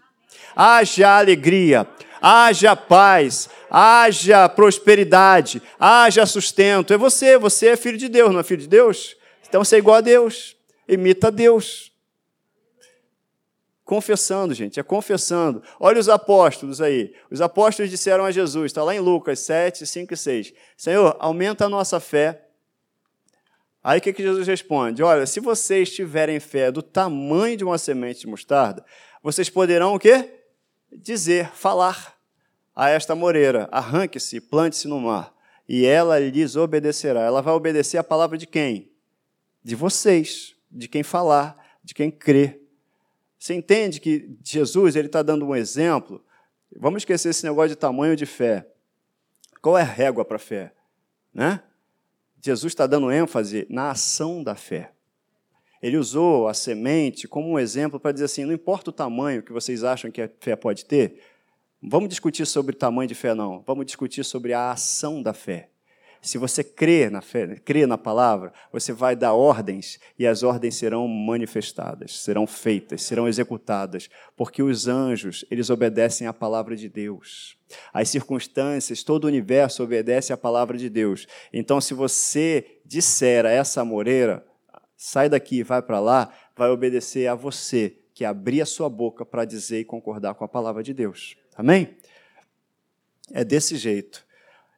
haja 0.54 1.18
alegria, 1.18 1.86
haja 2.22 2.76
paz, 2.76 3.50
haja 3.68 4.48
prosperidade, 4.48 5.60
haja 5.78 6.24
sustento. 6.24 6.94
É 6.94 6.96
você, 6.96 7.36
você 7.36 7.68
é 7.68 7.76
filho 7.76 7.98
de 7.98 8.08
Deus, 8.08 8.32
não 8.32 8.40
é 8.40 8.44
filho 8.44 8.62
de 8.62 8.68
Deus? 8.68 9.16
Então 9.48 9.64
você 9.64 9.76
é 9.76 9.78
igual 9.78 9.96
a 9.96 10.00
Deus, 10.00 10.56
imita 10.88 11.30
Deus. 11.30 11.92
Confessando, 13.86 14.52
gente, 14.52 14.78
é 14.78 14.82
confessando. 14.82 15.62
Olha 15.80 15.98
os 15.98 16.10
apóstolos 16.10 16.82
aí. 16.82 17.14
Os 17.30 17.40
apóstolos 17.40 17.90
disseram 17.90 18.26
a 18.26 18.30
Jesus, 18.30 18.66
está 18.66 18.84
lá 18.84 18.94
em 18.94 19.00
Lucas 19.00 19.40
7, 19.40 19.86
5 19.86 20.12
e 20.12 20.16
6. 20.16 20.52
Senhor, 20.76 21.16
aumenta 21.18 21.64
a 21.64 21.68
nossa 21.70 21.98
fé 21.98 22.42
Aí 23.86 24.00
o 24.00 24.02
que, 24.02 24.12
que 24.12 24.20
Jesus 24.20 24.48
responde? 24.48 25.00
Olha, 25.00 25.24
se 25.26 25.38
vocês 25.38 25.92
tiverem 25.92 26.40
fé 26.40 26.72
do 26.72 26.82
tamanho 26.82 27.56
de 27.56 27.62
uma 27.62 27.78
semente 27.78 28.18
de 28.18 28.26
mostarda, 28.26 28.84
vocês 29.22 29.48
poderão 29.48 29.94
o 29.94 29.98
quê? 30.00 30.28
Dizer, 30.90 31.52
falar 31.52 32.18
a 32.74 32.90
esta 32.90 33.14
moreira: 33.14 33.68
arranque-se, 33.70 34.40
plante-se 34.40 34.88
no 34.88 34.98
mar, 34.98 35.32
e 35.68 35.86
ela 35.86 36.18
lhes 36.18 36.56
obedecerá. 36.56 37.20
Ela 37.20 37.40
vai 37.40 37.54
obedecer 37.54 37.96
a 37.96 38.02
palavra 38.02 38.36
de 38.36 38.44
quem? 38.44 38.90
De 39.62 39.76
vocês, 39.76 40.56
de 40.68 40.88
quem 40.88 41.04
falar, 41.04 41.56
de 41.84 41.94
quem 41.94 42.10
crer. 42.10 42.65
Você 43.38 43.54
entende 43.54 44.00
que 44.00 44.36
Jesus 44.42 44.96
ele 44.96 45.06
está 45.06 45.22
dando 45.22 45.46
um 45.46 45.54
exemplo? 45.54 46.24
Vamos 46.78 47.02
esquecer 47.02 47.30
esse 47.30 47.44
negócio 47.44 47.70
de 47.70 47.76
tamanho 47.76 48.16
de 48.16 48.26
fé. 48.26 48.66
Qual 49.60 49.76
é 49.76 49.82
a 49.82 49.84
régua 49.84 50.24
para 50.24 50.36
a 50.36 50.40
fé? 50.40 50.72
Né? 51.32 51.62
Jesus 52.42 52.72
está 52.72 52.86
dando 52.86 53.10
ênfase 53.10 53.66
na 53.68 53.90
ação 53.90 54.42
da 54.42 54.54
fé. 54.54 54.92
Ele 55.82 55.96
usou 55.96 56.48
a 56.48 56.54
semente 56.54 57.28
como 57.28 57.50
um 57.50 57.58
exemplo 57.58 58.00
para 58.00 58.12
dizer 58.12 58.24
assim: 58.24 58.44
não 58.44 58.52
importa 58.52 58.90
o 58.90 58.92
tamanho 58.92 59.42
que 59.42 59.52
vocês 59.52 59.84
acham 59.84 60.10
que 60.10 60.22
a 60.22 60.30
fé 60.40 60.56
pode 60.56 60.84
ter, 60.84 61.20
vamos 61.82 62.08
discutir 62.08 62.46
sobre 62.46 62.74
tamanho 62.74 63.08
de 63.08 63.14
fé, 63.14 63.34
não. 63.34 63.62
Vamos 63.66 63.84
discutir 63.84 64.24
sobre 64.24 64.52
a 64.52 64.70
ação 64.70 65.22
da 65.22 65.34
fé. 65.34 65.70
Se 66.26 66.38
você 66.38 66.64
crê 66.64 67.08
na 67.08 67.20
fé, 67.20 67.54
crê 67.64 67.86
na 67.86 67.96
palavra, 67.96 68.52
você 68.72 68.92
vai 68.92 69.14
dar 69.14 69.34
ordens 69.34 70.00
e 70.18 70.26
as 70.26 70.42
ordens 70.42 70.74
serão 70.74 71.06
manifestadas, 71.06 72.18
serão 72.18 72.48
feitas, 72.48 73.02
serão 73.02 73.28
executadas, 73.28 74.10
porque 74.36 74.60
os 74.60 74.88
anjos, 74.88 75.44
eles 75.52 75.70
obedecem 75.70 76.26
à 76.26 76.32
palavra 76.32 76.74
de 76.74 76.88
Deus. 76.88 77.56
As 77.92 78.08
circunstâncias, 78.08 79.04
todo 79.04 79.24
o 79.24 79.28
universo 79.28 79.84
obedece 79.84 80.32
à 80.32 80.36
palavra 80.36 80.76
de 80.76 80.90
Deus. 80.90 81.28
Então, 81.52 81.80
se 81.80 81.94
você 81.94 82.80
disser 82.84 83.46
a 83.46 83.50
essa 83.50 83.84
moreira, 83.84 84.44
sai 84.96 85.28
daqui, 85.28 85.62
vai 85.62 85.80
para 85.80 86.00
lá, 86.00 86.32
vai 86.56 86.70
obedecer 86.70 87.28
a 87.28 87.36
você, 87.36 87.98
que 88.12 88.24
abrir 88.24 88.62
a 88.62 88.66
sua 88.66 88.88
boca 88.88 89.24
para 89.24 89.44
dizer 89.44 89.78
e 89.78 89.84
concordar 89.84 90.34
com 90.34 90.44
a 90.44 90.48
palavra 90.48 90.82
de 90.82 90.92
Deus. 90.92 91.36
Amém? 91.54 91.96
É 93.32 93.44
desse 93.44 93.76
jeito. 93.76 94.26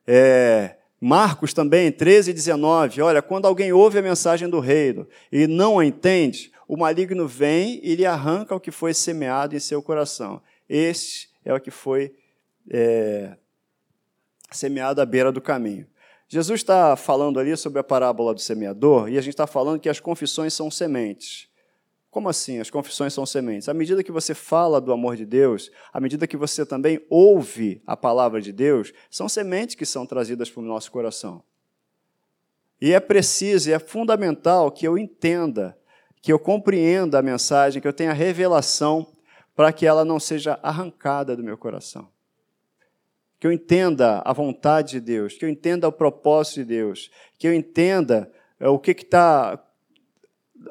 É, 0.07 0.78
Marcos 1.01 1.53
também, 1.53 1.93
13 1.93 2.31
e 2.31 2.35
19, 2.35 3.01
olha, 3.03 3.23
quando 3.23 3.47
alguém 3.47 3.73
ouve 3.73 3.99
a 3.99 4.03
mensagem 4.03 4.49
do 4.49 4.59
reino 4.59 5.07
e 5.31 5.47
não 5.47 5.79
a 5.79 5.87
entende, 5.87 6.51
o 6.67 6.77
maligno 6.77 7.27
vem 7.27 7.81
e 7.83 7.95
lhe 7.95 8.05
arranca 8.05 8.55
o 8.55 8.61
que 8.61 8.71
foi 8.71 8.93
semeado 8.93 9.55
em 9.55 9.61
seu 9.61 9.81
coração. 9.81 10.43
Este 10.69 11.31
é 11.45 11.55
o 11.55 11.61
que 11.61 11.71
foi 11.71 12.15
é, 12.69 13.37
semeado 14.51 15.01
à 15.01 15.07
beira 15.07 15.33
do 15.33 15.41
caminho. 15.41 15.87
Jesus 16.29 16.61
está 16.61 16.95
falando 16.95 17.41
ali 17.41 17.57
sobre 17.57 17.79
a 17.79 17.85
parábola 17.85 18.35
do 18.35 18.41
semeador 18.41 19.09
e 19.09 19.17
a 19.17 19.21
gente 19.21 19.33
está 19.33 19.47
falando 19.47 19.81
que 19.81 19.89
as 19.89 19.99
confissões 19.99 20.53
são 20.53 20.71
sementes. 20.71 21.48
Como 22.11 22.29
assim? 22.29 22.59
As 22.59 22.71
confissões 22.71 23.13
são 23.13 23.27
sementes. 23.27 23.69
À 23.69 23.75
medida 23.75 24.03
que 24.03 24.11
você 24.11 24.35
fala 24.35 24.81
do 24.81 24.93
amor 24.93 25.17
de 25.17 25.27
Deus, 25.27 25.71
à 25.93 26.01
medida 26.01 26.27
que 26.27 26.37
você 26.37 26.65
também 26.65 27.05
ouve 27.11 27.83
a 27.87 27.97
palavra 27.97 28.41
de 28.41 28.53
Deus, 28.53 28.93
são 29.11 29.29
sementes 29.29 29.75
que 29.75 29.85
são 29.85 30.07
trazidas 30.07 30.51
para 30.51 30.63
o 30.63 30.67
nosso 30.67 30.91
coração. 30.91 31.43
E 32.81 32.93
é 32.93 33.01
preciso, 33.01 33.71
é 33.71 33.79
fundamental 33.79 34.71
que 34.71 34.87
eu 34.87 34.97
entenda, 34.97 35.77
que 36.23 36.33
eu 36.33 36.39
compreenda 36.39 37.19
a 37.19 37.23
mensagem, 37.23 37.83
que 37.83 37.89
eu 37.89 37.93
tenha 37.93 38.13
revelação 38.13 39.07
para 39.55 39.73
que 39.73 39.85
ela 39.85 40.05
não 40.05 40.21
seja 40.21 40.59
arrancada 40.63 41.37
do 41.37 41.43
meu 41.43 41.59
coração. 41.59 42.09
Que 43.39 43.47
eu 43.47 43.53
entenda 43.53 44.23
a 44.25 44.33
vontade 44.33 44.93
de 44.93 45.01
Deus, 45.01 45.35
que 45.35 45.45
eu 45.45 45.49
entenda 45.49 45.87
o 45.87 45.93
propósito 45.93 46.57
de 46.57 46.65
Deus, 46.65 47.11
que 47.39 47.47
eu 47.47 47.53
entenda 47.53 48.33
é, 48.59 48.69
o 48.69 48.79
que 48.79 48.93
está 48.93 49.61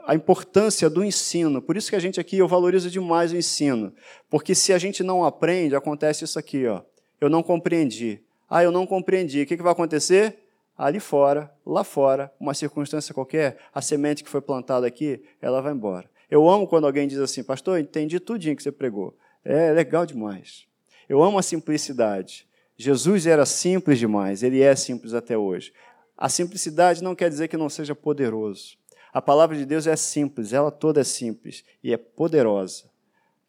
a 0.05 0.15
importância 0.15 0.89
do 0.89 1.03
ensino. 1.03 1.61
Por 1.61 1.77
isso 1.77 1.89
que 1.89 1.95
a 1.95 1.99
gente 1.99 2.19
aqui, 2.19 2.37
eu 2.37 2.47
valorizo 2.47 2.89
demais 2.89 3.31
o 3.31 3.37
ensino. 3.37 3.93
Porque 4.29 4.55
se 4.55 4.73
a 4.73 4.77
gente 4.77 5.03
não 5.03 5.23
aprende, 5.23 5.75
acontece 5.75 6.23
isso 6.23 6.37
aqui, 6.37 6.65
ó. 6.65 6.81
Eu 7.19 7.29
não 7.29 7.41
compreendi. 7.41 8.21
Ah, 8.49 8.63
eu 8.63 8.71
não 8.71 8.85
compreendi. 8.85 9.41
O 9.41 9.45
que, 9.45 9.57
que 9.57 9.63
vai 9.63 9.71
acontecer? 9.71 10.37
Ali 10.77 10.99
fora, 10.99 11.51
lá 11.65 11.83
fora, 11.83 12.31
uma 12.39 12.53
circunstância 12.53 13.13
qualquer, 13.13 13.57
a 13.73 13.81
semente 13.81 14.23
que 14.23 14.29
foi 14.29 14.41
plantada 14.41 14.85
aqui, 14.85 15.23
ela 15.41 15.59
vai 15.59 15.73
embora. 15.73 16.07
Eu 16.29 16.47
amo 16.47 16.67
quando 16.67 16.85
alguém 16.85 17.07
diz 17.07 17.17
assim, 17.17 17.43
pastor, 17.43 17.79
entendi 17.79 18.19
tudinho 18.19 18.55
que 18.55 18.61
você 18.61 18.71
pregou. 18.71 19.17
É 19.43 19.71
legal 19.71 20.05
demais. 20.05 20.67
Eu 21.09 21.23
amo 21.23 21.39
a 21.39 21.41
simplicidade. 21.41 22.47
Jesus 22.77 23.25
era 23.25 23.43
simples 23.43 23.97
demais, 23.97 24.43
ele 24.43 24.61
é 24.61 24.75
simples 24.75 25.15
até 25.15 25.35
hoje. 25.35 25.73
A 26.15 26.29
simplicidade 26.29 27.01
não 27.01 27.15
quer 27.15 27.29
dizer 27.29 27.47
que 27.47 27.57
não 27.57 27.69
seja 27.69 27.95
poderoso. 27.95 28.76
A 29.13 29.21
palavra 29.21 29.55
de 29.55 29.65
Deus 29.65 29.87
é 29.87 29.95
simples, 29.95 30.53
ela 30.53 30.71
toda 30.71 31.01
é 31.01 31.03
simples 31.03 31.63
e 31.83 31.93
é 31.93 31.97
poderosa. 31.97 32.85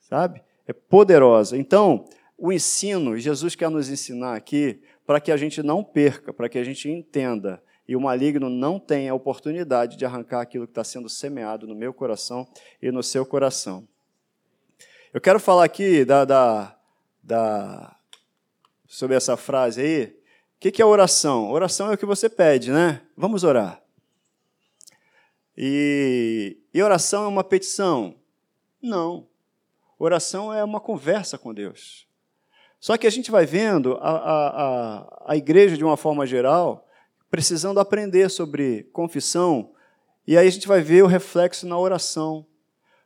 Sabe? 0.00 0.42
É 0.66 0.72
poderosa. 0.72 1.56
Então, 1.56 2.06
o 2.36 2.52
ensino, 2.52 3.18
Jesus 3.18 3.54
quer 3.54 3.70
nos 3.70 3.88
ensinar 3.88 4.34
aqui 4.34 4.82
para 5.06 5.20
que 5.20 5.32
a 5.32 5.36
gente 5.36 5.62
não 5.62 5.82
perca, 5.82 6.32
para 6.32 6.48
que 6.48 6.58
a 6.58 6.64
gente 6.64 6.88
entenda 6.90 7.62
e 7.88 7.96
o 7.96 8.00
maligno 8.00 8.50
não 8.50 8.78
tenha 8.78 9.12
a 9.12 9.14
oportunidade 9.14 9.96
de 9.96 10.04
arrancar 10.04 10.42
aquilo 10.42 10.66
que 10.66 10.72
está 10.72 10.84
sendo 10.84 11.08
semeado 11.08 11.66
no 11.66 11.74
meu 11.74 11.94
coração 11.94 12.46
e 12.82 12.92
no 12.92 13.02
seu 13.02 13.24
coração. 13.24 13.88
Eu 15.12 15.22
quero 15.22 15.40
falar 15.40 15.64
aqui 15.64 16.04
da, 16.04 16.26
da, 16.26 16.76
da 17.22 17.96
sobre 18.86 19.16
essa 19.16 19.38
frase 19.38 19.80
aí. 19.80 20.04
O 20.56 20.70
que 20.70 20.82
é 20.82 20.84
oração? 20.84 21.50
Oração 21.50 21.90
é 21.90 21.94
o 21.94 21.98
que 21.98 22.04
você 22.04 22.28
pede, 22.28 22.70
né? 22.70 23.00
Vamos 23.16 23.42
orar. 23.42 23.82
E, 25.60 26.56
e 26.72 26.80
oração 26.80 27.24
é 27.24 27.26
uma 27.28 27.42
petição? 27.42 28.14
Não. 28.80 29.26
Oração 29.98 30.54
é 30.54 30.62
uma 30.62 30.78
conversa 30.78 31.36
com 31.36 31.52
Deus. 31.52 32.06
Só 32.78 32.96
que 32.96 33.08
a 33.08 33.10
gente 33.10 33.28
vai 33.28 33.44
vendo 33.44 33.94
a, 33.94 34.08
a, 34.08 34.48
a, 34.48 35.24
a 35.32 35.36
igreja, 35.36 35.76
de 35.76 35.82
uma 35.82 35.96
forma 35.96 36.24
geral, 36.24 36.86
precisando 37.28 37.80
aprender 37.80 38.30
sobre 38.30 38.84
confissão, 38.92 39.72
e 40.24 40.38
aí 40.38 40.46
a 40.46 40.50
gente 40.50 40.68
vai 40.68 40.80
ver 40.80 41.02
o 41.02 41.08
reflexo 41.08 41.66
na 41.66 41.76
oração. 41.76 42.46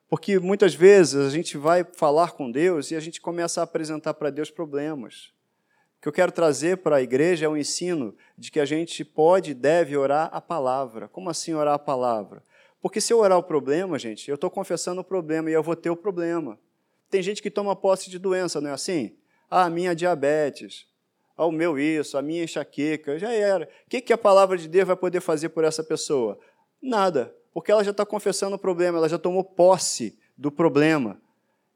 Porque 0.07 0.39
muitas 0.39 0.75
vezes 0.75 1.15
a 1.15 1.31
gente 1.31 1.57
vai 1.57 1.87
falar 1.95 2.33
com 2.33 2.51
Deus 2.51 2.91
e 2.91 2.95
a 2.95 3.01
gente 3.01 3.19
começa 3.19 3.63
a 3.63 3.65
apresentar 3.65 4.13
para 4.13 4.29
Deus 4.29 4.51
problemas. 4.51 5.33
Que 6.03 6.09
eu 6.09 6.13
quero 6.13 6.33
trazer 6.33 6.79
para 6.79 6.97
a 6.97 7.03
igreja 7.03 7.47
é 7.47 7.49
o 7.49 7.57
ensino 7.57 8.13
de 8.37 8.51
que 8.51 8.59
a 8.59 8.65
gente 8.65 9.05
pode 9.05 9.53
e 9.53 9.55
deve 9.55 9.97
orar 9.97 10.29
a 10.33 10.41
palavra. 10.41 11.07
Como 11.07 11.31
assim 11.31 11.55
orar 11.55 11.75
a 11.75 11.79
palavra? 11.79 12.43
Porque 12.81 13.01
se 13.01 13.13
eu 13.13 13.21
orar 13.21 13.39
o 13.39 13.43
problema, 13.45 13.97
gente, 14.01 14.29
eu 14.29 14.35
estou 14.35 14.51
confessando 14.51 15.01
o 15.01 15.05
problema 15.05 15.49
e 15.49 15.53
eu 15.53 15.63
vou 15.63 15.77
ter 15.77 15.91
o 15.91 15.97
problema. 15.97 16.59
Tem 17.09 17.23
gente 17.23 17.41
que 17.41 17.49
toma 17.49 17.77
posse 17.77 18.11
de 18.11 18.19
doença, 18.19 18.61
não 18.61 18.71
é 18.71 18.73
assim? 18.73 19.17
Ah, 19.49 19.71
minha 19.71 19.95
diabetes, 19.95 20.89
ah, 21.37 21.47
o 21.47 21.53
meu 21.53 21.79
isso, 21.79 22.19
a 22.19 22.23
minha 22.23 22.43
enxaqueca, 22.43 23.17
já 23.17 23.33
era. 23.33 23.67
O 23.87 23.91
que, 23.91 24.01
que 24.01 24.13
a 24.13 24.19
palavra 24.19 24.59
de 24.59 24.67
Deus 24.67 24.89
vai 24.89 24.97
poder 24.97 25.21
fazer 25.21 25.51
por 25.51 25.63
essa 25.63 25.85
pessoa? 25.85 26.37
Nada, 26.83 27.33
porque 27.55 27.71
ela 27.71 27.85
já 27.85 27.93
está 27.93 28.05
confessando 28.05 28.57
o 28.57 28.59
problema, 28.59 28.99
ela 28.99 29.09
já 29.09 29.19
tomou 29.19 29.45
posse 29.45 30.19
do 30.37 30.51
problema. 30.51 31.23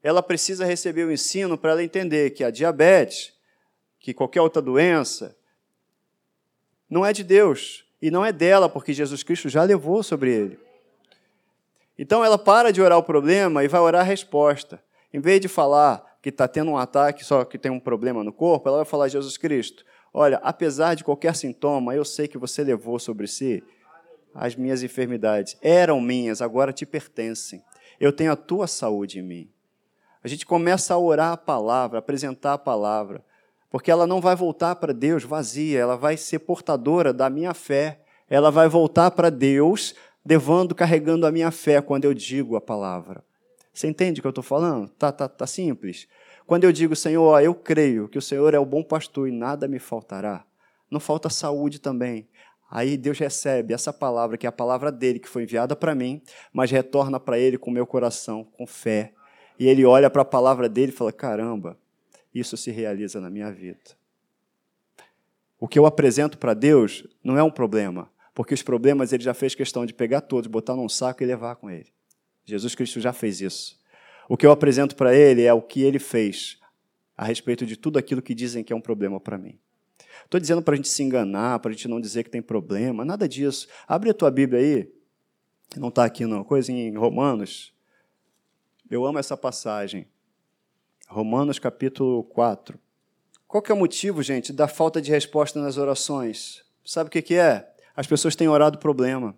Ela 0.03 0.21
precisa 0.21 0.65
receber 0.65 1.05
o 1.05 1.11
ensino 1.13 1.57
para 1.57 1.71
ela 1.71 1.83
entender 1.83 2.31
que 2.31 2.43
a 2.43 2.51
diabetes, 2.51 3.36
que 3.99 4.13
qualquer 4.13 4.41
outra 4.41 4.61
doença, 4.61 5.35
não 6.89 7.05
é 7.05 7.11
de 7.11 7.23
Deus 7.23 7.85
e 8.01 8.09
não 8.09 8.25
é 8.25 8.31
dela, 8.31 8.69
porque 8.69 8.93
Jesus 8.93 9.23
Cristo 9.23 9.49
já 9.49 9.63
levou 9.63 10.01
sobre 10.03 10.33
ele. 10.33 10.59
Então 11.97 12.23
ela 12.23 12.37
para 12.37 12.71
de 12.71 12.81
orar 12.81 12.97
o 12.97 13.03
problema 13.03 13.63
e 13.63 13.67
vai 13.67 13.81
orar 13.81 14.01
a 14.01 14.05
resposta. 14.05 14.81
Em 15.11 15.19
vez 15.19 15.41
de 15.41 15.47
falar, 15.47 16.17
que 16.21 16.29
está 16.29 16.47
tendo 16.47 16.71
um 16.71 16.77
ataque, 16.77 17.23
só 17.23 17.45
que 17.45 17.57
tem 17.57 17.71
um 17.71 17.79
problema 17.79 18.23
no 18.23 18.33
corpo, 18.33 18.67
ela 18.67 18.79
vai 18.79 18.85
falar: 18.85 19.07
Jesus 19.07 19.37
Cristo, 19.37 19.85
olha, 20.13 20.37
apesar 20.43 20.93
de 20.93 21.03
qualquer 21.03 21.35
sintoma, 21.35 21.95
eu 21.95 22.03
sei 22.03 22.27
que 22.27 22.37
você 22.37 22.63
levou 22.63 22.99
sobre 22.99 23.27
si 23.27 23.63
as 24.33 24.55
minhas 24.55 24.83
enfermidades. 24.83 25.57
Eram 25.61 26.01
minhas, 26.01 26.41
agora 26.41 26.73
te 26.73 26.85
pertencem. 26.85 27.63
Eu 27.99 28.11
tenho 28.11 28.31
a 28.31 28.35
tua 28.35 28.67
saúde 28.67 29.19
em 29.19 29.23
mim. 29.23 29.49
A 30.23 30.27
gente 30.27 30.45
começa 30.45 30.93
a 30.93 30.97
orar 30.97 31.31
a 31.31 31.37
palavra, 31.37 31.99
apresentar 31.99 32.53
a 32.53 32.57
palavra, 32.57 33.23
porque 33.69 33.91
ela 33.91 34.07
não 34.07 34.21
vai 34.21 34.35
voltar 34.35 34.75
para 34.75 34.93
Deus 34.93 35.23
vazia, 35.23 35.79
ela 35.79 35.97
vai 35.97 36.17
ser 36.17 36.39
portadora 36.39 37.13
da 37.13 37.29
minha 37.29 37.53
fé. 37.53 38.01
Ela 38.29 38.51
vai 38.51 38.67
voltar 38.67 39.11
para 39.11 39.29
Deus 39.29 39.95
levando, 40.25 40.75
carregando 40.75 41.25
a 41.25 41.31
minha 41.31 41.51
fé 41.51 41.81
quando 41.81 42.05
eu 42.05 42.13
digo 42.13 42.55
a 42.55 42.61
palavra. 42.61 43.23
Você 43.73 43.87
entende 43.87 44.19
o 44.19 44.23
que 44.23 44.27
eu 44.27 44.31
estou 44.31 44.43
falando? 44.43 44.89
Tá, 44.89 45.11
tá, 45.11 45.27
tá 45.27 45.47
simples. 45.47 46.07
Quando 46.45 46.63
eu 46.63 46.71
digo, 46.71 46.95
Senhor, 46.95 47.39
eu 47.41 47.53
creio 47.53 48.07
que 48.07 48.17
o 48.17 48.21
Senhor 48.21 48.53
é 48.53 48.59
o 48.59 48.65
bom 48.65 48.81
pastor 48.83 49.27
e 49.27 49.31
nada 49.31 49.67
me 49.67 49.79
faltará, 49.79 50.45
não 50.89 50.99
falta 50.99 51.29
saúde 51.29 51.79
também. 51.79 52.27
Aí 52.69 52.97
Deus 52.97 53.17
recebe 53.19 53.73
essa 53.73 53.93
palavra, 53.93 54.37
que 54.37 54.45
é 54.45 54.49
a 54.49 54.51
palavra 54.51 54.91
dele, 54.91 55.19
que 55.19 55.29
foi 55.29 55.43
enviada 55.43 55.75
para 55.75 55.95
mim, 55.95 56.21
mas 56.51 56.71
retorna 56.71 57.19
para 57.19 57.37
ele 57.39 57.57
com 57.57 57.71
meu 57.71 57.85
coração, 57.85 58.43
com 58.43 58.65
fé. 58.65 59.13
E 59.59 59.67
ele 59.67 59.85
olha 59.85 60.09
para 60.09 60.21
a 60.21 60.25
palavra 60.25 60.67
dele 60.67 60.91
e 60.91 60.95
fala: 60.95 61.11
caramba, 61.11 61.77
isso 62.33 62.55
se 62.57 62.71
realiza 62.71 63.19
na 63.19 63.29
minha 63.29 63.51
vida. 63.51 63.97
O 65.59 65.67
que 65.67 65.79
eu 65.79 65.85
apresento 65.85 66.37
para 66.37 66.53
Deus 66.53 67.05
não 67.23 67.37
é 67.37 67.43
um 67.43 67.49
problema, 67.49 68.09
porque 68.33 68.53
os 68.53 68.61
problemas 68.61 69.11
ele 69.11 69.23
já 69.23 69.33
fez 69.33 69.55
questão 69.55 69.85
de 69.85 69.93
pegar 69.93 70.21
todos, 70.21 70.47
botar 70.47 70.75
num 70.75 70.87
saco 70.87 71.23
e 71.23 71.25
levar 71.25 71.55
com 71.55 71.69
ele. 71.69 71.91
Jesus 72.45 72.75
Cristo 72.75 73.01
já 73.01 73.11
fez 73.11 73.41
isso. 73.41 73.77
O 74.29 74.37
que 74.37 74.45
eu 74.45 74.51
apresento 74.51 74.95
para 74.95 75.15
ele 75.15 75.43
é 75.43 75.53
o 75.53 75.61
que 75.61 75.81
ele 75.81 75.99
fez 75.99 76.59
a 77.15 77.25
respeito 77.25 77.65
de 77.65 77.75
tudo 77.75 77.97
aquilo 77.97 78.21
que 78.21 78.35
dizem 78.35 78.63
que 78.63 78.71
é 78.71 78.75
um 78.75 78.81
problema 78.81 79.19
para 79.19 79.37
mim. 79.37 79.57
Estou 80.23 80.39
dizendo 80.39 80.61
para 80.61 80.73
a 80.73 80.77
gente 80.77 80.89
se 80.89 81.01
enganar, 81.01 81.59
para 81.59 81.71
a 81.71 81.73
gente 81.73 81.87
não 81.87 81.99
dizer 81.99 82.23
que 82.23 82.29
tem 82.29 82.41
problema, 82.41 83.03
nada 83.03 83.27
disso. 83.27 83.67
Abre 83.87 84.09
a 84.09 84.13
tua 84.13 84.29
Bíblia 84.29 84.59
aí, 84.59 84.91
não 85.75 85.89
está 85.89 86.05
aqui 86.05 86.25
não, 86.25 86.43
coisa 86.43 86.71
em 86.71 86.95
Romanos. 86.95 87.73
Eu 88.89 89.05
amo 89.05 89.17
essa 89.17 89.35
passagem. 89.35 90.07
Romanos 91.07 91.57
capítulo 91.57 92.21
4. 92.25 92.77
Qual 93.47 93.61
que 93.61 93.71
é 93.71 93.75
o 93.75 93.77
motivo, 93.77 94.21
gente, 94.21 94.51
da 94.51 94.67
falta 94.67 95.01
de 95.01 95.09
resposta 95.09 95.59
nas 95.59 95.77
orações? 95.77 96.65
Sabe 96.83 97.07
o 97.07 97.11
que, 97.11 97.21
que 97.21 97.35
é? 97.35 97.73
As 97.95 98.05
pessoas 98.05 98.35
têm 98.35 98.49
orado 98.49 98.77
problema. 98.77 99.33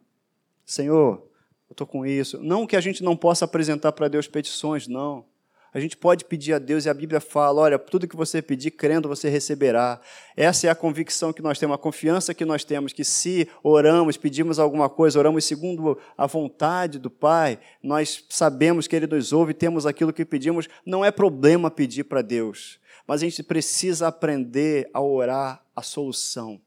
Senhor, 0.66 1.24
eu 1.70 1.74
estou 1.74 1.86
com 1.86 2.06
isso. 2.06 2.42
Não 2.42 2.66
que 2.66 2.76
a 2.76 2.82
gente 2.82 3.04
não 3.04 3.16
possa 3.16 3.46
apresentar 3.46 3.92
para 3.92 4.08
Deus 4.08 4.28
petições, 4.28 4.88
não. 4.88 5.26
A 5.74 5.80
gente 5.80 5.96
pode 5.96 6.26
pedir 6.26 6.54
a 6.54 6.60
Deus 6.60 6.86
e 6.86 6.90
a 6.90 6.94
Bíblia 6.94 7.20
fala: 7.20 7.62
olha, 7.62 7.78
tudo 7.78 8.08
que 8.08 8.16
você 8.16 8.42
pedir, 8.42 8.72
crendo, 8.72 9.08
você 9.08 9.30
receberá. 9.30 10.00
Essa 10.36 10.68
é 10.68 10.70
a 10.70 10.76
convicção 10.76 11.32
que 11.32 11.42
nós 11.42 11.60
temos, 11.60 11.76
a 11.76 11.78
confiança 11.78 12.34
que 12.34 12.46
nós 12.46 12.64
temos, 12.64 12.94
que 12.94 13.04
se 13.04 13.48
oramos, 13.64 14.18
pedimos 14.18 14.58
alguma 14.58 14.90
coisa, 14.90 15.20
oramos 15.20 15.46
segundo 15.46 15.98
a 16.18 16.26
vontade 16.26 16.98
do 16.98 17.10
Pai, 17.10 17.60
nós 17.84 18.26
sabemos 18.30 18.88
que 18.88 18.96
Ele 18.96 19.08
nos 19.08 19.32
ouve, 19.32 19.54
temos 19.54 19.86
aquilo 19.86 20.14
que 20.14 20.26
pedimos. 20.26 20.68
Não 20.86 21.06
é 21.06 21.12
problema 21.12 21.70
pedir 21.70 22.06
para 22.06 22.22
Deus, 22.22 22.80
mas 23.06 23.22
a 23.22 23.26
gente 23.26 23.44
precisa 23.44 24.08
aprender 24.08 24.90
a 24.94 25.02
orar 25.02 25.64
a 25.76 25.82
solução. 25.82 26.60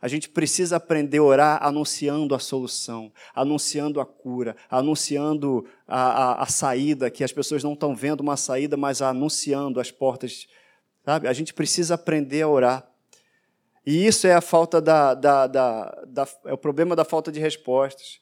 A 0.00 0.08
gente 0.08 0.28
precisa 0.28 0.76
aprender 0.76 1.18
a 1.18 1.22
orar 1.22 1.58
anunciando 1.62 2.34
a 2.34 2.38
solução, 2.38 3.12
anunciando 3.34 4.00
a 4.00 4.06
cura, 4.06 4.56
anunciando 4.70 5.66
a, 5.86 6.00
a, 6.00 6.42
a 6.42 6.46
saída, 6.46 7.10
que 7.10 7.24
as 7.24 7.32
pessoas 7.32 7.62
não 7.64 7.72
estão 7.72 7.94
vendo 7.94 8.20
uma 8.20 8.36
saída, 8.36 8.76
mas 8.76 9.02
anunciando 9.02 9.80
as 9.80 9.90
portas. 9.90 10.46
Sabe? 11.04 11.28
A 11.28 11.32
gente 11.32 11.54
precisa 11.54 11.94
aprender 11.94 12.42
a 12.42 12.48
orar. 12.48 12.90
E 13.86 14.06
isso 14.06 14.26
é 14.26 14.34
a 14.34 14.40
falta 14.40 14.80
da, 14.80 15.14
da, 15.14 15.46
da, 15.46 16.04
da 16.06 16.28
é 16.44 16.52
o 16.52 16.58
problema 16.58 16.94
da 16.94 17.04
falta 17.04 17.32
de 17.32 17.40
respostas 17.40 18.20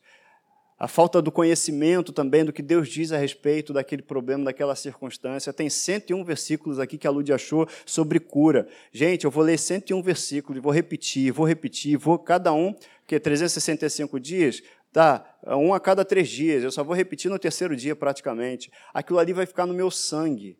a 0.79 0.87
falta 0.87 1.22
do 1.22 1.33
conhecimento 1.33 2.12
também 2.12 2.45
do 2.45 2.53
que 2.53 2.61
Deus 2.61 2.89
diz 2.89 3.11
a 3.11 3.16
respeito 3.16 3.72
daquele 3.72 4.03
problema, 4.03 4.45
daquela 4.45 4.77
circunstância. 4.77 5.53
Tem 5.53 5.70
101 5.70 6.22
versículos 6.22 6.79
aqui 6.79 6.99
que 6.99 7.07
a 7.07 7.11
Lud 7.11 7.33
achou 7.33 7.66
sobre 7.87 8.20
cura. 8.20 8.68
Gente, 8.93 9.24
eu 9.24 9.31
vou 9.31 9.43
ler 9.43 9.59
101 9.59 10.03
versículos, 10.03 10.62
vou 10.62 10.72
repetir, 10.72 11.33
vou 11.33 11.47
repetir, 11.47 11.97
vou 11.97 12.18
cada 12.18 12.53
um, 12.53 12.74
que 13.07 13.14
é 13.14 13.18
365 13.18 14.20
dias, 14.20 14.62
tá? 14.93 15.24
Um 15.47 15.72
a 15.72 15.81
cada 15.81 16.05
três 16.05 16.29
dias. 16.29 16.62
Eu 16.62 16.70
só 16.70 16.85
vou 16.85 16.95
repetir 16.95 17.31
no 17.31 17.39
terceiro 17.39 17.74
dia 17.74 17.97
praticamente. 17.97 18.70
Aquilo 18.93 19.18
ali 19.18 19.33
vai 19.33 19.47
ficar 19.47 19.64
no 19.64 19.72
meu 19.72 19.91
sangue. 19.91 20.59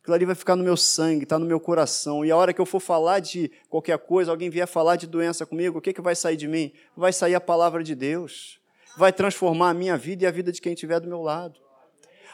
Aquilo 0.00 0.14
ali 0.14 0.24
vai 0.24 0.34
ficar 0.34 0.56
no 0.56 0.64
meu 0.64 0.76
sangue, 0.76 1.24
está 1.24 1.38
no 1.38 1.44
meu 1.44 1.60
coração. 1.60 2.24
E 2.24 2.30
a 2.30 2.36
hora 2.36 2.54
que 2.54 2.60
eu 2.62 2.64
for 2.64 2.80
falar 2.80 3.18
de 3.18 3.50
qualquer 3.68 3.98
coisa, 3.98 4.30
alguém 4.30 4.48
vier 4.48 4.66
falar 4.66 4.96
de 4.96 5.06
doença 5.06 5.44
comigo, 5.44 5.76
o 5.76 5.82
que, 5.82 5.92
que 5.92 6.00
vai 6.00 6.14
sair 6.14 6.36
de 6.36 6.48
mim? 6.48 6.72
Vai 6.96 7.12
sair 7.12 7.34
a 7.34 7.40
palavra 7.40 7.84
de 7.84 7.94
Deus 7.94 8.57
vai 8.98 9.12
transformar 9.12 9.70
a 9.70 9.74
minha 9.74 9.96
vida 9.96 10.24
e 10.24 10.26
a 10.26 10.30
vida 10.30 10.50
de 10.50 10.60
quem 10.60 10.72
estiver 10.72 10.98
do 10.98 11.06
meu 11.08 11.22
lado. 11.22 11.60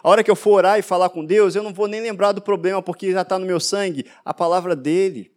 A 0.03 0.09
hora 0.09 0.25
que 0.25 0.31
eu 0.31 0.37
for 0.37 0.53
orar 0.53 0.79
e 0.79 0.83
falar 0.83 1.11
com 1.11 1.23
Deus, 1.23 1.55
eu 1.55 1.62
não 1.62 1.75
vou 1.75 1.87
nem 1.87 2.01
lembrar 2.01 2.33
do 2.33 2.41
problema, 2.41 2.83
porque 2.83 3.12
já 3.12 3.21
está 3.21 3.39
no 3.39 3.45
meu 3.45 3.61
sangue 3.61 4.07
a 4.25 4.33
palavra 4.33 4.75
dele. 4.75 5.31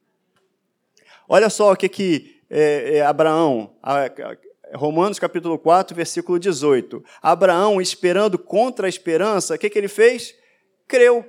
Olha 1.28 1.50
só 1.50 1.74
o 1.74 1.76
que, 1.76 1.90
que 1.90 2.42
é, 2.50 2.98
é, 2.98 3.02
Abraão, 3.02 3.76
Romanos 4.74 5.20
capítulo 5.20 5.60
4, 5.60 5.94
versículo 5.94 6.40
18. 6.40 7.04
Abraão, 7.22 7.82
esperando 7.82 8.40
contra 8.40 8.88
a 8.88 8.90
esperança, 8.90 9.56
o 9.56 9.58
que, 9.58 9.70
que 9.70 9.78
ele 9.78 9.90
fez? 9.90 10.34
Creu 10.88 11.26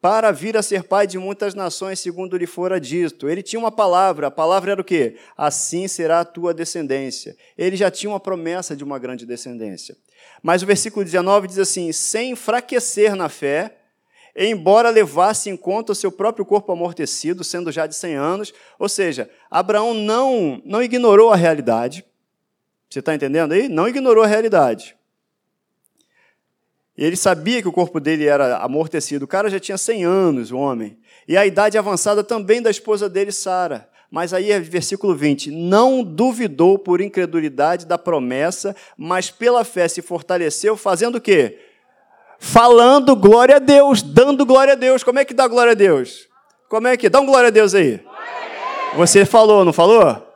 para 0.00 0.32
vir 0.32 0.56
a 0.56 0.62
ser 0.62 0.84
pai 0.84 1.06
de 1.06 1.18
muitas 1.18 1.54
nações, 1.54 2.00
segundo 2.00 2.36
lhe 2.36 2.46
fora 2.46 2.80
dito. 2.80 3.28
Ele 3.28 3.42
tinha 3.42 3.60
uma 3.60 3.70
palavra, 3.70 4.28
a 4.28 4.30
palavra 4.30 4.72
era 4.72 4.80
o 4.80 4.84
quê? 4.84 5.16
Assim 5.36 5.86
será 5.86 6.20
a 6.20 6.24
tua 6.24 6.54
descendência. 6.54 7.36
Ele 7.56 7.76
já 7.76 7.90
tinha 7.90 8.10
uma 8.10 8.20
promessa 8.20 8.74
de 8.74 8.82
uma 8.82 8.98
grande 8.98 9.26
descendência. 9.26 9.96
Mas 10.42 10.62
o 10.62 10.66
versículo 10.66 11.04
19 11.04 11.48
diz 11.48 11.58
assim: 11.58 11.92
sem 11.92 12.30
enfraquecer 12.30 13.14
na 13.14 13.28
fé, 13.28 13.76
embora 14.34 14.88
levasse 14.88 15.50
em 15.50 15.56
conta 15.56 15.92
o 15.92 15.94
seu 15.94 16.10
próprio 16.10 16.46
corpo 16.46 16.72
amortecido, 16.72 17.44
sendo 17.44 17.70
já 17.70 17.86
de 17.86 17.94
100 17.94 18.14
anos, 18.14 18.54
ou 18.78 18.88
seja, 18.88 19.28
Abraão 19.50 19.92
não, 19.92 20.62
não 20.64 20.82
ignorou 20.82 21.30
a 21.30 21.36
realidade. 21.36 22.04
Você 22.88 23.00
está 23.00 23.14
entendendo 23.14 23.52
aí? 23.52 23.68
Não 23.68 23.86
ignorou 23.86 24.24
a 24.24 24.26
realidade. 24.26 24.96
Ele 27.00 27.16
sabia 27.16 27.62
que 27.62 27.68
o 27.68 27.72
corpo 27.72 27.98
dele 27.98 28.26
era 28.26 28.58
amortecido. 28.58 29.24
O 29.24 29.28
cara 29.28 29.48
já 29.48 29.58
tinha 29.58 29.78
100 29.78 30.04
anos, 30.04 30.52
o 30.52 30.58
homem. 30.58 30.98
E 31.26 31.34
a 31.34 31.46
idade 31.46 31.78
avançada 31.78 32.22
também 32.22 32.60
da 32.60 32.70
esposa 32.70 33.08
dele, 33.08 33.32
Sara. 33.32 33.88
Mas 34.10 34.34
aí, 34.34 34.52
é 34.52 34.60
versículo 34.60 35.14
20: 35.14 35.50
Não 35.50 36.02
duvidou 36.04 36.78
por 36.78 37.00
incredulidade 37.00 37.86
da 37.86 37.96
promessa, 37.96 38.76
mas 38.98 39.30
pela 39.30 39.64
fé 39.64 39.88
se 39.88 40.02
fortaleceu, 40.02 40.76
fazendo 40.76 41.16
o 41.16 41.20
quê? 41.22 41.58
Falando 42.38 43.16
glória 43.16 43.56
a 43.56 43.58
Deus, 43.58 44.02
dando 44.02 44.44
glória 44.44 44.74
a 44.74 44.76
Deus. 44.76 45.02
Como 45.02 45.18
é 45.18 45.24
que 45.24 45.32
dá 45.32 45.48
glória 45.48 45.72
a 45.72 45.74
Deus? 45.74 46.28
Como 46.68 46.86
é 46.86 46.98
que? 46.98 47.08
Dá 47.08 47.18
um 47.18 47.26
glória 47.26 47.48
a 47.48 47.50
Deus 47.50 47.74
aí. 47.74 47.98
Você 48.94 49.24
falou, 49.24 49.64
não 49.64 49.72
falou? 49.72 50.26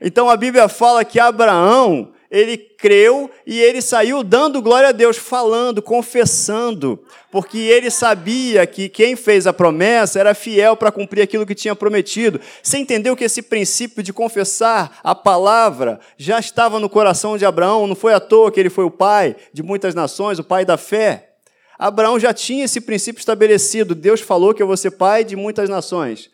Então 0.00 0.28
a 0.28 0.36
Bíblia 0.36 0.68
fala 0.68 1.04
que 1.04 1.20
Abraão, 1.20 2.12
ele 2.30 2.56
creu 2.56 3.28
e 3.44 3.60
ele 3.60 3.82
saiu 3.82 4.22
dando 4.22 4.62
glória 4.62 4.90
a 4.90 4.92
Deus, 4.92 5.16
falando, 5.16 5.82
confessando, 5.82 7.02
porque 7.30 7.58
ele 7.58 7.90
sabia 7.90 8.64
que 8.66 8.88
quem 8.88 9.16
fez 9.16 9.48
a 9.48 9.52
promessa 9.52 10.20
era 10.20 10.32
fiel 10.32 10.76
para 10.76 10.92
cumprir 10.92 11.22
aquilo 11.22 11.44
que 11.44 11.56
tinha 11.56 11.74
prometido. 11.74 12.40
Você 12.62 12.78
entendeu 12.78 13.16
que 13.16 13.24
esse 13.24 13.42
princípio 13.42 14.00
de 14.00 14.12
confessar 14.12 15.00
a 15.02 15.14
palavra 15.14 15.98
já 16.16 16.38
estava 16.38 16.78
no 16.78 16.88
coração 16.88 17.36
de 17.36 17.44
Abraão, 17.44 17.88
não 17.88 17.96
foi 17.96 18.14
à 18.14 18.20
toa 18.20 18.52
que 18.52 18.60
ele 18.60 18.70
foi 18.70 18.84
o 18.84 18.90
pai 18.90 19.34
de 19.52 19.62
muitas 19.62 19.92
nações, 19.92 20.38
o 20.38 20.44
pai 20.44 20.64
da 20.64 20.76
fé. 20.76 21.30
Abraão 21.76 22.20
já 22.20 22.32
tinha 22.32 22.66
esse 22.66 22.80
princípio 22.80 23.18
estabelecido. 23.18 23.94
Deus 23.94 24.20
falou 24.20 24.54
que 24.54 24.62
eu 24.62 24.66
vou 24.66 24.76
ser 24.76 24.92
pai 24.92 25.24
de 25.24 25.34
muitas 25.34 25.68
nações. 25.68 26.30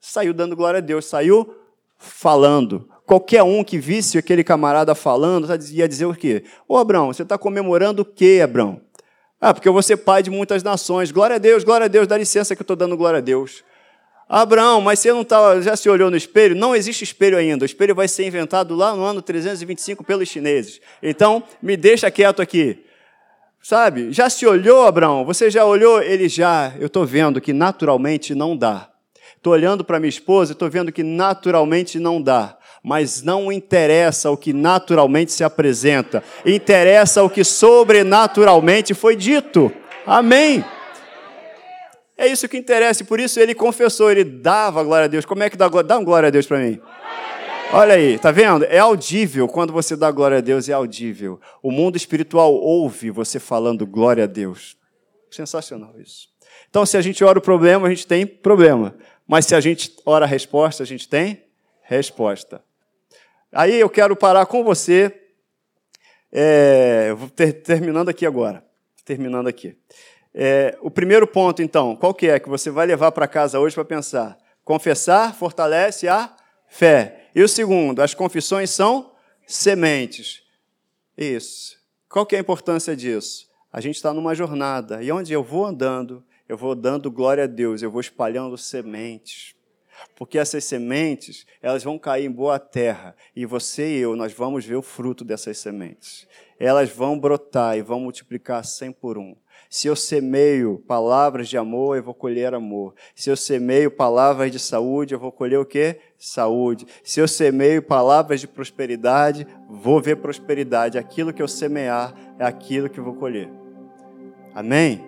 Saiu 0.00 0.34
dando 0.34 0.56
glória 0.56 0.78
a 0.78 0.82
Deus, 0.82 1.06
saiu 1.06 1.54
falando. 1.96 2.89
Qualquer 3.10 3.42
um 3.42 3.64
que 3.64 3.76
visse 3.76 4.16
aquele 4.18 4.44
camarada 4.44 4.94
falando 4.94 5.48
ia 5.72 5.88
dizer 5.88 6.06
o 6.06 6.14
quê? 6.14 6.44
Ô 6.68 6.76
Abraão, 6.76 7.08
você 7.08 7.24
está 7.24 7.36
comemorando 7.36 8.02
o 8.02 8.04
quê, 8.04 8.40
Abraão? 8.40 8.80
Ah, 9.40 9.52
porque 9.52 9.68
eu 9.68 9.72
vou 9.72 9.82
ser 9.82 9.96
pai 9.96 10.22
de 10.22 10.30
muitas 10.30 10.62
nações. 10.62 11.10
Glória 11.10 11.34
a 11.34 11.38
Deus, 11.40 11.64
glória 11.64 11.86
a 11.86 11.88
Deus, 11.88 12.06
dá 12.06 12.16
licença 12.16 12.54
que 12.54 12.62
eu 12.62 12.62
estou 12.62 12.76
dando 12.76 12.96
glória 12.96 13.18
a 13.18 13.20
Deus. 13.20 13.64
Abraão, 14.28 14.80
mas 14.80 15.00
você 15.00 15.12
não 15.12 15.24
tá, 15.24 15.60
já 15.60 15.74
se 15.74 15.90
olhou 15.90 16.08
no 16.08 16.16
espelho? 16.16 16.54
Não 16.54 16.76
existe 16.76 17.02
espelho 17.02 17.36
ainda. 17.36 17.64
O 17.64 17.66
espelho 17.66 17.96
vai 17.96 18.06
ser 18.06 18.28
inventado 18.28 18.76
lá 18.76 18.94
no 18.94 19.02
ano 19.02 19.20
325 19.20 20.04
pelos 20.04 20.28
chineses. 20.28 20.80
Então, 21.02 21.42
me 21.60 21.76
deixa 21.76 22.08
quieto 22.12 22.40
aqui. 22.40 22.84
Sabe? 23.60 24.12
Já 24.12 24.30
se 24.30 24.46
olhou, 24.46 24.86
Abraão? 24.86 25.24
Você 25.24 25.50
já 25.50 25.64
olhou? 25.64 26.00
Ele 26.00 26.28
já. 26.28 26.72
Eu 26.78 26.86
estou 26.86 27.04
vendo 27.04 27.40
que 27.40 27.52
naturalmente 27.52 28.36
não 28.36 28.56
dá. 28.56 28.88
Estou 29.36 29.52
olhando 29.52 29.82
para 29.82 29.98
minha 29.98 30.08
esposa 30.08 30.52
e 30.52 30.54
estou 30.54 30.70
vendo 30.70 30.92
que 30.92 31.02
naturalmente 31.02 31.98
não 31.98 32.22
dá 32.22 32.59
mas 32.82 33.22
não 33.22 33.50
interessa 33.52 34.30
o 34.30 34.36
que 34.36 34.52
naturalmente 34.52 35.32
se 35.32 35.44
apresenta, 35.44 36.22
interessa 36.44 37.22
o 37.22 37.30
que 37.30 37.44
sobrenaturalmente 37.44 38.94
foi 38.94 39.16
dito. 39.16 39.72
Amém. 40.06 40.64
É 42.16 42.26
isso 42.26 42.48
que 42.48 42.58
interessa, 42.58 43.02
e 43.02 43.06
por 43.06 43.18
isso 43.18 43.40
ele 43.40 43.54
confessou, 43.54 44.10
ele 44.10 44.24
dava 44.24 44.82
glória 44.82 45.06
a 45.06 45.08
Deus. 45.08 45.24
Como 45.24 45.42
é 45.42 45.48
que 45.48 45.56
dá, 45.56 45.68
dá 45.68 45.96
uma 45.96 46.04
glória 46.04 46.26
a 46.26 46.30
Deus 46.30 46.46
para 46.46 46.58
mim? 46.58 46.78
Olha 47.72 47.94
aí, 47.94 48.18
tá 48.18 48.30
vendo? 48.30 48.64
É 48.64 48.78
audível 48.78 49.46
quando 49.46 49.72
você 49.72 49.96
dá 49.96 50.10
glória 50.10 50.38
a 50.38 50.40
Deus, 50.40 50.68
é 50.68 50.72
audível. 50.72 51.40
O 51.62 51.70
mundo 51.70 51.96
espiritual 51.96 52.52
ouve 52.52 53.10
você 53.10 53.38
falando 53.38 53.86
glória 53.86 54.24
a 54.24 54.26
Deus. 54.26 54.76
Sensacional 55.30 55.94
isso. 55.98 56.28
Então, 56.68 56.84
se 56.84 56.96
a 56.96 57.00
gente 57.00 57.22
ora 57.24 57.38
o 57.38 57.42
problema, 57.42 57.86
a 57.86 57.90
gente 57.90 58.06
tem 58.06 58.26
problema. 58.26 58.94
Mas 59.26 59.46
se 59.46 59.54
a 59.54 59.60
gente 59.60 59.94
ora 60.04 60.24
a 60.24 60.28
resposta, 60.28 60.82
a 60.82 60.86
gente 60.86 61.08
tem 61.08 61.44
resposta. 61.82 62.60
Aí 63.52 63.80
eu 63.80 63.90
quero 63.90 64.14
parar 64.14 64.46
com 64.46 64.62
você, 64.62 65.12
é, 66.30 67.12
vou 67.14 67.28
ter, 67.28 67.52
terminando 67.52 68.08
aqui 68.08 68.24
agora, 68.24 68.64
terminando 69.04 69.48
aqui. 69.48 69.76
É, 70.32 70.78
o 70.80 70.90
primeiro 70.90 71.26
ponto, 71.26 71.60
então, 71.60 71.96
qual 71.96 72.14
que 72.14 72.28
é 72.28 72.38
que 72.38 72.48
você 72.48 72.70
vai 72.70 72.86
levar 72.86 73.10
para 73.10 73.26
casa 73.26 73.58
hoje 73.58 73.74
para 73.74 73.84
pensar? 73.84 74.38
Confessar 74.64 75.34
fortalece 75.34 76.06
a 76.06 76.32
fé. 76.68 77.28
E 77.34 77.42
o 77.42 77.48
segundo, 77.48 78.00
as 78.00 78.14
confissões 78.14 78.70
são 78.70 79.12
sementes. 79.44 80.44
Isso. 81.18 81.76
Qual 82.08 82.24
que 82.24 82.36
é 82.36 82.38
a 82.38 82.42
importância 82.42 82.94
disso? 82.94 83.48
A 83.72 83.80
gente 83.80 83.96
está 83.96 84.14
numa 84.14 84.34
jornada, 84.34 85.02
e 85.02 85.10
onde 85.10 85.32
eu 85.32 85.42
vou 85.42 85.64
andando, 85.64 86.24
eu 86.48 86.56
vou 86.56 86.76
dando 86.76 87.10
glória 87.10 87.44
a 87.44 87.48
Deus, 87.48 87.82
eu 87.82 87.90
vou 87.90 88.00
espalhando 88.00 88.56
sementes 88.56 89.54
porque 90.16 90.38
essas 90.38 90.64
sementes, 90.64 91.46
elas 91.62 91.82
vão 91.82 91.98
cair 91.98 92.26
em 92.26 92.30
boa 92.30 92.58
terra, 92.58 93.14
e 93.34 93.46
você 93.46 93.96
e 93.96 93.98
eu, 93.98 94.16
nós 94.16 94.32
vamos 94.32 94.64
ver 94.64 94.76
o 94.76 94.82
fruto 94.82 95.24
dessas 95.24 95.58
sementes. 95.58 96.26
Elas 96.58 96.90
vão 96.90 97.18
brotar 97.18 97.78
e 97.78 97.82
vão 97.82 98.00
multiplicar 98.00 98.64
cem 98.64 98.92
por 98.92 99.16
um. 99.16 99.34
Se 99.68 99.86
eu 99.86 99.94
semeio 99.94 100.82
palavras 100.86 101.48
de 101.48 101.56
amor, 101.56 101.96
eu 101.96 102.02
vou 102.02 102.12
colher 102.12 102.52
amor. 102.52 102.92
Se 103.14 103.30
eu 103.30 103.36
semeio 103.36 103.90
palavras 103.90 104.50
de 104.50 104.58
saúde, 104.58 105.14
eu 105.14 105.18
vou 105.18 105.30
colher 105.30 105.58
o 105.58 105.64
quê? 105.64 106.00
Saúde. 106.18 106.86
Se 107.04 107.20
eu 107.20 107.28
semeio 107.28 107.80
palavras 107.80 108.40
de 108.40 108.48
prosperidade, 108.48 109.46
vou 109.68 110.00
ver 110.02 110.16
prosperidade. 110.16 110.98
Aquilo 110.98 111.32
que 111.32 111.40
eu 111.40 111.48
semear 111.48 112.14
é 112.38 112.44
aquilo 112.44 112.90
que 112.90 112.98
eu 112.98 113.04
vou 113.04 113.14
colher. 113.14 113.48
Amém? 114.54 115.04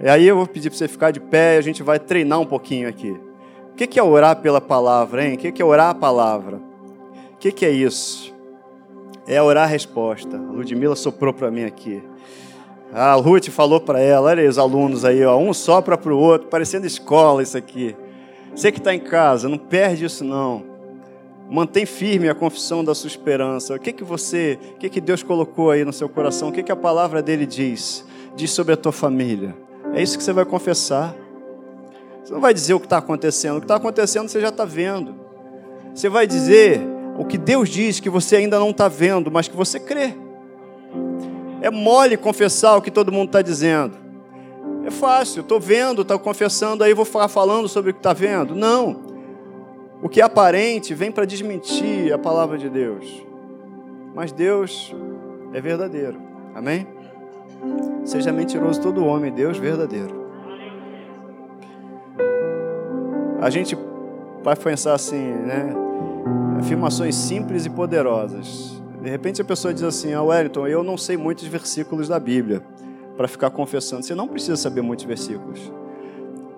E 0.00 0.08
aí 0.08 0.26
eu 0.26 0.36
vou 0.36 0.46
pedir 0.46 0.70
para 0.70 0.78
você 0.78 0.88
ficar 0.88 1.10
de 1.10 1.20
pé 1.20 1.56
e 1.56 1.58
a 1.58 1.62
gente 1.62 1.82
vai 1.82 1.98
treinar 1.98 2.40
um 2.40 2.46
pouquinho 2.46 2.88
aqui 2.88 3.27
que, 3.78 3.86
que 3.86 4.00
é 4.00 4.02
orar 4.02 4.36
pela 4.36 4.60
palavra, 4.60 5.24
hein? 5.24 5.34
O 5.34 5.38
que, 5.38 5.52
que 5.52 5.62
é 5.62 5.64
orar 5.64 5.90
a 5.90 5.94
palavra? 5.94 6.56
O 6.56 7.36
que, 7.38 7.52
que 7.52 7.64
é 7.64 7.70
isso? 7.70 8.34
É 9.24 9.40
orar 9.40 9.64
a 9.64 9.66
resposta. 9.66 10.36
A 10.36 10.52
Ludmilla 10.52 10.96
soprou 10.96 11.32
para 11.32 11.48
mim 11.48 11.62
aqui. 11.62 12.02
A 12.92 13.14
Ruth 13.14 13.48
falou 13.50 13.80
para 13.80 14.00
ela, 14.00 14.30
olha 14.30 14.42
aí 14.42 14.48
os 14.48 14.58
alunos 14.58 15.04
aí, 15.04 15.24
ó, 15.24 15.38
um 15.38 15.54
sopra 15.54 15.96
para 15.96 16.12
o 16.12 16.18
outro, 16.18 16.48
parecendo 16.48 16.86
escola 16.86 17.40
isso 17.40 17.56
aqui. 17.56 17.94
Você 18.52 18.72
que 18.72 18.78
está 18.78 18.92
em 18.92 18.98
casa, 18.98 19.48
não 19.48 19.58
perde 19.58 20.06
isso 20.06 20.24
não. 20.24 20.64
Mantém 21.48 21.86
firme 21.86 22.28
a 22.28 22.34
confissão 22.34 22.82
da 22.82 22.96
sua 22.96 23.06
esperança. 23.06 23.74
O 23.74 23.78
que 23.78 23.92
que 23.92 24.02
você, 24.02 24.58
o 24.74 24.78
que 24.78 24.88
que 24.88 25.00
Deus 25.00 25.22
colocou 25.22 25.70
aí 25.70 25.84
no 25.84 25.92
seu 25.92 26.08
coração? 26.08 26.48
O 26.48 26.52
que 26.52 26.64
que 26.64 26.72
a 26.72 26.76
palavra 26.76 27.22
dele 27.22 27.46
diz? 27.46 28.04
Diz 28.34 28.50
sobre 28.50 28.74
a 28.74 28.76
tua 28.76 28.92
família. 28.92 29.54
É 29.94 30.02
isso 30.02 30.18
que 30.18 30.24
você 30.24 30.32
vai 30.32 30.44
confessar. 30.44 31.14
Você 32.28 32.34
não 32.34 32.42
vai 32.42 32.52
dizer 32.52 32.74
o 32.74 32.78
que 32.78 32.84
está 32.84 32.98
acontecendo. 32.98 33.56
O 33.56 33.60
que 33.60 33.64
está 33.64 33.76
acontecendo 33.76 34.28
você 34.28 34.38
já 34.38 34.50
está 34.50 34.66
vendo. 34.66 35.14
Você 35.94 36.10
vai 36.10 36.26
dizer 36.26 36.78
o 37.16 37.24
que 37.24 37.38
Deus 37.38 37.70
diz 37.70 38.00
que 38.00 38.10
você 38.10 38.36
ainda 38.36 38.58
não 38.58 38.68
está 38.68 38.86
vendo, 38.86 39.30
mas 39.30 39.48
que 39.48 39.56
você 39.56 39.80
crê. 39.80 40.12
É 41.62 41.70
mole 41.70 42.18
confessar 42.18 42.76
o 42.76 42.82
que 42.82 42.90
todo 42.90 43.10
mundo 43.10 43.28
está 43.28 43.40
dizendo. 43.40 43.96
É 44.84 44.90
fácil, 44.90 45.40
estou 45.40 45.58
vendo, 45.58 46.02
estou 46.02 46.18
confessando, 46.18 46.84
aí 46.84 46.92
vou 46.92 47.06
ficar 47.06 47.28
falando 47.28 47.66
sobre 47.66 47.92
o 47.92 47.94
que 47.94 48.00
está 48.00 48.12
vendo. 48.12 48.54
Não. 48.54 49.00
O 50.02 50.08
que 50.10 50.20
é 50.20 50.24
aparente 50.24 50.92
vem 50.92 51.10
para 51.10 51.24
desmentir 51.24 52.12
a 52.12 52.18
palavra 52.18 52.58
de 52.58 52.68
Deus. 52.68 53.24
Mas 54.14 54.32
Deus 54.32 54.94
é 55.54 55.62
verdadeiro. 55.62 56.20
Amém? 56.54 56.86
Seja 58.04 58.30
mentiroso 58.32 58.82
todo 58.82 59.02
homem, 59.02 59.32
Deus 59.32 59.56
verdadeiro. 59.56 60.17
A 63.40 63.50
gente 63.50 63.76
vai 64.42 64.56
pensar 64.56 64.94
assim, 64.94 65.16
né? 65.16 65.74
Afirmações 66.58 67.14
simples 67.14 67.66
e 67.66 67.70
poderosas. 67.70 68.82
De 69.02 69.08
repente 69.08 69.40
a 69.40 69.44
pessoa 69.44 69.72
diz 69.72 69.82
assim: 69.82 70.12
Ah, 70.12 70.22
Wellington, 70.22 70.66
eu 70.66 70.82
não 70.82 70.96
sei 70.96 71.16
muitos 71.16 71.46
versículos 71.46 72.08
da 72.08 72.18
Bíblia 72.18 72.62
para 73.16 73.28
ficar 73.28 73.50
confessando. 73.50 74.02
Você 74.02 74.14
não 74.14 74.28
precisa 74.28 74.56
saber 74.56 74.82
muitos 74.82 75.04
versículos. 75.04 75.72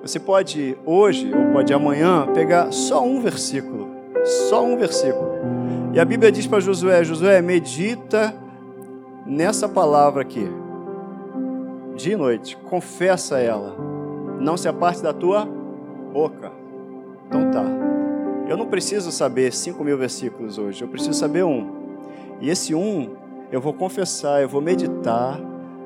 Você 0.02 0.18
pode 0.18 0.76
hoje 0.86 1.30
ou 1.34 1.52
pode 1.52 1.72
amanhã 1.74 2.26
pegar 2.32 2.72
só 2.72 3.04
um 3.04 3.20
versículo, 3.20 3.88
só 4.48 4.64
um 4.64 4.76
versículo. 4.76 5.30
E 5.92 6.00
a 6.00 6.04
Bíblia 6.04 6.32
diz 6.32 6.46
para 6.46 6.60
Josué: 6.60 7.04
Josué, 7.04 7.42
medita 7.42 8.34
nessa 9.26 9.68
palavra 9.68 10.22
aqui, 10.22 10.48
dia 11.94 12.14
e 12.14 12.16
noite, 12.16 12.56
confessa 12.56 13.38
ela, 13.38 13.76
não 14.40 14.56
se 14.56 14.66
aparte 14.66 15.02
da 15.02 15.12
tua 15.12 15.46
boca. 16.12 16.59
Então 17.30 17.48
tá. 17.48 17.64
Eu 18.48 18.56
não 18.56 18.66
preciso 18.66 19.12
saber 19.12 19.52
cinco 19.52 19.84
mil 19.84 19.96
versículos 19.96 20.58
hoje, 20.58 20.82
eu 20.82 20.88
preciso 20.88 21.14
saber 21.14 21.44
um. 21.44 21.70
E 22.40 22.50
esse 22.50 22.74
um, 22.74 23.14
eu 23.52 23.60
vou 23.60 23.72
confessar, 23.72 24.42
eu 24.42 24.48
vou 24.48 24.60
meditar, 24.60 25.40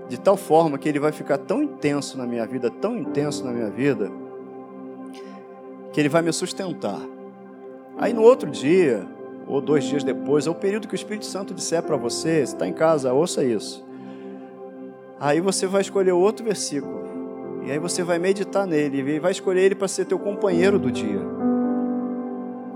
de 0.08 0.18
tal 0.18 0.38
forma 0.38 0.78
que 0.78 0.88
ele 0.88 0.98
vai 0.98 1.12
ficar 1.12 1.36
tão 1.36 1.62
intenso 1.62 2.16
na 2.16 2.26
minha 2.26 2.46
vida, 2.46 2.70
tão 2.70 2.96
intenso 2.96 3.44
na 3.44 3.52
minha 3.52 3.68
vida, 3.68 4.10
que 5.92 6.00
ele 6.00 6.08
vai 6.08 6.22
me 6.22 6.32
sustentar. 6.32 7.00
Aí 7.98 8.14
no 8.14 8.22
outro 8.22 8.50
dia, 8.50 9.06
ou 9.46 9.60
dois 9.60 9.84
dias 9.84 10.02
depois, 10.02 10.46
ou 10.46 10.54
o 10.54 10.56
período 10.56 10.88
que 10.88 10.94
o 10.94 10.96
Espírito 10.96 11.26
Santo 11.26 11.52
disser 11.52 11.82
para 11.82 11.96
você 11.96 12.40
está 12.40 12.66
em 12.66 12.72
casa, 12.72 13.12
ouça 13.12 13.44
isso. 13.44 13.84
Aí 15.20 15.42
você 15.42 15.66
vai 15.66 15.82
escolher 15.82 16.12
outro 16.12 16.42
versículo. 16.42 17.04
E 17.66 17.70
aí 17.70 17.78
você 17.78 18.02
vai 18.02 18.18
meditar 18.18 18.66
nele 18.66 18.98
e 18.98 19.18
vai 19.18 19.32
escolher 19.32 19.60
ele 19.60 19.74
para 19.74 19.88
ser 19.88 20.06
teu 20.06 20.18
companheiro 20.18 20.78
do 20.78 20.90
dia. 20.90 21.33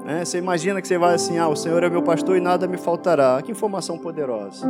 É, 0.08 0.24
você 0.24 0.38
imagina 0.38 0.80
que 0.80 0.88
você 0.88 0.96
vai 0.96 1.14
assim, 1.14 1.36
ah, 1.36 1.48
o 1.48 1.54
Senhor 1.54 1.82
é 1.82 1.90
meu 1.90 2.02
pastor 2.02 2.34
e 2.38 2.40
nada 2.40 2.66
me 2.66 2.78
faltará. 2.78 3.42
Que 3.42 3.52
informação 3.52 3.98
poderosa. 3.98 4.66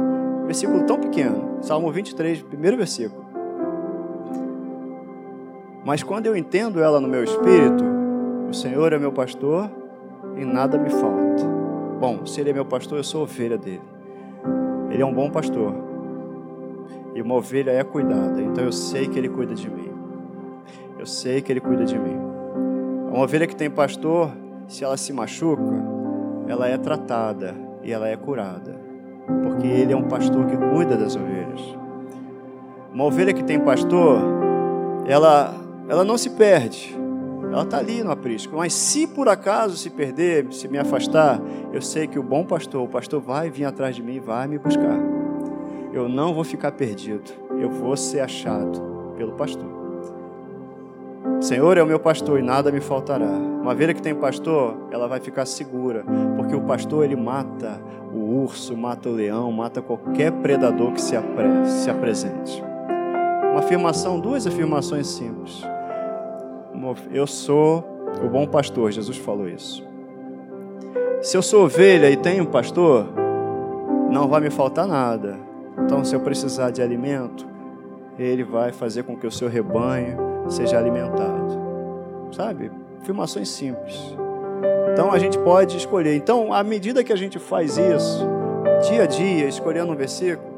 Versículo 0.46 0.82
tão 0.82 0.98
pequeno, 0.98 1.58
Salmo 1.62 1.92
23, 1.92 2.42
primeiro 2.42 2.76
versículo. 2.76 3.24
Mas 5.84 6.02
quando 6.02 6.26
eu 6.26 6.36
entendo 6.36 6.82
ela 6.82 7.00
no 7.00 7.06
meu 7.06 7.22
espírito, 7.22 7.84
o 8.50 8.52
Senhor 8.52 8.92
é 8.92 8.98
meu 8.98 9.12
pastor 9.12 9.70
e 10.36 10.44
nada 10.44 10.76
me 10.76 10.90
falta. 10.90 11.46
Bom, 12.00 12.26
se 12.26 12.40
Ele 12.40 12.50
é 12.50 12.52
meu 12.52 12.64
pastor, 12.64 12.98
eu 12.98 13.04
sou 13.04 13.22
ovelha 13.22 13.56
dele. 13.56 13.82
Ele 14.90 15.02
é 15.04 15.06
um 15.06 15.14
bom 15.14 15.30
pastor. 15.30 15.72
E 17.14 17.22
uma 17.22 17.36
ovelha 17.36 17.70
é 17.70 17.84
cuidada, 17.84 18.42
então 18.42 18.64
eu 18.64 18.72
sei 18.72 19.06
que 19.06 19.16
Ele 19.16 19.28
cuida 19.28 19.54
de 19.54 19.70
mim. 19.70 19.92
Eu 20.98 21.06
sei 21.06 21.40
que 21.40 21.52
Ele 21.52 21.60
cuida 21.60 21.84
de 21.84 21.96
mim. 21.96 22.18
Uma 23.12 23.22
ovelha 23.22 23.46
que 23.46 23.54
tem 23.54 23.70
pastor, 23.70 24.32
se 24.68 24.84
ela 24.84 24.96
se 24.96 25.12
machuca, 25.12 25.82
ela 26.46 26.68
é 26.68 26.76
tratada 26.76 27.54
e 27.82 27.90
ela 27.90 28.08
é 28.08 28.16
curada. 28.16 28.86
porque 29.42 29.66
ele 29.66 29.92
é 29.92 29.96
um 29.96 30.04
pastor 30.04 30.46
que 30.46 30.56
cuida 30.56 30.96
das 30.96 31.14
ovelhas. 31.14 31.60
Uma 32.92 33.04
ovelha 33.04 33.34
que 33.34 33.44
tem 33.44 33.60
pastor, 33.60 34.18
ela, 35.06 35.54
ela 35.86 36.02
não 36.02 36.16
se 36.16 36.30
perde, 36.30 36.96
ela 37.52 37.62
está 37.62 37.78
ali 37.78 38.02
no 38.02 38.10
aprisco. 38.10 38.56
Mas 38.56 38.72
se 38.72 39.06
por 39.06 39.28
acaso 39.28 39.76
se 39.76 39.90
perder, 39.90 40.50
se 40.52 40.66
me 40.66 40.78
afastar, 40.78 41.40
eu 41.72 41.82
sei 41.82 42.06
que 42.06 42.18
o 42.18 42.22
bom 42.22 42.44
pastor, 42.44 42.82
o 42.82 42.88
pastor 42.88 43.20
vai 43.20 43.50
vir 43.50 43.64
atrás 43.64 43.96
de 43.96 44.02
mim 44.02 44.14
e 44.14 44.20
vai 44.20 44.48
me 44.48 44.58
buscar. 44.58 44.98
Eu 45.92 46.08
não 46.08 46.32
vou 46.32 46.44
ficar 46.44 46.72
perdido, 46.72 47.30
eu 47.60 47.70
vou 47.70 47.96
ser 47.96 48.20
achado 48.20 49.12
pelo 49.16 49.32
pastor. 49.32 49.87
Senhor 51.40 51.76
é 51.76 51.82
o 51.82 51.86
meu 51.86 52.00
pastor 52.00 52.38
e 52.38 52.42
nada 52.42 52.72
me 52.72 52.80
faltará. 52.80 53.26
Uma 53.26 53.72
ovelha 53.72 53.94
que 53.94 54.02
tem 54.02 54.14
pastor, 54.14 54.76
ela 54.90 55.06
vai 55.06 55.20
ficar 55.20 55.46
segura, 55.46 56.04
porque 56.36 56.54
o 56.54 56.62
pastor 56.62 57.04
ele 57.04 57.16
mata 57.16 57.80
o 58.12 58.42
urso, 58.42 58.76
mata 58.76 59.08
o 59.08 59.12
leão, 59.12 59.50
mata 59.52 59.80
qualquer 59.80 60.32
predador 60.32 60.92
que 60.92 61.00
se, 61.00 61.16
apre 61.16 61.66
se 61.66 61.90
apresente. 61.90 62.62
Uma 63.50 63.60
afirmação, 63.60 64.18
duas 64.18 64.46
afirmações 64.46 65.06
simples. 65.06 65.62
Eu 67.12 67.26
sou 67.26 67.84
o 68.24 68.28
bom 68.28 68.46
pastor, 68.46 68.90
Jesus 68.90 69.16
falou 69.18 69.48
isso. 69.48 69.86
Se 71.20 71.36
eu 71.36 71.42
sou 71.42 71.64
ovelha 71.64 72.10
e 72.10 72.16
tenho 72.16 72.46
pastor, 72.46 73.06
não 74.10 74.28
vai 74.28 74.40
me 74.40 74.50
faltar 74.50 74.86
nada. 74.86 75.36
Então, 75.84 76.04
se 76.04 76.14
eu 76.14 76.20
precisar 76.20 76.70
de 76.70 76.80
alimento, 76.80 77.46
ele 78.18 78.42
vai 78.42 78.72
fazer 78.72 79.02
com 79.02 79.16
que 79.16 79.26
o 79.26 79.30
seu 79.30 79.48
rebanho 79.48 80.27
seja 80.48 80.78
alimentado. 80.78 81.58
Sabe? 82.32 82.70
Afirmações 83.00 83.48
simples. 83.48 84.16
Então 84.92 85.12
a 85.12 85.18
gente 85.18 85.38
pode 85.38 85.76
escolher. 85.76 86.16
Então, 86.16 86.52
à 86.52 86.62
medida 86.64 87.04
que 87.04 87.12
a 87.12 87.16
gente 87.16 87.38
faz 87.38 87.78
isso, 87.78 88.26
dia 88.88 89.04
a 89.04 89.06
dia, 89.06 89.46
escolhendo 89.46 89.92
um 89.92 89.96
versículo, 89.96 90.48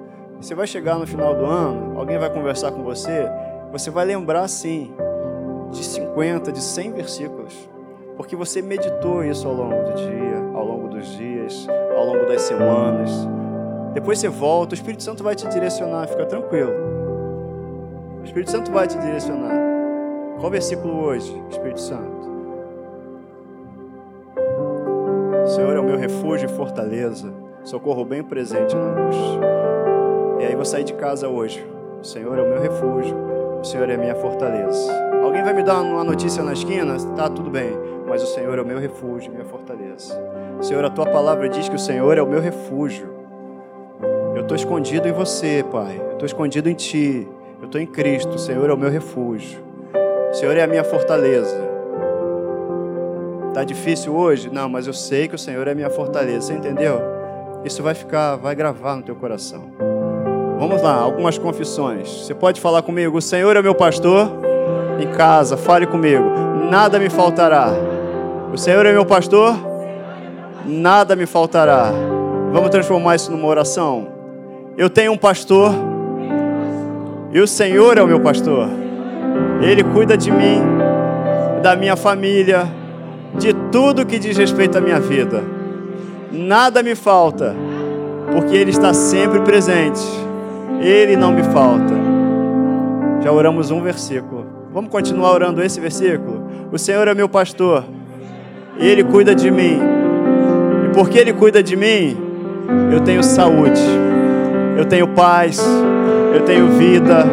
você 0.41 0.55
vai 0.55 0.67
chegar 0.67 0.99
no 0.99 1.07
final 1.07 1.35
do 1.35 1.45
ano, 1.45 1.99
alguém 1.99 2.19
vai 2.19 2.31
conversar 2.31 2.73
com 2.73 2.83
você, 2.83 3.29
você 3.71 3.91
vai 3.91 4.07
lembrar 4.07 4.49
sim 4.49 4.91
de 5.71 5.85
50, 5.85 6.51
de 6.51 6.63
100 6.63 6.93
versículos, 6.93 7.69
porque 8.17 8.35
você 8.35 8.63
meditou 8.63 9.23
isso 9.23 9.47
ao 9.47 9.55
longo 9.55 9.83
do 9.85 9.95
dia, 9.95 10.51
ao 10.55 10.65
longo 10.65 10.89
dos 10.89 11.07
dias, 11.17 11.69
ao 11.95 12.07
longo 12.07 12.25
das 12.27 12.41
semanas. 12.43 13.11
Depois 13.93 14.19
você 14.19 14.29
volta, 14.29 14.73
o 14.73 14.75
Espírito 14.75 15.03
Santo 15.03 15.23
vai 15.23 15.35
te 15.35 15.47
direcionar, 15.49 16.07
fica 16.09 16.25
tranquilo. 16.25 16.73
O 18.23 18.25
Espírito 18.25 18.51
Santo 18.51 18.71
vai 18.73 18.87
te 18.87 18.97
direcionar. 18.99 19.70
Qual 20.41 20.51
versículo 20.51 21.05
hoje, 21.05 21.39
Espírito 21.51 21.83
Santo? 21.83 22.31
O 25.45 25.47
Senhor 25.47 25.77
é 25.77 25.81
o 25.81 25.85
meu 25.85 25.99
refúgio 25.99 26.49
e 26.49 26.53
fortaleza, 26.57 27.31
socorro 27.63 28.07
bem 28.07 28.25
presente 28.25 28.75
na 28.75 28.85
angústia. 28.85 29.41
E 30.41 30.47
aí 30.47 30.57
vou 30.57 30.65
sair 30.65 30.85
de 30.85 30.95
casa 30.95 31.29
hoje. 31.29 31.63
O 32.01 32.05
Senhor 32.05 32.39
é 32.39 32.43
o 32.43 32.49
meu 32.49 32.59
refúgio, 32.59 33.15
o 33.61 33.65
Senhor 33.65 33.91
é 33.91 33.97
a 33.97 33.99
minha 33.99 34.15
fortaleza. 34.15 34.91
Alguém 35.23 35.43
vai 35.43 35.53
me 35.53 35.63
dar 35.63 35.83
uma 35.83 36.03
notícia 36.03 36.43
na 36.43 36.55
esquina? 36.55 36.97
Tá, 37.15 37.29
tudo 37.29 37.51
bem. 37.51 37.73
Mas 38.09 38.23
o 38.23 38.27
Senhor 38.27 38.59
é 38.59 38.63
o 38.63 38.67
meu 38.67 38.79
refúgio, 38.79 39.31
minha 39.31 39.45
fortaleza. 39.45 40.19
Senhor, 40.63 40.83
a 40.83 40.89
tua 40.89 41.05
palavra 41.05 41.51
diz 41.51 41.69
que 41.69 41.77
o 41.77 41.79
Senhor 41.79 42.17
é 42.17 42.23
o 42.23 42.27
meu 42.27 42.41
refúgio. 42.41 43.11
Eu 44.35 44.41
estou 44.41 44.57
escondido 44.57 45.07
em 45.07 45.13
você, 45.13 45.63
Pai. 45.71 46.01
Eu 46.01 46.13
estou 46.13 46.25
escondido 46.25 46.71
em 46.71 46.75
Ti. 46.75 47.29
Eu 47.61 47.67
estou 47.67 47.79
em 47.79 47.87
Cristo. 47.87 48.37
O 48.37 48.39
Senhor 48.39 48.71
é 48.71 48.73
o 48.73 48.79
meu 48.79 48.89
refúgio. 48.89 49.70
O 50.31 50.35
Senhor 50.35 50.57
é 50.57 50.63
a 50.63 50.67
minha 50.67 50.85
fortaleza. 50.85 51.57
Tá 53.53 53.65
difícil 53.65 54.15
hoje? 54.15 54.49
Não, 54.49 54.69
mas 54.69 54.87
eu 54.87 54.93
sei 54.93 55.27
que 55.27 55.35
o 55.35 55.39
Senhor 55.39 55.67
é 55.67 55.73
a 55.73 55.75
minha 55.75 55.91
fortaleza. 55.91 56.43
Você 56.47 56.53
entendeu? 56.55 57.03
Isso 57.65 57.83
vai 57.83 57.95
ficar, 57.95 58.37
vai 58.37 58.55
gravar 58.55 58.95
no 58.95 59.03
teu 59.03 59.17
coração. 59.17 59.73
Vamos 60.57 60.81
lá, 60.83 60.95
algumas 60.95 61.37
confissões. 61.37 62.09
Você 62.09 62.33
pode 62.33 62.61
falar 62.61 62.83
comigo? 62.83 63.19
O 63.19 63.23
Senhor 63.23 63.57
é 63.57 63.63
meu 63.63 63.75
pastor. 63.75 64.31
Em 65.01 65.09
casa, 65.09 65.57
fale 65.57 65.87
comigo. 65.87 66.25
Nada 66.71 67.01
me 67.01 67.11
faltará. 67.11 67.69
O 68.53 68.57
Senhor 68.57 68.87
é 68.87 68.93
meu 68.93 69.05
pastor. 69.05 69.57
Nada 70.65 71.17
me 71.17 71.27
faltará. 71.27 71.91
Vamos 72.53 72.71
transformar 72.71 73.17
isso 73.17 73.33
numa 73.33 73.49
oração. 73.49 74.07
Eu 74.79 74.89
tenho 74.89 75.11
um 75.11 75.19
pastor. 75.19 75.73
E 77.33 77.41
o 77.41 77.49
Senhor 77.49 77.99
é 77.99 78.03
o 78.03 78.07
meu 78.07 78.21
pastor. 78.21 78.80
Ele 79.61 79.85
cuida 79.85 80.17
de 80.17 80.31
mim, 80.31 80.63
da 81.63 81.77
minha 81.77 81.97
família, 81.97 82.67
de 83.39 83.53
tudo 83.71 84.07
que 84.07 84.19
diz 84.19 84.37
respeito 84.37 84.79
à 84.79 84.81
minha 84.81 84.99
vida. 84.99 85.43
Nada 86.33 86.83
me 86.83 86.95
falta, 86.95 87.55
porque 88.33 88.57
Ele 88.57 88.71
está 88.71 88.95
sempre 88.95 89.41
presente. 89.41 90.01
Ele 90.81 91.17
não 91.17 91.31
me 91.31 91.43
falta. 91.43 91.95
Já 93.23 93.31
oramos 93.31 93.71
um 93.71 93.83
versículo. 93.83 94.47
Vamos 94.73 94.91
continuar 94.91 95.33
orando 95.33 95.63
esse 95.63 95.81
versículo? 95.81 96.43
O 96.73 96.79
Senhor 96.79 97.07
é 97.07 97.15
meu 97.15 97.29
pastor, 97.29 97.85
Ele 98.79 99.05
cuida 99.05 99.35
de 99.35 99.51
mim. 99.51 99.79
E 100.87 100.95
porque 100.95 101.19
Ele 101.19 101.33
cuida 101.33 101.63
de 101.63 101.77
mim, 101.77 102.17
eu 102.93 103.01
tenho 103.01 103.23
saúde, 103.23 103.83
eu 104.79 104.85
tenho 104.87 105.09
paz, 105.09 105.61
eu 106.33 106.41
tenho 106.43 106.69
vida. 106.69 107.27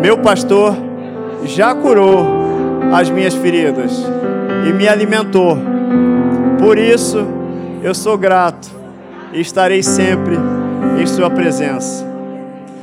Meu 0.00 0.16
pastor 0.18 0.87
já 1.44 1.74
curou 1.74 2.26
as 2.92 3.10
minhas 3.10 3.34
feridas 3.34 3.92
e 4.68 4.72
me 4.72 4.88
alimentou. 4.88 5.56
Por 6.58 6.78
isso, 6.78 7.26
eu 7.82 7.94
sou 7.94 8.18
grato 8.18 8.68
e 9.32 9.40
estarei 9.40 9.82
sempre 9.82 10.36
em 11.00 11.06
Sua 11.06 11.30
presença. 11.30 12.06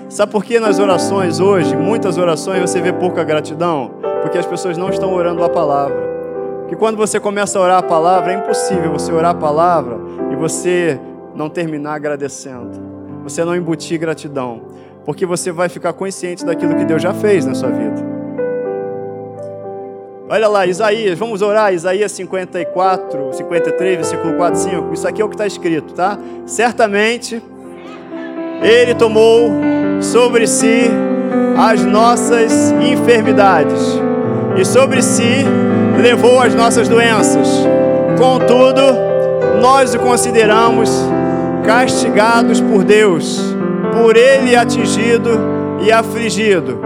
Sabe 0.09 0.31
por 0.31 0.45
que 0.45 0.59
nas 0.59 0.79
orações 0.79 1.39
hoje, 1.39 1.75
muitas 1.75 2.17
orações, 2.17 2.61
você 2.61 2.79
vê 2.79 2.93
pouca 2.93 3.23
gratidão? 3.23 3.91
Porque 4.21 4.37
as 4.37 4.45
pessoas 4.45 4.77
não 4.77 4.89
estão 4.89 5.13
orando 5.13 5.43
a 5.43 5.49
palavra. 5.49 6.05
Que 6.69 6.75
quando 6.75 6.95
você 6.95 7.19
começa 7.19 7.59
a 7.59 7.61
orar 7.61 7.77
a 7.79 7.83
palavra, 7.83 8.31
é 8.31 8.37
impossível 8.37 8.91
você 8.91 9.11
orar 9.11 9.31
a 9.31 9.35
palavra 9.35 9.97
e 10.31 10.35
você 10.35 10.99
não 11.35 11.49
terminar 11.49 11.95
agradecendo. 11.95 12.71
Você 13.23 13.43
não 13.43 13.55
embutir 13.55 13.99
gratidão. 13.99 14.61
Porque 15.03 15.25
você 15.25 15.51
vai 15.51 15.67
ficar 15.67 15.93
consciente 15.93 16.45
daquilo 16.45 16.75
que 16.75 16.85
Deus 16.85 17.01
já 17.01 17.13
fez 17.13 17.45
na 17.45 17.53
sua 17.53 17.69
vida. 17.69 18.01
Olha 20.27 20.47
lá, 20.47 20.65
Isaías, 20.65 21.19
vamos 21.19 21.43
orar, 21.43 21.71
Isaías 21.71 22.11
54, 22.13 23.31
53, 23.33 23.95
versículo 23.95 24.33
4, 24.33 24.59
5. 24.59 24.93
Isso 24.93 25.07
aqui 25.07 25.21
é 25.21 25.25
o 25.25 25.29
que 25.29 25.35
está 25.35 25.45
escrito, 25.45 25.93
tá? 25.93 26.17
Certamente 26.47 27.39
Ele 28.63 28.95
tomou 28.95 29.51
sobre 30.01 30.47
si 30.47 30.89
as 31.55 31.85
nossas 31.85 32.71
enfermidades 32.71 33.79
e 34.59 34.65
sobre 34.65 35.03
si 35.03 35.45
levou 36.01 36.39
as 36.39 36.55
nossas 36.55 36.87
doenças. 36.87 37.47
Contudo, 38.17 38.81
nós 39.61 39.93
o 39.93 39.99
consideramos 39.99 40.89
castigados 41.63 42.59
por 42.59 42.83
Deus, 42.83 43.39
por 43.93 44.17
Ele 44.17 44.55
atingido 44.55 45.29
e 45.83 45.91
afligido. 45.91 46.79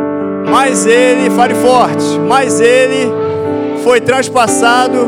Mas 0.51 0.85
Ele, 0.85 1.29
fale 1.29 1.55
forte, 1.55 2.19
mas 2.27 2.59
Ele 2.59 3.28
foi 3.83 4.01
traspassado 4.01 5.07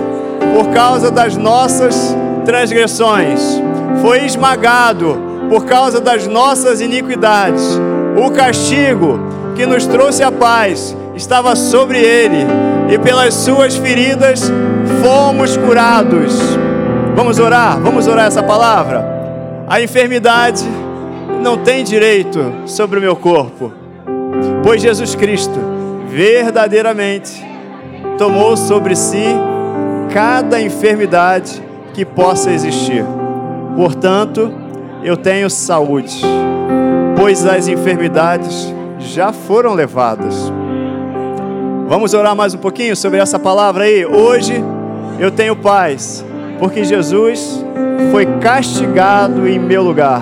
por 0.53 0.69
causa 0.73 1.11
das 1.11 1.37
nossas 1.37 2.15
transgressões, 2.45 3.61
foi 4.01 4.25
esmagado 4.25 5.17
por 5.49 5.65
causa 5.65 5.99
das 5.99 6.27
nossas 6.27 6.81
iniquidades. 6.81 7.79
O 8.17 8.31
castigo 8.31 9.19
que 9.55 9.65
nos 9.65 9.85
trouxe 9.85 10.23
a 10.23 10.31
paz 10.31 10.95
estava 11.15 11.55
sobre 11.55 11.99
ele, 11.99 12.45
e 12.89 12.97
pelas 12.97 13.33
suas 13.33 13.75
feridas 13.75 14.51
fomos 15.01 15.55
curados. 15.57 16.33
Vamos 17.15 17.39
orar, 17.39 17.79
vamos 17.79 18.07
orar 18.07 18.27
essa 18.27 18.43
palavra. 18.43 19.05
A 19.67 19.81
enfermidade 19.81 20.65
não 21.41 21.57
tem 21.57 21.83
direito 21.83 22.39
sobre 22.65 22.99
o 22.99 23.01
meu 23.01 23.15
corpo, 23.15 23.71
pois 24.63 24.81
Jesus 24.81 25.15
Cristo 25.15 25.59
verdadeiramente 26.09 27.50
tomou 28.17 28.55
sobre 28.55 28.95
si 28.95 29.25
cada 30.13 30.61
enfermidade 30.61 31.61
que 31.93 32.05
possa 32.05 32.51
existir. 32.51 33.05
Portanto, 33.75 34.53
eu 35.03 35.17
tenho 35.17 35.49
saúde, 35.49 36.21
pois 37.17 37.45
as 37.45 37.67
enfermidades 37.67 38.73
já 38.99 39.33
foram 39.33 39.73
levadas. 39.73 40.51
Vamos 41.87 42.13
orar 42.13 42.35
mais 42.35 42.53
um 42.53 42.57
pouquinho 42.57 42.95
sobre 42.95 43.19
essa 43.19 43.39
palavra 43.39 43.85
aí? 43.85 44.05
Hoje 44.05 44.63
eu 45.19 45.31
tenho 45.31 45.55
paz, 45.55 46.23
porque 46.59 46.83
Jesus 46.83 47.65
foi 48.11 48.25
castigado 48.39 49.47
em 49.47 49.59
meu 49.59 49.83
lugar, 49.83 50.21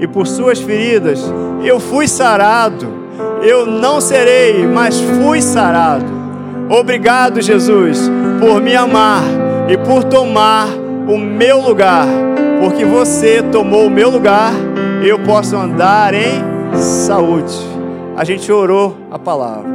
e 0.00 0.06
por 0.06 0.26
suas 0.26 0.60
feridas 0.60 1.20
eu 1.62 1.80
fui 1.80 2.06
sarado. 2.06 3.02
Eu 3.42 3.66
não 3.66 4.00
serei, 4.00 4.66
mas 4.66 5.00
fui 5.00 5.42
sarado. 5.42 6.21
Obrigado, 6.74 7.42
Jesus, 7.42 8.10
por 8.40 8.60
me 8.60 8.74
amar 8.74 9.22
e 9.68 9.76
por 9.76 10.04
tomar 10.04 10.68
o 11.06 11.18
meu 11.18 11.60
lugar, 11.60 12.06
porque 12.60 12.84
você 12.84 13.42
tomou 13.42 13.86
o 13.86 13.90
meu 13.90 14.08
lugar 14.08 14.52
eu 15.06 15.18
posso 15.18 15.56
andar 15.56 16.14
em 16.14 16.42
saúde. 16.76 17.54
A 18.16 18.24
gente 18.24 18.50
orou 18.50 18.96
a 19.10 19.18
palavra. 19.18 19.70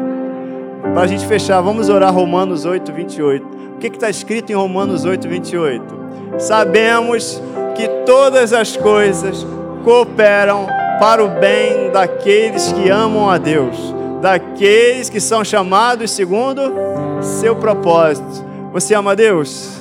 Para 0.93 1.01
a 1.01 1.07
gente 1.07 1.25
fechar, 1.27 1.61
vamos 1.61 1.89
orar 1.89 2.13
Romanos 2.13 2.65
8, 2.65 2.91
28. 2.91 3.47
O 3.75 3.77
que 3.77 3.87
está 3.87 4.09
escrito 4.09 4.51
em 4.51 4.55
Romanos 4.55 5.05
8, 5.05 5.27
28? 5.27 5.83
Sabemos 6.39 7.41
que 7.75 7.87
todas 8.05 8.53
as 8.53 8.77
coisas 8.77 9.45
cooperam 9.83 10.65
para 10.99 11.23
o 11.23 11.27
bem 11.27 11.91
daqueles 11.91 12.71
que 12.71 12.89
amam 12.89 13.29
a 13.29 13.37
Deus, 13.37 13.93
daqueles 14.21 15.09
que 15.09 15.19
são 15.19 15.43
chamados 15.43 16.11
segundo 16.11 16.61
seu 17.21 17.55
propósito. 17.55 18.45
Você 18.73 18.93
ama 18.93 19.15
Deus? 19.15 19.77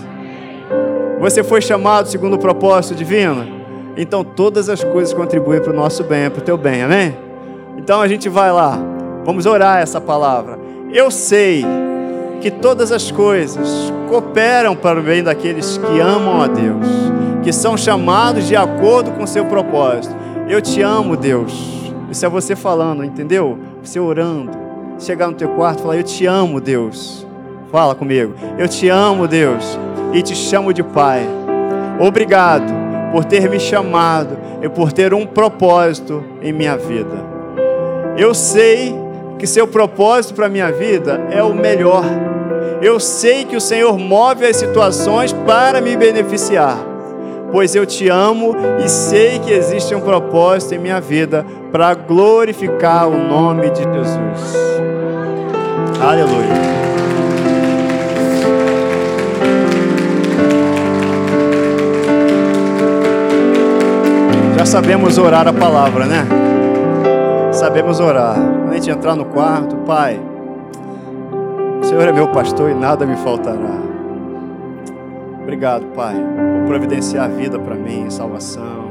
Você 1.20 1.42
foi 1.42 1.60
chamado 1.60 2.08
segundo 2.08 2.34
o 2.34 2.38
propósito 2.38 2.94
divino? 2.94 3.46
Então 3.96 4.22
todas 4.22 4.68
as 4.68 4.84
coisas 4.84 5.14
contribuem 5.14 5.60
para 5.60 5.72
o 5.72 5.76
nosso 5.76 6.04
bem, 6.04 6.28
para 6.30 6.40
o 6.40 6.44
teu 6.44 6.56
bem, 6.56 6.82
amém? 6.82 7.16
Então 7.78 8.00
a 8.00 8.08
gente 8.08 8.28
vai 8.28 8.52
lá, 8.52 8.78
vamos 9.24 9.46
orar 9.46 9.78
essa 9.78 10.00
palavra. 10.00 10.58
Eu 10.92 11.10
sei 11.10 11.64
que 12.40 12.50
todas 12.50 12.92
as 12.92 13.10
coisas 13.10 13.92
cooperam 14.08 14.76
para 14.76 15.00
o 15.00 15.02
bem 15.02 15.22
daqueles 15.22 15.78
que 15.78 16.00
amam 16.00 16.42
a 16.42 16.46
Deus, 16.46 16.86
que 17.42 17.52
são 17.52 17.76
chamados 17.76 18.46
de 18.46 18.54
acordo 18.54 19.10
com 19.12 19.24
o 19.24 19.26
seu 19.26 19.46
propósito. 19.46 20.14
Eu 20.48 20.60
te 20.60 20.80
amo, 20.82 21.16
Deus. 21.16 21.75
Isso 22.10 22.24
é 22.24 22.28
você 22.28 22.54
falando, 22.54 23.04
entendeu? 23.04 23.58
Você 23.82 23.98
orando. 23.98 24.50
Chegar 24.98 25.28
no 25.28 25.34
teu 25.34 25.48
quarto 25.50 25.80
e 25.80 25.82
falar: 25.82 25.96
Eu 25.96 26.02
te 26.02 26.26
amo, 26.26 26.60
Deus. 26.60 27.26
Fala 27.70 27.94
comigo. 27.94 28.34
Eu 28.58 28.68
te 28.68 28.88
amo, 28.88 29.26
Deus. 29.26 29.78
E 30.12 30.22
te 30.22 30.34
chamo 30.34 30.72
de 30.72 30.82
Pai. 30.82 31.26
Obrigado 32.00 32.72
por 33.12 33.24
ter 33.24 33.48
me 33.50 33.58
chamado 33.58 34.36
e 34.62 34.68
por 34.68 34.92
ter 34.92 35.12
um 35.12 35.26
propósito 35.26 36.22
em 36.42 36.52
minha 36.52 36.76
vida. 36.76 37.24
Eu 38.16 38.34
sei 38.34 38.94
que 39.38 39.46
seu 39.46 39.66
propósito 39.66 40.34
para 40.34 40.48
minha 40.48 40.72
vida 40.72 41.26
é 41.30 41.42
o 41.42 41.54
melhor. 41.54 42.04
Eu 42.80 43.00
sei 43.00 43.44
que 43.44 43.56
o 43.56 43.60
Senhor 43.60 43.98
move 43.98 44.44
as 44.46 44.56
situações 44.56 45.32
para 45.32 45.80
me 45.80 45.96
beneficiar, 45.96 46.78
pois 47.52 47.74
eu 47.74 47.86
te 47.86 48.08
amo 48.08 48.54
e 48.84 48.88
sei 48.88 49.38
que 49.38 49.52
existe 49.52 49.94
um 49.94 50.00
propósito 50.00 50.74
em 50.74 50.78
minha 50.78 51.00
vida 51.00 51.44
para 51.72 51.94
glorificar 51.94 53.08
o 53.08 53.16
nome 53.16 53.70
de 53.70 53.82
Jesus. 53.82 54.56
Aleluia. 56.00 56.76
Já 64.58 64.64
sabemos 64.64 65.18
orar 65.18 65.46
a 65.46 65.52
palavra, 65.52 66.06
né? 66.06 66.26
Sabemos 67.52 68.00
orar. 68.00 68.34
Quando 68.34 68.70
a 68.70 68.74
gente 68.74 68.90
entrar 68.90 69.14
no 69.14 69.24
quarto, 69.26 69.76
Pai, 69.86 70.20
o 71.80 71.84
Senhor 71.84 72.08
é 72.08 72.12
meu 72.12 72.28
pastor 72.28 72.70
e 72.70 72.74
nada 72.74 73.06
me 73.06 73.16
faltará. 73.16 73.76
Obrigado, 75.42 75.86
Pai, 75.94 76.16
providenciar 76.66 77.30
vida 77.30 77.58
para 77.58 77.74
mim, 77.74 78.10
salvação. 78.10 78.90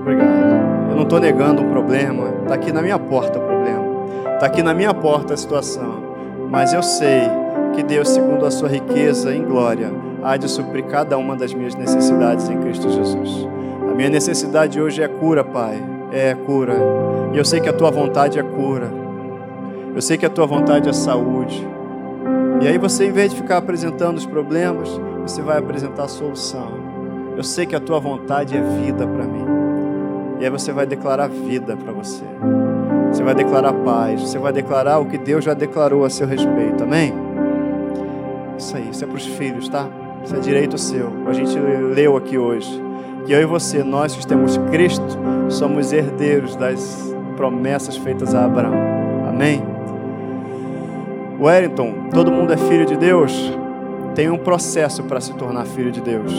Obrigado. 0.00 0.88
Eu 0.90 0.96
não 0.96 1.02
estou 1.02 1.20
negando 1.20 1.62
um 1.62 1.70
problema. 1.70 2.28
Está 2.42 2.54
aqui 2.54 2.72
na 2.72 2.80
minha 2.80 2.98
porta 2.98 3.38
o 3.38 3.42
problema. 3.42 3.84
Está 4.34 4.46
aqui 4.46 4.62
na 4.62 4.72
minha 4.72 4.94
porta 4.94 5.34
a 5.34 5.36
situação. 5.36 6.10
Mas 6.50 6.72
eu 6.72 6.82
sei 6.82 7.22
que 7.74 7.82
Deus, 7.82 8.08
segundo 8.08 8.46
a 8.46 8.50
sua 8.50 8.68
riqueza 8.68 9.34
em 9.34 9.44
glória, 9.44 9.92
há 10.22 10.36
de 10.36 10.48
suprir 10.48 10.84
cada 10.84 11.16
uma 11.18 11.36
das 11.36 11.52
minhas 11.52 11.74
necessidades 11.74 12.48
em 12.48 12.58
Cristo 12.58 12.90
Jesus. 12.90 13.46
A 13.90 13.94
minha 13.94 14.08
necessidade 14.08 14.80
hoje 14.80 15.02
é 15.02 15.08
cura, 15.08 15.44
Pai. 15.44 15.82
É 16.12 16.34
cura. 16.34 16.74
E 17.32 17.38
eu 17.38 17.44
sei 17.44 17.60
que 17.60 17.68
a 17.68 17.72
tua 17.72 17.90
vontade 17.90 18.38
é 18.38 18.42
cura. 18.42 18.90
Eu 19.94 20.00
sei 20.00 20.16
que 20.16 20.26
a 20.26 20.30
tua 20.30 20.46
vontade 20.46 20.88
é 20.88 20.92
saúde. 20.92 21.66
E 22.60 22.66
aí 22.66 22.78
você, 22.78 23.06
em 23.06 23.12
vez 23.12 23.30
de 23.30 23.36
ficar 23.36 23.58
apresentando 23.58 24.16
os 24.16 24.26
problemas, 24.26 25.00
você 25.22 25.42
vai 25.42 25.58
apresentar 25.58 26.04
a 26.04 26.08
solução. 26.08 26.72
Eu 27.36 27.44
sei 27.44 27.66
que 27.66 27.76
a 27.76 27.80
tua 27.80 27.98
vontade 27.98 28.56
é 28.56 28.60
vida 28.60 29.06
para 29.06 29.24
mim. 29.24 29.44
E 30.40 30.44
aí 30.44 30.50
você 30.50 30.72
vai 30.72 30.86
declarar 30.86 31.28
vida 31.28 31.76
para 31.76 31.92
você. 31.92 32.24
Você 33.12 33.22
vai 33.22 33.34
declarar 33.34 33.72
paz. 33.72 34.20
Você 34.22 34.38
vai 34.38 34.52
declarar 34.52 34.98
o 34.98 35.06
que 35.06 35.18
Deus 35.18 35.44
já 35.44 35.54
declarou 35.54 36.04
a 36.04 36.10
seu 36.10 36.26
respeito. 36.26 36.84
Amém? 36.84 37.12
Isso 38.58 38.76
aí, 38.76 38.88
isso 38.90 39.04
é 39.04 39.06
para 39.06 39.16
os 39.16 39.26
filhos, 39.26 39.68
tá? 39.68 39.88
Isso 40.24 40.36
é 40.36 40.38
direito 40.38 40.76
seu. 40.76 41.10
A 41.26 41.32
gente 41.32 41.58
leu 41.58 42.16
aqui 42.16 42.36
hoje 42.36 42.90
que 43.26 43.32
eu 43.32 43.40
e 43.40 43.44
você, 43.44 43.82
nós 43.82 44.14
que 44.14 44.26
temos 44.26 44.56
Cristo, 44.70 45.18
somos 45.48 45.92
herdeiros 45.92 46.56
das 46.56 47.14
promessas 47.36 47.96
feitas 47.96 48.34
a 48.34 48.44
Abraão. 48.44 48.74
Amém? 49.28 49.62
Wellington, 51.38 52.08
todo 52.12 52.30
mundo 52.30 52.52
é 52.52 52.56
filho 52.56 52.84
de 52.84 52.96
Deus? 52.96 53.56
Tem 54.14 54.30
um 54.30 54.38
processo 54.38 55.02
para 55.04 55.20
se 55.20 55.32
tornar 55.34 55.64
filho 55.66 55.92
de 55.92 56.00
Deus. 56.00 56.32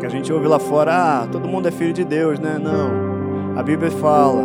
Que 0.00 0.06
a 0.06 0.08
gente 0.08 0.32
ouve 0.32 0.46
lá 0.46 0.58
fora, 0.58 0.92
ah, 0.94 1.28
todo 1.30 1.48
mundo 1.48 1.68
é 1.68 1.70
filho 1.70 1.92
de 1.92 2.04
Deus, 2.04 2.38
né? 2.38 2.58
Não. 2.62 3.58
A 3.58 3.62
Bíblia 3.62 3.90
fala, 3.90 4.42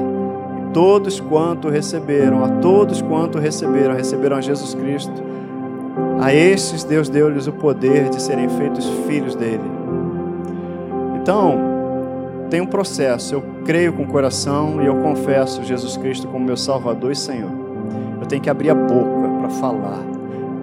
todos 0.73 1.19
quanto 1.19 1.69
receberam, 1.69 2.43
a 2.43 2.49
todos 2.59 3.01
quanto 3.01 3.39
receberam, 3.39 3.95
receberam 3.95 4.37
a 4.37 4.41
Jesus 4.41 4.75
Cristo. 4.75 5.23
A 6.21 6.33
estes 6.33 6.83
Deus 6.83 7.09
deu-lhes 7.09 7.47
o 7.47 7.53
poder 7.53 8.09
de 8.09 8.21
serem 8.21 8.47
feitos 8.49 8.85
filhos 9.07 9.35
dele. 9.35 9.63
Então, 11.21 11.57
tem 12.49 12.61
um 12.61 12.65
processo. 12.65 13.35
Eu 13.35 13.43
creio 13.65 13.93
com 13.93 14.03
o 14.03 14.07
coração 14.07 14.81
e 14.81 14.85
eu 14.85 14.95
confesso 14.97 15.63
Jesus 15.63 15.97
Cristo 15.97 16.27
como 16.27 16.45
meu 16.45 16.57
Salvador 16.57 17.11
e 17.11 17.15
Senhor. 17.15 17.51
Eu 18.19 18.27
tenho 18.27 18.41
que 18.41 18.49
abrir 18.49 18.69
a 18.69 18.75
boca 18.75 19.29
para 19.39 19.49
falar. 19.49 20.08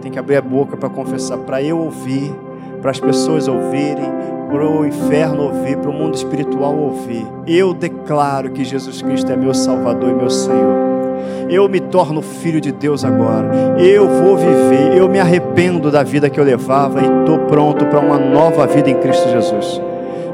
Tenho 0.06 0.12
que 0.12 0.20
abrir 0.20 0.36
a 0.36 0.40
boca 0.40 0.76
para 0.76 0.88
confessar, 0.88 1.36
para 1.38 1.60
eu 1.60 1.80
ouvir, 1.80 2.32
para 2.80 2.92
as 2.92 3.00
pessoas 3.00 3.48
ouvirem, 3.48 4.08
para 4.48 4.64
o 4.64 4.86
inferno 4.86 5.42
ouvir, 5.42 5.76
para 5.78 5.90
o 5.90 5.92
mundo 5.92 6.14
espiritual 6.14 6.78
ouvir. 6.78 7.26
Eu 7.44 7.74
declaro 7.74 8.52
que 8.52 8.64
Jesus 8.64 9.02
Cristo 9.02 9.32
é 9.32 9.36
meu 9.36 9.52
Salvador 9.52 10.10
e 10.10 10.14
meu 10.14 10.30
Senhor. 10.30 10.76
Eu 11.50 11.68
me 11.68 11.80
torno 11.80 12.22
filho 12.22 12.60
de 12.60 12.70
Deus 12.70 13.04
agora. 13.04 13.50
Eu 13.80 14.08
vou 14.08 14.36
viver. 14.36 14.96
Eu 14.96 15.08
me 15.08 15.18
arrependo 15.18 15.90
da 15.90 16.04
vida 16.04 16.30
que 16.30 16.38
eu 16.38 16.44
levava 16.44 17.00
e 17.00 17.18
estou 17.18 17.40
pronto 17.40 17.84
para 17.86 17.98
uma 17.98 18.16
nova 18.16 18.64
vida 18.64 18.88
em 18.88 19.00
Cristo 19.00 19.28
Jesus. 19.28 19.82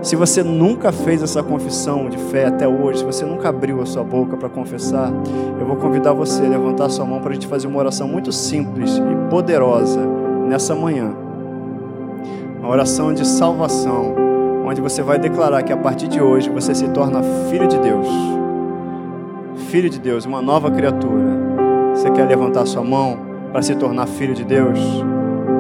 Se 0.03 0.17
você 0.17 0.43
nunca 0.43 0.91
fez 0.91 1.23
essa 1.23 1.45
confissão 1.45 2.09
de 2.09 2.19
fé 2.19 2.47
até 2.47 2.67
hoje, 2.67 2.99
se 2.99 3.05
você 3.05 3.25
nunca 3.25 3.51
abriu 3.51 3.81
a 3.81 3.87
sua 3.87 4.03
boca 4.03 4.37
para 4.37 4.49
confessar, 4.49 5.13
eu 5.61 5.65
vou 5.65 5.77
convidar 5.77 6.13
você 6.13 6.45
a 6.45 6.49
levantar 6.49 6.87
a 6.87 6.89
sua 6.89 7.07
mão 7.07 7.21
para 7.21 7.31
a 7.31 7.35
gente 7.35 7.47
fazer 7.47 7.69
uma 7.69 7.79
oração 7.79 8.09
muito 8.09 8.33
simples 8.33 8.97
e 8.97 9.31
poderosa 9.31 10.01
nessa 10.49 10.75
manhã. 10.75 11.13
Uma 12.59 12.69
oração 12.69 13.15
de 13.15 13.25
salvação, 13.25 14.17
onde 14.67 14.81
você 14.81 15.03
vai 15.03 15.21
declarar 15.21 15.63
que 15.63 15.73
a 15.73 15.77
partir 15.77 16.09
de 16.09 16.21
hoje 16.21 16.51
você 16.51 16.75
se 16.75 16.89
torna 16.89 17.23
filho 17.49 17.69
de 17.69 17.79
Deus. 17.79 18.09
Filho 19.69 19.89
de 19.89 20.01
Deus, 20.01 20.27
uma 20.27 20.43
nova 20.43 20.69
criatura. 20.69 21.31
Você 21.95 22.11
quer 22.11 22.27
levantar 22.27 22.63
a 22.63 22.67
sua 22.67 22.83
mão 22.83 23.19
para 23.53 23.63
se 23.63 23.77
tornar 23.77 24.09
filho 24.09 24.35
de 24.35 24.45
Deus? 24.45 24.81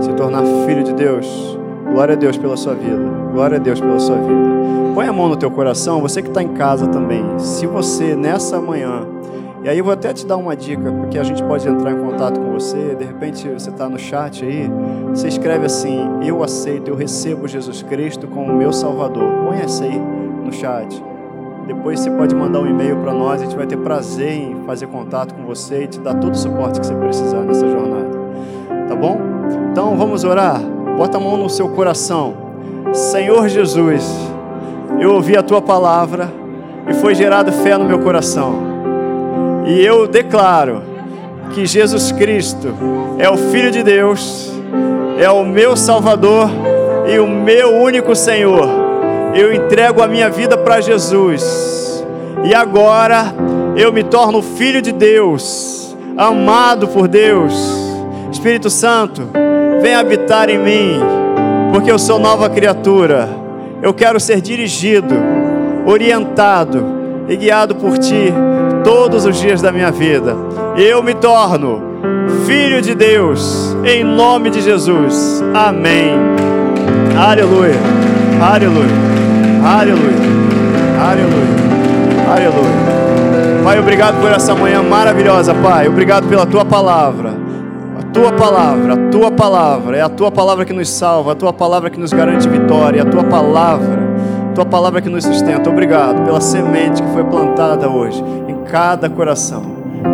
Se 0.00 0.12
tornar 0.14 0.42
filho 0.66 0.82
de 0.82 0.92
Deus? 0.92 1.61
Glória 1.92 2.14
a 2.14 2.16
Deus 2.16 2.38
pela 2.38 2.56
sua 2.56 2.74
vida. 2.74 2.96
Glória 3.32 3.58
a 3.58 3.60
Deus 3.60 3.78
pela 3.78 3.98
sua 3.98 4.16
vida. 4.16 4.50
Põe 4.94 5.06
a 5.06 5.12
mão 5.12 5.28
no 5.28 5.36
teu 5.36 5.50
coração, 5.50 6.00
você 6.00 6.22
que 6.22 6.28
está 6.28 6.42
em 6.42 6.54
casa 6.54 6.86
também. 6.86 7.22
Se 7.38 7.66
você 7.66 8.16
nessa 8.16 8.58
manhã, 8.58 9.06
e 9.62 9.68
aí 9.68 9.78
eu 9.78 9.84
vou 9.84 9.92
até 9.92 10.12
te 10.12 10.26
dar 10.26 10.38
uma 10.38 10.56
dica, 10.56 10.90
porque 10.90 11.18
a 11.18 11.22
gente 11.22 11.42
pode 11.44 11.68
entrar 11.68 11.92
em 11.92 11.98
contato 11.98 12.40
com 12.40 12.50
você. 12.52 12.96
De 12.96 13.04
repente 13.04 13.46
você 13.48 13.68
está 13.68 13.88
no 13.88 13.98
chat 13.98 14.42
aí, 14.42 14.70
você 15.10 15.28
escreve 15.28 15.66
assim: 15.66 16.00
Eu 16.22 16.42
aceito, 16.42 16.88
eu 16.88 16.96
recebo 16.96 17.46
Jesus 17.46 17.82
Cristo 17.82 18.26
como 18.26 18.52
meu 18.54 18.72
Salvador. 18.72 19.30
Põe 19.44 19.58
essa 19.58 19.84
aí 19.84 20.00
no 20.44 20.52
chat. 20.52 21.02
Depois 21.66 22.00
você 22.00 22.10
pode 22.10 22.34
mandar 22.34 22.60
um 22.60 22.66
e-mail 22.66 22.96
para 22.96 23.12
nós, 23.12 23.40
a 23.40 23.44
gente 23.44 23.54
vai 23.54 23.66
ter 23.66 23.76
prazer 23.76 24.32
em 24.32 24.64
fazer 24.66 24.86
contato 24.88 25.34
com 25.34 25.44
você 25.44 25.84
e 25.84 25.86
te 25.86 26.00
dar 26.00 26.14
todo 26.14 26.32
o 26.32 26.36
suporte 26.36 26.80
que 26.80 26.86
você 26.86 26.94
precisar 26.94 27.42
nessa 27.42 27.68
jornada. 27.68 28.10
Tá 28.88 28.96
bom? 28.96 29.18
Então 29.70 29.96
vamos 29.96 30.24
orar. 30.24 30.60
Bota 30.96 31.16
a 31.16 31.20
mão 31.20 31.36
no 31.36 31.48
seu 31.48 31.68
coração. 31.68 32.34
Senhor 32.92 33.48
Jesus, 33.48 34.04
eu 35.00 35.12
ouvi 35.14 35.36
a 35.36 35.42
tua 35.42 35.62
palavra 35.62 36.30
e 36.88 36.94
foi 36.94 37.14
gerada 37.14 37.50
fé 37.50 37.76
no 37.76 37.84
meu 37.84 38.00
coração. 38.00 38.54
E 39.66 39.80
eu 39.80 40.06
declaro 40.06 40.82
que 41.54 41.66
Jesus 41.66 42.12
Cristo 42.12 42.74
é 43.18 43.28
o 43.28 43.36
Filho 43.36 43.70
de 43.70 43.82
Deus, 43.82 44.52
é 45.18 45.30
o 45.30 45.44
meu 45.44 45.76
Salvador 45.76 46.50
e 47.06 47.18
o 47.18 47.26
meu 47.26 47.76
único 47.76 48.14
Senhor. 48.14 48.68
Eu 49.34 49.52
entrego 49.52 50.02
a 50.02 50.06
minha 50.06 50.28
vida 50.28 50.56
para 50.58 50.80
Jesus. 50.80 52.04
E 52.44 52.54
agora 52.54 53.32
eu 53.76 53.92
me 53.92 54.02
torno 54.02 54.42
filho 54.42 54.82
de 54.82 54.92
Deus, 54.92 55.96
amado 56.16 56.88
por 56.88 57.08
Deus. 57.08 57.54
Espírito 58.30 58.68
Santo, 58.68 59.28
vem 59.82 59.94
habitar 59.94 60.48
em 60.48 60.58
mim, 60.58 61.00
porque 61.72 61.90
eu 61.90 61.98
sou 61.98 62.18
nova 62.18 62.48
criatura. 62.48 63.28
Eu 63.82 63.92
quero 63.92 64.20
ser 64.20 64.40
dirigido, 64.40 65.14
orientado 65.84 66.86
e 67.28 67.36
guiado 67.36 67.74
por 67.74 67.98
Ti 67.98 68.32
todos 68.84 69.26
os 69.26 69.36
dias 69.36 69.60
da 69.60 69.72
minha 69.72 69.90
vida. 69.90 70.36
Eu 70.76 71.02
me 71.02 71.14
torno 71.14 71.82
filho 72.46 72.80
de 72.80 72.94
Deus, 72.94 73.76
em 73.84 74.04
nome 74.04 74.50
de 74.50 74.60
Jesus. 74.60 75.42
Amém. 75.52 76.12
Aleluia. 77.18 77.74
Aleluia. 78.40 78.86
Aleluia. 79.64 80.32
Aleluia. 81.00 81.62
Aleluia. 82.30 83.62
Pai, 83.64 83.78
obrigado 83.78 84.20
por 84.20 84.30
essa 84.30 84.54
manhã 84.54 84.82
maravilhosa, 84.82 85.54
Pai. 85.54 85.88
Obrigado 85.88 86.28
pela 86.28 86.46
tua 86.46 86.64
palavra. 86.64 87.41
Tua 88.12 88.30
palavra, 88.30 88.92
a 88.92 88.96
tua 89.10 89.30
palavra, 89.30 89.96
é 89.96 90.02
a 90.02 90.08
tua 90.08 90.30
palavra 90.30 90.66
que 90.66 90.72
nos 90.72 90.90
salva, 90.90 91.32
a 91.32 91.34
tua 91.34 91.50
palavra 91.52 91.88
que 91.88 91.98
nos 91.98 92.12
garante 92.12 92.46
vitória, 92.46 93.02
a 93.02 93.06
tua 93.06 93.24
palavra, 93.24 94.00
a 94.50 94.52
tua 94.52 94.66
palavra 94.66 95.00
que 95.00 95.08
nos 95.08 95.24
sustenta. 95.24 95.70
Obrigado 95.70 96.22
pela 96.22 96.38
semente 96.38 97.02
que 97.02 97.08
foi 97.08 97.24
plantada 97.24 97.88
hoje 97.88 98.22
em 98.46 98.64
cada 98.70 99.08
coração. 99.08 99.62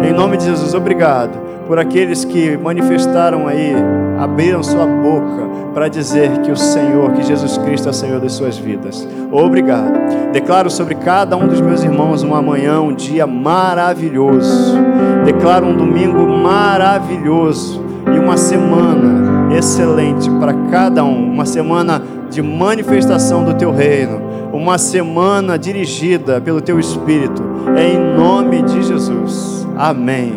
Em 0.08 0.12
nome 0.12 0.36
de 0.36 0.44
Jesus, 0.44 0.74
obrigado 0.74 1.36
por 1.66 1.76
aqueles 1.76 2.24
que 2.24 2.56
manifestaram 2.56 3.48
aí, 3.48 3.74
abriram 4.16 4.62
sua 4.62 4.86
boca 4.86 5.48
para 5.74 5.88
dizer 5.88 6.38
que 6.42 6.52
o 6.52 6.56
Senhor, 6.56 7.10
que 7.12 7.22
Jesus 7.24 7.58
Cristo 7.58 7.88
é 7.88 7.90
o 7.90 7.94
Senhor 7.94 8.20
das 8.20 8.32
suas 8.32 8.56
vidas. 8.56 9.06
Obrigado. 9.32 9.98
Declaro 10.32 10.70
sobre 10.70 10.94
cada 10.94 11.36
um 11.36 11.48
dos 11.48 11.60
meus 11.60 11.82
irmãos 11.82 12.22
uma 12.22 12.40
manhã, 12.40 12.80
um 12.80 12.94
dia 12.94 13.26
maravilhoso. 13.26 14.78
Declaro 15.24 15.66
um 15.66 15.76
domingo 15.76 16.28
maravilhoso 16.28 17.87
e 18.14 18.18
uma 18.18 18.36
semana 18.36 19.54
excelente 19.56 20.30
para 20.38 20.52
cada 20.70 21.04
um, 21.04 21.32
uma 21.32 21.46
semana 21.46 22.02
de 22.30 22.42
manifestação 22.42 23.44
do 23.44 23.54
teu 23.54 23.72
reino, 23.72 24.20
uma 24.52 24.78
semana 24.78 25.58
dirigida 25.58 26.40
pelo 26.40 26.60
teu 26.60 26.78
espírito. 26.78 27.42
É 27.76 27.92
em 27.92 28.16
nome 28.16 28.62
de 28.62 28.82
Jesus. 28.82 29.66
Amém. 29.76 30.34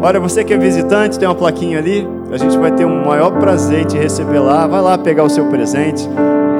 Olha, 0.00 0.20
você 0.20 0.44
que 0.44 0.54
é 0.54 0.58
visitante, 0.58 1.18
tem 1.18 1.26
uma 1.26 1.34
plaquinha 1.34 1.78
ali. 1.78 2.06
A 2.30 2.36
gente 2.36 2.56
vai 2.56 2.70
ter 2.70 2.84
um 2.84 3.04
maior 3.04 3.32
prazer 3.32 3.84
te 3.84 3.98
receber 3.98 4.38
lá. 4.38 4.66
Vai 4.66 4.80
lá 4.80 4.96
pegar 4.96 5.24
o 5.24 5.28
seu 5.28 5.46
presente, 5.46 6.08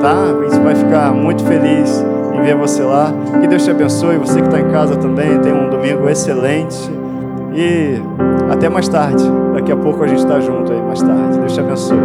tá? 0.00 0.12
A 0.12 0.50
gente 0.50 0.62
vai 0.62 0.74
ficar 0.74 1.12
muito 1.12 1.44
feliz 1.44 2.04
em 2.34 2.42
ver 2.42 2.56
você 2.56 2.82
lá. 2.82 3.12
Que 3.40 3.46
Deus 3.46 3.64
te 3.64 3.70
abençoe. 3.70 4.16
Você 4.18 4.40
que 4.40 4.46
está 4.46 4.58
em 4.58 4.68
casa 4.70 4.96
também, 4.96 5.38
tem 5.38 5.52
um 5.52 5.70
domingo 5.70 6.08
excelente. 6.08 6.97
E 7.60 8.00
até 8.52 8.68
mais 8.68 8.88
tarde. 8.88 9.24
Daqui 9.52 9.72
a 9.72 9.76
pouco 9.76 10.04
a 10.04 10.06
gente 10.06 10.20
está 10.20 10.38
junto 10.38 10.72
aí, 10.72 10.80
mais 10.80 11.02
tarde. 11.02 11.40
Deus 11.40 11.52
te 11.52 11.58
abençoe. 11.58 11.98